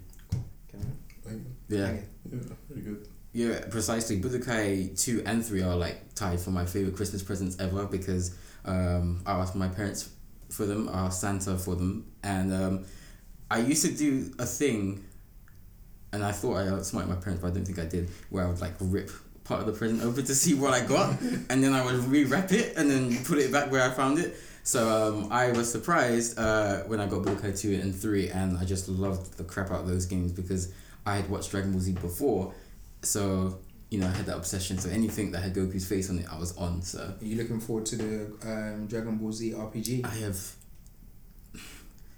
[0.70, 1.46] Can Bang.
[1.68, 1.92] Yeah.
[2.30, 3.08] Yeah, very good.
[3.32, 4.20] Yeah, precisely.
[4.20, 9.22] Budokai 2 and 3 are like tied for my favorite Christmas presents ever because um,
[9.26, 10.10] I asked my parents
[10.50, 12.84] for them, I asked Santa for them, and um,
[13.50, 15.04] I used to do a thing,
[16.12, 18.48] and I thought I outsmarted my parents, but I don't think I did, where I
[18.48, 19.10] would like rip
[19.44, 21.20] part of the present open to see what I got,
[21.50, 24.36] and then I would rewrap it and then put it back where I found it.
[24.68, 28.66] So um, I was surprised uh, when I got Budokai 2 and 3, and I
[28.66, 30.74] just loved the crap out of those games because
[31.06, 32.52] I had watched Dragon Ball Z before,
[33.00, 34.76] so you know I had that obsession.
[34.76, 36.82] So anything that had Goku's face on it, I was on.
[36.82, 40.04] So Are you looking forward to the um, Dragon Ball Z RPG?
[40.04, 40.38] I have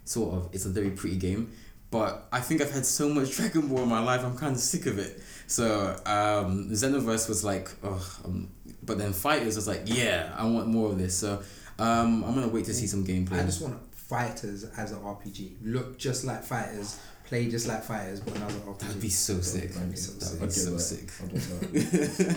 [0.03, 0.49] sort of.
[0.51, 1.53] It's a very pretty game,
[1.89, 4.25] but I think I've had so much Dragon Ball in my life.
[4.25, 5.23] I'm kind of sick of it.
[5.47, 8.49] So um, Xenoverse was like, oh, um,
[8.83, 11.17] but then Fighters was like, yeah, I want more of this.
[11.17, 11.41] So
[11.81, 13.39] um, I'm gonna wait to see some gameplay.
[13.41, 15.57] I just want fighters as an RPG.
[15.63, 18.79] Look just like fighters, play just like fighters, but another RPG.
[18.79, 19.71] That'd be so sick.
[19.73, 21.19] That'd be so That sick.
[21.21, 22.29] would be Okay, so that.
[22.29, 22.35] sick.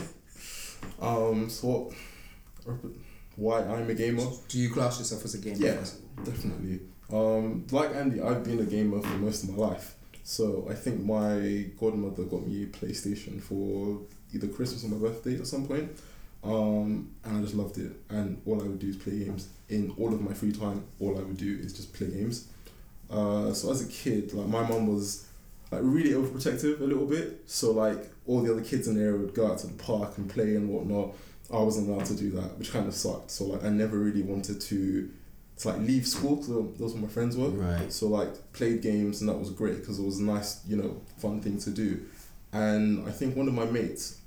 [1.00, 1.32] I don't know.
[1.32, 1.92] um, so what?
[3.36, 4.24] Why I'm a gamer?
[4.48, 5.56] Do you class yourself as a gamer?
[5.56, 5.74] Yeah.
[5.78, 6.24] first of all?
[6.24, 6.80] Definitely.
[7.12, 9.94] Um, like Andy, I've been a gamer for most of my life.
[10.22, 14.00] So I think my godmother got me a PlayStation for
[14.32, 15.90] either Christmas or my birthday at some point.
[16.44, 17.92] Um, and I just loved it.
[18.10, 19.48] And all I would do is play games.
[19.68, 22.48] In all of my free time, all I would do is just play games.
[23.10, 25.26] Uh, so as a kid, like my mum was
[25.70, 27.42] like really overprotective a little bit.
[27.46, 30.18] So like all the other kids in the area would go out to the park
[30.18, 31.14] and play and whatnot.
[31.52, 33.30] I wasn't allowed to do that, which kind of sucked.
[33.30, 35.10] So like I never really wanted to
[35.56, 37.48] to like leave school because those were my friends were.
[37.48, 37.92] Right.
[37.92, 41.00] So like played games and that was great because it was a nice, you know,
[41.18, 42.04] fun thing to do.
[42.52, 44.18] And I think one of my mates,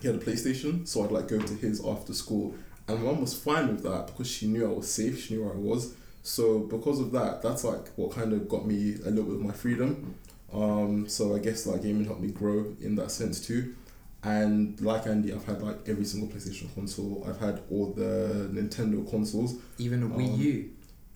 [0.00, 2.54] he had a PlayStation, so I'd like go to his after school,
[2.88, 5.44] and my mum was fine with that because she knew I was safe, she knew
[5.44, 5.94] where I was.
[6.22, 9.40] So because of that, that's like what kind of got me a little bit of
[9.40, 10.14] my freedom.
[10.52, 13.74] Um, so I guess like gaming helped me grow in that sense too.
[14.22, 17.24] And like Andy, I've had like every single PlayStation console.
[17.26, 19.54] I've had all the Nintendo consoles.
[19.78, 20.70] Even a Wii Um, U.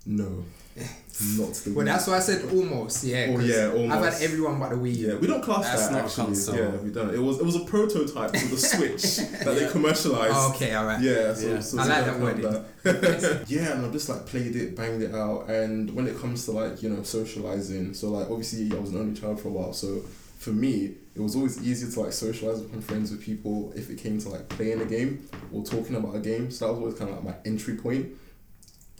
[0.06, 0.44] No,
[0.76, 1.72] not the.
[1.72, 1.86] Well, Wii.
[1.86, 3.04] that's why I said almost.
[3.04, 3.26] Yeah.
[3.30, 4.14] Oh 'cause yeah, I've almost.
[4.20, 6.24] had everyone but the Wii Yeah, we don't class That's that not actually.
[6.26, 6.56] console.
[6.56, 7.14] Yeah, we don't.
[7.14, 9.02] It was it was a prototype for the Switch
[9.44, 10.32] that they commercialized.
[10.34, 11.00] Oh, okay, all right.
[11.00, 11.60] Yeah, so, Yeah.
[11.60, 12.42] so I like that count
[12.82, 13.44] that.
[13.48, 16.50] yeah, and I just like played it, banged it out, and when it comes to
[16.50, 19.72] like you know socializing, so like obviously I was an only child for a while,
[19.72, 20.00] so
[20.38, 23.88] for me it was always easier to like socialize with my friends with people if
[23.88, 26.50] it came to like playing a game or talking about a game.
[26.50, 28.08] So that was always kind of like my entry point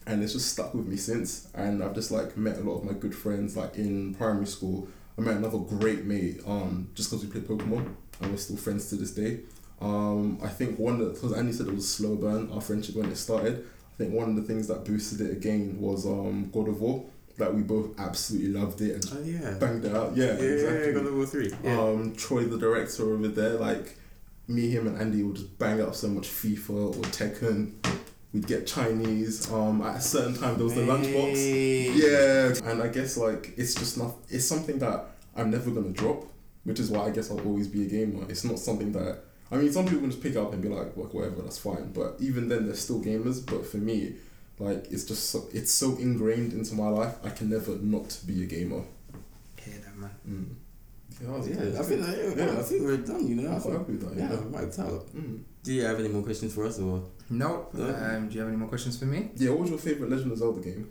[0.06, 1.48] and it's just stuck with me since.
[1.54, 4.88] And I've just like met a lot of my good friends like in primary school.
[5.16, 8.88] I met another great mate um just because we played Pokemon and we're still friends
[8.90, 9.40] to this day.
[9.80, 12.96] Um, I think one of because Andy said it was a slow burn our friendship
[12.96, 13.66] when it started.
[13.94, 17.04] I think one of the things that boosted it again was um God of War.
[17.36, 19.58] Like we both absolutely loved it and Oh yeah.
[19.58, 20.16] banged it out.
[20.16, 20.92] Yeah, Yeah, exactly.
[20.94, 21.52] God of War three.
[21.64, 21.80] Yeah.
[21.80, 23.98] Um, Troy the director over there, like
[24.46, 27.72] me, him, and Andy would just bang out so much FIFA or Tekken.
[28.34, 29.48] We'd get Chinese.
[29.50, 31.94] Um, at a certain time there was the lunchbox.
[31.96, 34.16] Yeah, and I guess like it's just not.
[34.28, 35.06] It's something that
[35.36, 36.24] I'm never gonna drop,
[36.64, 38.26] which is why I guess I'll always be a gamer.
[38.28, 39.20] It's not something that
[39.52, 39.72] I mean.
[39.72, 42.48] Some people can just pick up and be like, "Well, whatever, that's fine." But even
[42.48, 43.46] then, they're still gamers.
[43.46, 44.16] But for me,
[44.58, 47.14] like it's just so, it's so ingrained into my life.
[47.22, 48.82] I can never not be a gamer.
[49.60, 50.10] Hear that, man.
[50.28, 50.54] Mm.
[51.24, 51.80] Yeah, that was Yeah.
[51.80, 52.58] I think that, yeah, Yeah.
[52.60, 53.26] I think we're done.
[53.26, 54.16] You know, I I'm happy with that.
[54.18, 54.40] yeah, Yeah.
[54.46, 55.14] wiped out.
[55.16, 55.40] Mm.
[55.62, 57.04] Do you have any more questions for us or?
[57.30, 57.68] No.
[57.72, 57.84] No.
[57.94, 59.30] Um, do you have any more questions for me?
[59.36, 60.88] Yeah, what was your favorite Legend of Zelda game?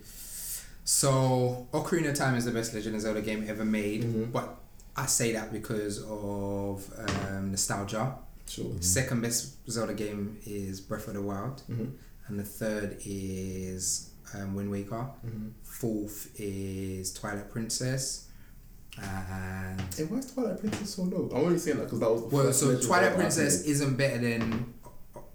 [0.86, 4.32] So, Ocarina of Time is the best Legend of Zelda game ever made, Mhm.
[4.32, 4.60] but
[4.96, 6.92] I say that because of
[7.30, 8.16] um, nostalgia.
[8.48, 8.72] Sure.
[8.82, 11.86] Second best Zelda game is Breath of the Wild, Mm-hmm.
[12.28, 15.08] and the third is um, Wind Waker.
[15.26, 15.48] Mm-hmm.
[15.64, 18.23] Fourth is Twilight Princess,
[19.02, 21.30] and Hey, why is Twilight Princess so low?
[21.34, 24.18] I'm only saying that because that was the well, first so Twilight Princess isn't better
[24.20, 24.74] than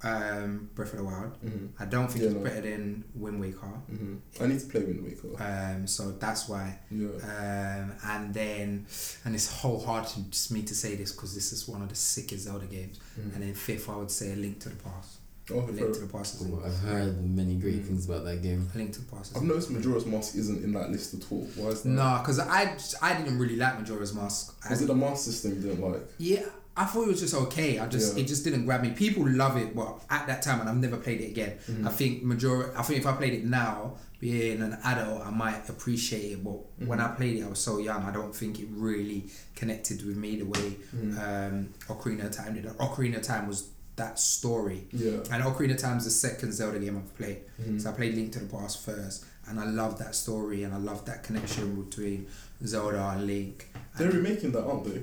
[0.02, 1.36] um, Breath of the Wild.
[1.44, 1.70] Mhm.
[1.80, 2.44] I don't think Yeah, it's no.
[2.44, 3.66] better than Wind Waker.
[3.92, 4.20] Mhm.
[4.40, 5.42] I need to play Wind Waker.
[5.42, 6.78] Um, so that's why.
[6.88, 7.08] Yeah.
[7.08, 8.86] Um, and then,
[9.24, 12.44] and it's wholehearted just me to say this because this is one of the sickest
[12.44, 12.98] Zelda games.
[13.18, 13.34] Mhm.
[13.34, 15.17] And then fifth, I would say A Link to the Past.
[15.50, 17.86] Oh, A Link to the Past is Oh, I've heard many great Mm.
[17.86, 18.68] things about that game.
[18.74, 19.30] A Link to the Past.
[19.32, 21.48] Is I've noticed Majora's Mask isn't in that list at all.
[21.56, 21.88] Why is that?
[21.88, 24.54] No, because I I didn't really like Majora's Mask.
[24.64, 26.02] I, Was it the mask System you didn't like?
[26.18, 26.44] yeah,
[26.76, 27.78] I thought it was just okay.
[27.78, 28.22] I just Yeah.
[28.22, 28.90] it just didn't grab me.
[28.90, 31.54] People love it, but at that time, and I've never played it again.
[31.70, 31.86] Mhm.
[31.86, 32.72] I think Majora.
[32.78, 36.44] I think if I played it now, being an adult, I might appreciate it.
[36.44, 37.04] But when Mhm.
[37.12, 38.02] I played it, I was so young.
[38.02, 41.18] I don't think it really connected with me the way Mhm.
[41.18, 42.64] um, Ocarina of Time did.
[42.66, 43.64] Ocarina of Time was
[43.98, 44.86] that story.
[44.92, 45.18] Yeah.
[45.32, 47.38] And Ocarina of Time is the second Zelda game I've played.
[47.60, 47.80] Mhm.
[47.80, 50.78] So I played Link to the Past first, and I love that story, and I
[50.78, 52.26] love that connection between
[52.64, 53.70] Zelda and Link.
[53.96, 55.02] They're And remaking that, aren't they?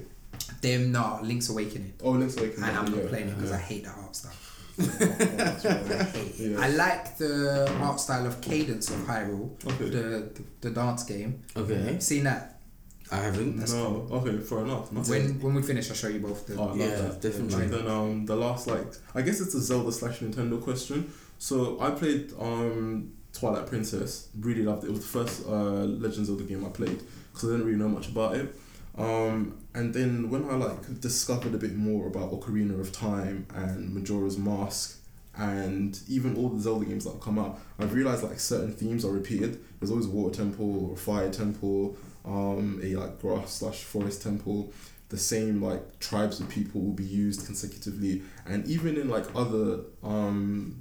[0.61, 2.63] them not Link's Awakening, Oh, Link's Awakening.
[2.67, 2.99] and I'm yeah.
[3.01, 3.55] not playing it because Yeah.
[3.61, 4.33] I hate the art style.
[4.77, 6.33] Oh, I right.
[6.37, 6.59] Yeah.
[6.59, 9.89] I like the art style of Cadence of Hyrule, Okay.
[9.89, 10.01] the,
[10.35, 11.41] the the dance game.
[11.55, 12.54] Okay, Seen that?
[13.11, 13.57] I haven't.
[13.57, 14.89] That's no, okay, fair enough.
[14.91, 16.55] That's When when we finish, I'll show you both the.
[16.59, 17.21] Oh, I Yeah, that.
[17.21, 17.63] definitely.
[17.65, 21.11] And then um, the last like I guess it's a Zelda slash Nintendo question.
[21.37, 24.29] So I played um Twilight Princess.
[24.39, 24.87] Really loved it.
[24.87, 27.01] It was the first uh Legends of the game I played
[27.31, 28.55] because I didn't really know much about it.
[28.97, 33.93] Um, and then when I like discovered a bit more about Ocarina of Time and
[33.93, 34.97] Majora's Mask
[35.37, 39.03] and even all the Zelda games that have come out, I've realized like certain themes
[39.03, 39.59] are repeated.
[39.79, 44.21] There's always a water temple or a fire temple, um, a like grass slash forest
[44.23, 44.73] temple.
[45.09, 49.81] The same like tribes of people will be used consecutively, and even in like other
[50.03, 50.79] um,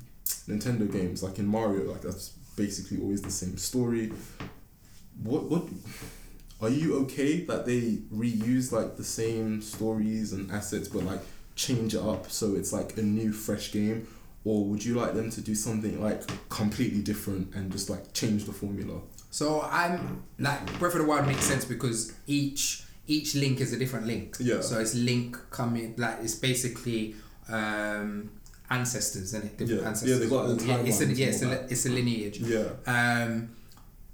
[0.49, 4.13] Nintendo games, like in Mario, like that's basically always the same story.
[5.23, 5.69] What what
[6.61, 11.21] are you okay that they reuse like the same stories and assets, but like
[11.55, 14.07] change it up so it's like a new fresh game?
[14.45, 18.45] Or would you like them to do something like completely different and just like change
[18.45, 19.01] the formula?
[19.35, 23.77] So I'm like Breath of the Wild makes sense because each each link is a
[23.77, 24.37] different link.
[24.39, 24.61] Yeah.
[24.61, 27.17] So it's link coming like it's basically
[27.49, 28.31] um
[28.71, 29.59] ancestors, isn't it?
[29.59, 29.89] Different Yeah.
[29.89, 30.11] ancestors.
[30.11, 32.39] Yeah, they got yeah, it's a, yeah, and it's a, it's a lineage.
[32.39, 32.69] Yeah.
[32.87, 33.57] Um,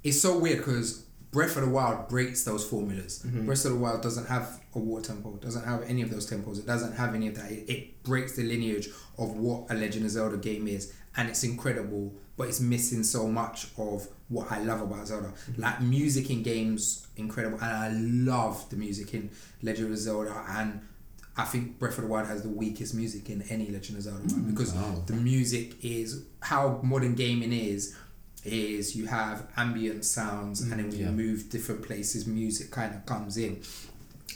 [0.03, 3.23] it's so weird because Breath of the Wild breaks those formulas.
[3.25, 3.45] Mm-hmm.
[3.45, 6.59] Breath of the Wild doesn't have a water temple, doesn't have any of those temples,
[6.59, 7.53] it doesn't have any of that.
[7.53, 8.89] It, it breaks the lineage
[9.19, 13.27] of what a Legend of Zelda game is, and it's incredible, but it's missing so
[13.27, 15.29] much of what I love about Zelda.
[15.29, 15.63] Mm-hmm.
[15.63, 19.31] Like music in games, incredible, and I love the music in
[19.63, 20.81] Legend of Zelda and.
[21.37, 24.19] I think Breath of the Wild has the weakest music in any Legend of Zelda
[24.35, 25.03] one because Wow.
[25.07, 27.97] the music is how modern gaming is
[28.45, 31.07] is you have ambient sounds and then when yeah.
[31.07, 33.63] you move different places music kind of comes in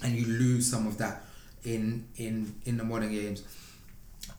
[0.03, 1.25] and you lose some of that
[1.65, 3.43] in in in the modern games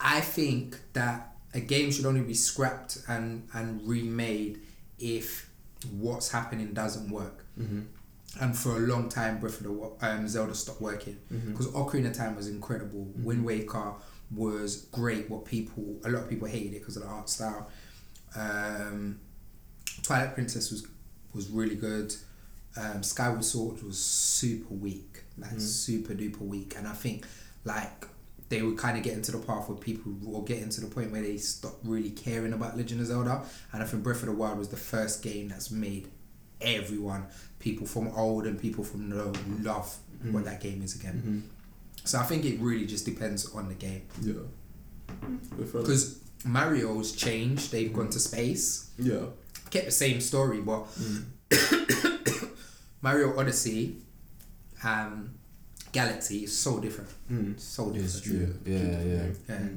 [0.00, 4.60] i think that a game should only be scrapped and and remade
[4.98, 5.48] if
[5.92, 7.44] what's happening doesn't work.
[8.40, 11.18] And for a long time breath of the um, zelda stopped working.
[11.52, 13.06] Because ocarina of time was incredible.
[13.16, 13.92] Wind waker
[14.30, 17.70] was great what people a lot of people hated it because of the art style.
[18.36, 19.20] Um,
[20.02, 20.86] Twilight Princess was
[21.32, 22.14] was really good.
[22.78, 27.26] Um, Skyward Sword was super weak, like super duper weak, and I think
[27.64, 28.06] like
[28.48, 31.10] they would kind of get into the path where people will get into the point
[31.10, 33.42] where they stop really caring about Legend of Zelda,
[33.72, 36.08] and I think Breath of the Wild was the first game that's made
[36.60, 37.26] everyone,
[37.58, 40.32] people from old and people from low, love mm-hmm.
[40.32, 41.14] what that game is again.
[41.14, 41.40] Mm-hmm.
[42.04, 44.34] So I think it really just depends on the game Yeah.
[45.22, 45.38] Mm.
[45.58, 45.72] Yeah, fair enough.
[45.72, 49.26] because Mario's changed; they've gone to space Yeah.
[49.70, 51.24] kept the same story, but mm.
[53.02, 53.96] Mario Odyssey,
[54.84, 55.34] um,
[56.00, 57.10] Galaxy is so different.
[57.32, 57.58] Mm.
[57.74, 58.64] So It's different.
[58.64, 58.74] true.
[58.74, 59.26] Yeah, yeah.
[59.48, 59.68] Yeah.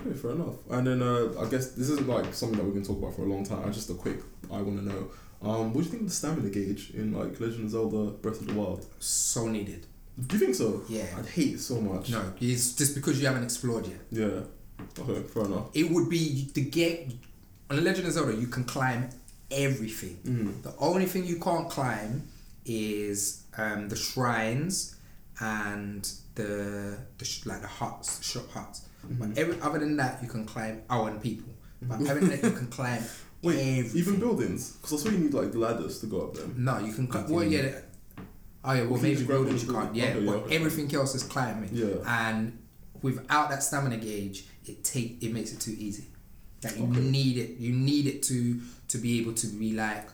[0.00, 0.56] Okay, fair enough.
[0.70, 3.22] And then uh, I guess this isn't like something that we're gonna talk about for
[3.28, 3.62] a long time.
[3.66, 4.20] I Just a quick,
[4.50, 5.02] I want to know.
[5.42, 8.40] Um, what do you think of the stamina gauge in like Legend of Zelda Breath
[8.40, 8.86] of the Wild?
[9.00, 9.86] So needed.
[10.26, 10.68] Do you think so?
[10.88, 11.06] Yeah.
[11.18, 12.10] I'd hate it so much.
[12.10, 14.00] No, it's just because you haven't explored yet.
[14.22, 14.40] Yeah.
[15.02, 15.66] Okay, fair enough.
[15.74, 17.18] It would be the game
[17.70, 18.34] on the Legend of Zelda.
[18.34, 19.08] You can climb
[19.50, 20.16] everything.
[20.24, 20.62] Mm.
[20.62, 22.12] The only thing you can't climb
[22.64, 24.96] is um, the shrines
[25.42, 28.86] and the, the sh- like the huts, shop huts.
[29.18, 30.82] But every other than that, you can climb.
[30.88, 31.52] Oh, and people.
[31.82, 33.02] But other than that, you can climb.
[33.42, 33.98] Wait, everything.
[34.00, 34.76] even buildings?
[34.76, 36.54] Because I saw you need like ladders to go up them.
[36.56, 37.10] No, you can.
[37.10, 37.72] Cl- well, yeah.
[38.64, 39.92] Oh yeah, well can maybe buildings you can't.
[39.94, 40.54] Yeah, okay, yeah, but okay.
[40.56, 41.70] everything else is climbing.
[41.72, 41.96] Yeah.
[42.06, 42.56] And
[43.02, 46.04] without that stamina gauge, it take it makes it too easy.
[46.62, 47.00] Like you Okay.
[47.00, 47.50] need it.
[47.58, 48.60] You need it to
[48.92, 50.06] to be able to be like,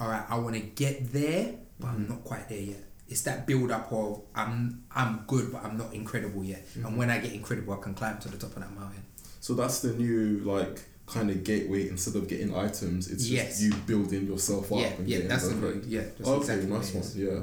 [0.00, 1.96] all right, I want to get there, but Mm-hmm.
[1.96, 2.82] I'm not quite there yet.
[3.08, 6.66] It's that build up of I'm I'm good, but I'm not incredible yet.
[6.68, 6.86] Mm-hmm.
[6.86, 9.02] And when I get incredible, I can climb to the top of that mountain.
[9.40, 11.88] So that's the new like kind of gateway.
[11.88, 13.60] Instead of getting items, it's Yes.
[13.60, 14.78] just you building yourself up.
[14.80, 15.84] yeah, and yeah, getting that's the right?
[15.84, 16.00] yeah.
[16.00, 17.04] That's Okay, exactly what nice it one.
[17.04, 17.16] is.
[17.18, 17.40] Yeah.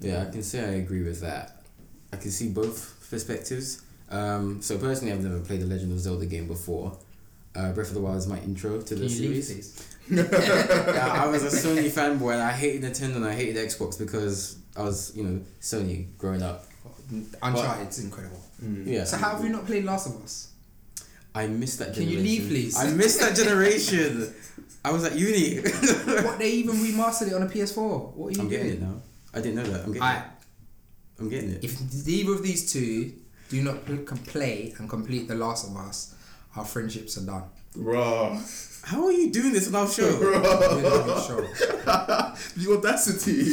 [0.00, 1.62] Yeah, I can say I agree with that.
[2.12, 3.82] I can see both perspectives.
[4.10, 6.96] Um, so personally, I've never played the Legend of Zelda game before.
[7.56, 9.88] Uh, Breath of the Wild is my intro to the Can you leave, series.
[10.10, 14.56] yeah, I was a Sony fanboy and I hated Nintendo and I hated Xbox because
[14.76, 16.66] I was, you know, Sony growing up.
[17.42, 18.40] Uncharted's incredible.
[18.62, 18.86] Mm.
[18.86, 19.04] Yeah.
[19.04, 20.52] So how have you not played Last of Us?
[21.34, 22.78] I missed that Can you leave, please?
[22.78, 24.32] I missed that generation.
[24.84, 25.60] I was at uni.
[26.22, 28.14] what they even remastered it on a PS4?
[28.14, 29.00] What are you I'm getting it now.
[29.32, 29.84] I didn't know that.
[29.84, 30.24] I'm getting I, it.
[31.18, 31.64] I'm getting it.
[31.64, 33.12] if either of these two
[33.48, 36.14] do not pl- play and complete The Last of Us,
[36.56, 37.44] our friendships are done.
[37.76, 38.82] Bruh.
[38.84, 40.18] How are you doing this on our show?
[40.20, 41.42] We're not even sure.
[42.56, 43.50] the audacity.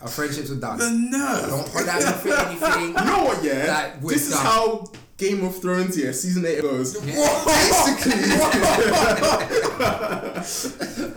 [0.00, 0.78] Our friendships are done.
[0.78, 1.48] the nerve.
[1.48, 2.88] Don't put that in for anything.
[2.88, 3.66] You know what, yeah?
[3.94, 4.84] Like, this is how
[5.16, 6.94] Game of Thrones, yeah, season 8 goes.
[7.00, 8.22] Basically.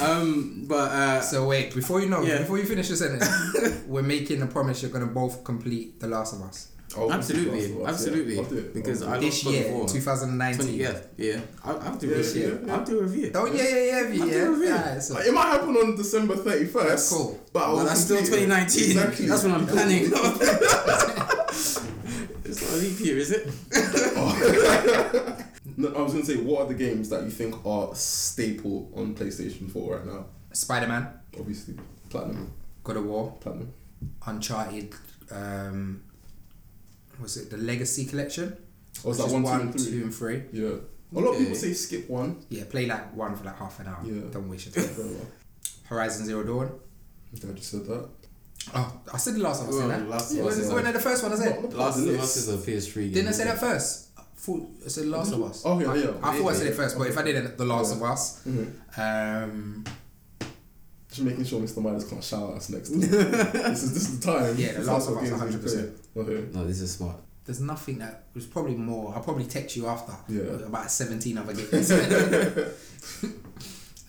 [0.00, 2.38] Um, but uh, So wait, before you know, Yeah.
[2.38, 3.28] before you finish the sentence,
[3.86, 7.78] we're making a promise you're gonna both complete The Last of Us Oh, absolutely, Last
[7.78, 7.88] yeah.
[7.88, 8.74] absolutely, I'll do it.
[8.74, 9.30] because I'll do it.
[9.30, 10.66] this love God year, 2019.
[10.66, 11.40] 20, yeah, yeah.
[11.64, 12.42] I'll, I'll do Yeah, a review.
[12.42, 12.74] yeah, yeah.
[12.76, 13.30] I'll do a review.
[13.34, 13.96] Oh yeah, yeah, yeah, yeah.
[14.00, 14.48] I'll do a yeah.
[14.48, 14.72] review.
[14.74, 16.88] Alright, so- it might happen on December 31st.
[16.88, 17.40] That's cool.
[17.52, 18.90] But Well, that's still 2019.
[18.90, 19.26] Exactly.
[19.26, 20.04] That's what I'm planning.
[22.44, 23.48] it's not a leap year, is it?
[25.74, 29.14] No, I was gonna say, what are the games that you think are staple on
[29.14, 30.26] PlayStation 4 right now?
[30.52, 31.08] Spider-Man,
[31.38, 31.76] Obviously,
[32.10, 32.52] Platinum.
[32.84, 33.72] God of War, Platinum.
[34.26, 34.92] Uncharted.
[35.30, 36.02] Um,
[37.22, 38.56] was it the Legacy Collection?
[39.04, 39.90] Or was Which that one, two, one, and three?
[39.90, 40.42] two, and three.
[40.52, 40.68] Yeah.
[41.14, 42.44] A lot of people say skip one.
[42.48, 44.00] Yeah, play like one for like half an hour.
[44.04, 44.22] Yeah.
[44.30, 45.16] Don't waste your time.
[45.84, 46.70] Horizon Zero Dawn.
[47.34, 48.08] I think I just said that.
[48.74, 49.74] Oh, I said the last one.
[49.74, 50.08] I said that.
[50.08, 51.54] Last of Yeah, Us was is it when the first one I said?
[51.54, 52.36] Not- not Last part of the Us list.
[52.36, 53.12] is a PS3 game.
[53.14, 54.08] Didn't I say that first?
[54.16, 55.62] I thought I said Last of Us.
[55.64, 56.10] Oh, yeah, I, yeah.
[56.22, 57.96] I thought I said it first, but if I didn't, The Last Yeah.
[57.96, 58.40] of Us.
[58.46, 58.72] Mhm.
[59.44, 59.84] Um,
[61.12, 61.82] Just making sure Mr.
[61.82, 63.00] Midas can't shout at us next time.
[63.00, 64.56] this is this is the time.
[64.56, 65.92] Yeah, the Last is of Us, what games we 100%.
[66.16, 66.48] Okay.
[66.58, 67.16] No, this is smart.
[67.44, 69.12] There's nothing that was probably more.
[69.14, 70.12] I'll probably text you after.
[70.28, 70.66] Yeah.
[70.66, 71.90] About 17 other games.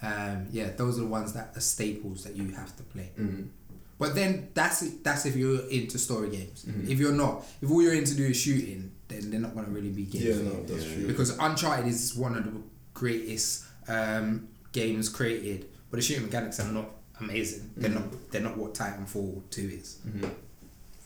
[0.02, 3.12] um, yeah, those are the ones that are staples that you have to play.
[3.20, 3.50] Mm.
[3.98, 6.66] But then that's that's if you're into story games.
[6.66, 6.90] Mhm.
[6.90, 9.92] If you're not, if all you're into do is shooting, then they're not gonna really
[9.92, 10.26] be games.
[10.26, 10.44] Yeah, you.
[10.44, 11.08] no, that's true.
[11.08, 12.52] Because Uncharted is one of the
[12.94, 16.90] greatest um, games created, but the shooting mechanics are not
[17.20, 17.70] amazing.
[17.78, 17.94] They're Mhm.
[17.94, 19.98] not they're not what Titanfall two is.
[20.08, 20.28] Mhm.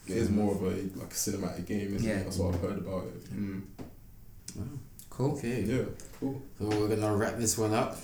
[0.08, 0.70] It is more of a
[1.02, 2.20] like a cinematic game, isn't Yeah.
[2.20, 2.24] it?
[2.24, 3.36] That's what I've heard about it.
[3.38, 3.62] Mm.
[4.56, 4.64] Wow.
[5.10, 5.32] Cool.
[5.34, 5.64] Okay.
[5.64, 5.84] Yeah,
[6.22, 6.42] cool.
[6.58, 8.02] So we're gonna wrap this one up.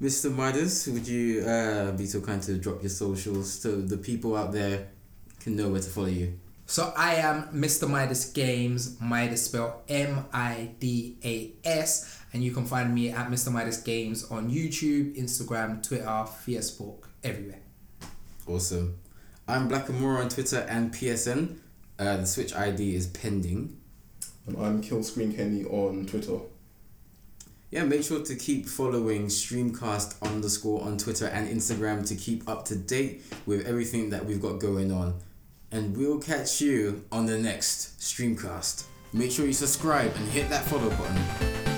[0.00, 0.32] Mr.
[0.32, 4.52] Midas, would you uh, be so kind to drop your socials so the people out
[4.52, 4.86] there
[5.40, 6.34] can know where to follow you?
[6.66, 7.88] So I am Mr.
[7.90, 11.34] Midas Games, Midas spelled M I D A
[11.64, 13.50] S, and you can find me at Mr.
[13.52, 17.60] Midas Games on YouTube, Instagram, Twitter, Facebook, everywhere.
[18.48, 18.98] Awesome.
[19.46, 21.58] I'm Black Amora on Twitter and PSN.
[21.96, 23.78] Uh, the Switch ID is pending.
[24.48, 26.40] And I'm Kill Screen Kenny on Twitter.
[27.70, 32.64] Yeah, make sure to keep following Streamcast underscore on Twitter and Instagram to keep up
[32.66, 35.20] to date with everything that we've got going on.
[35.70, 38.84] And we'll catch you on the next Streamcast.
[39.12, 41.73] Make sure you subscribe and hit that follow button.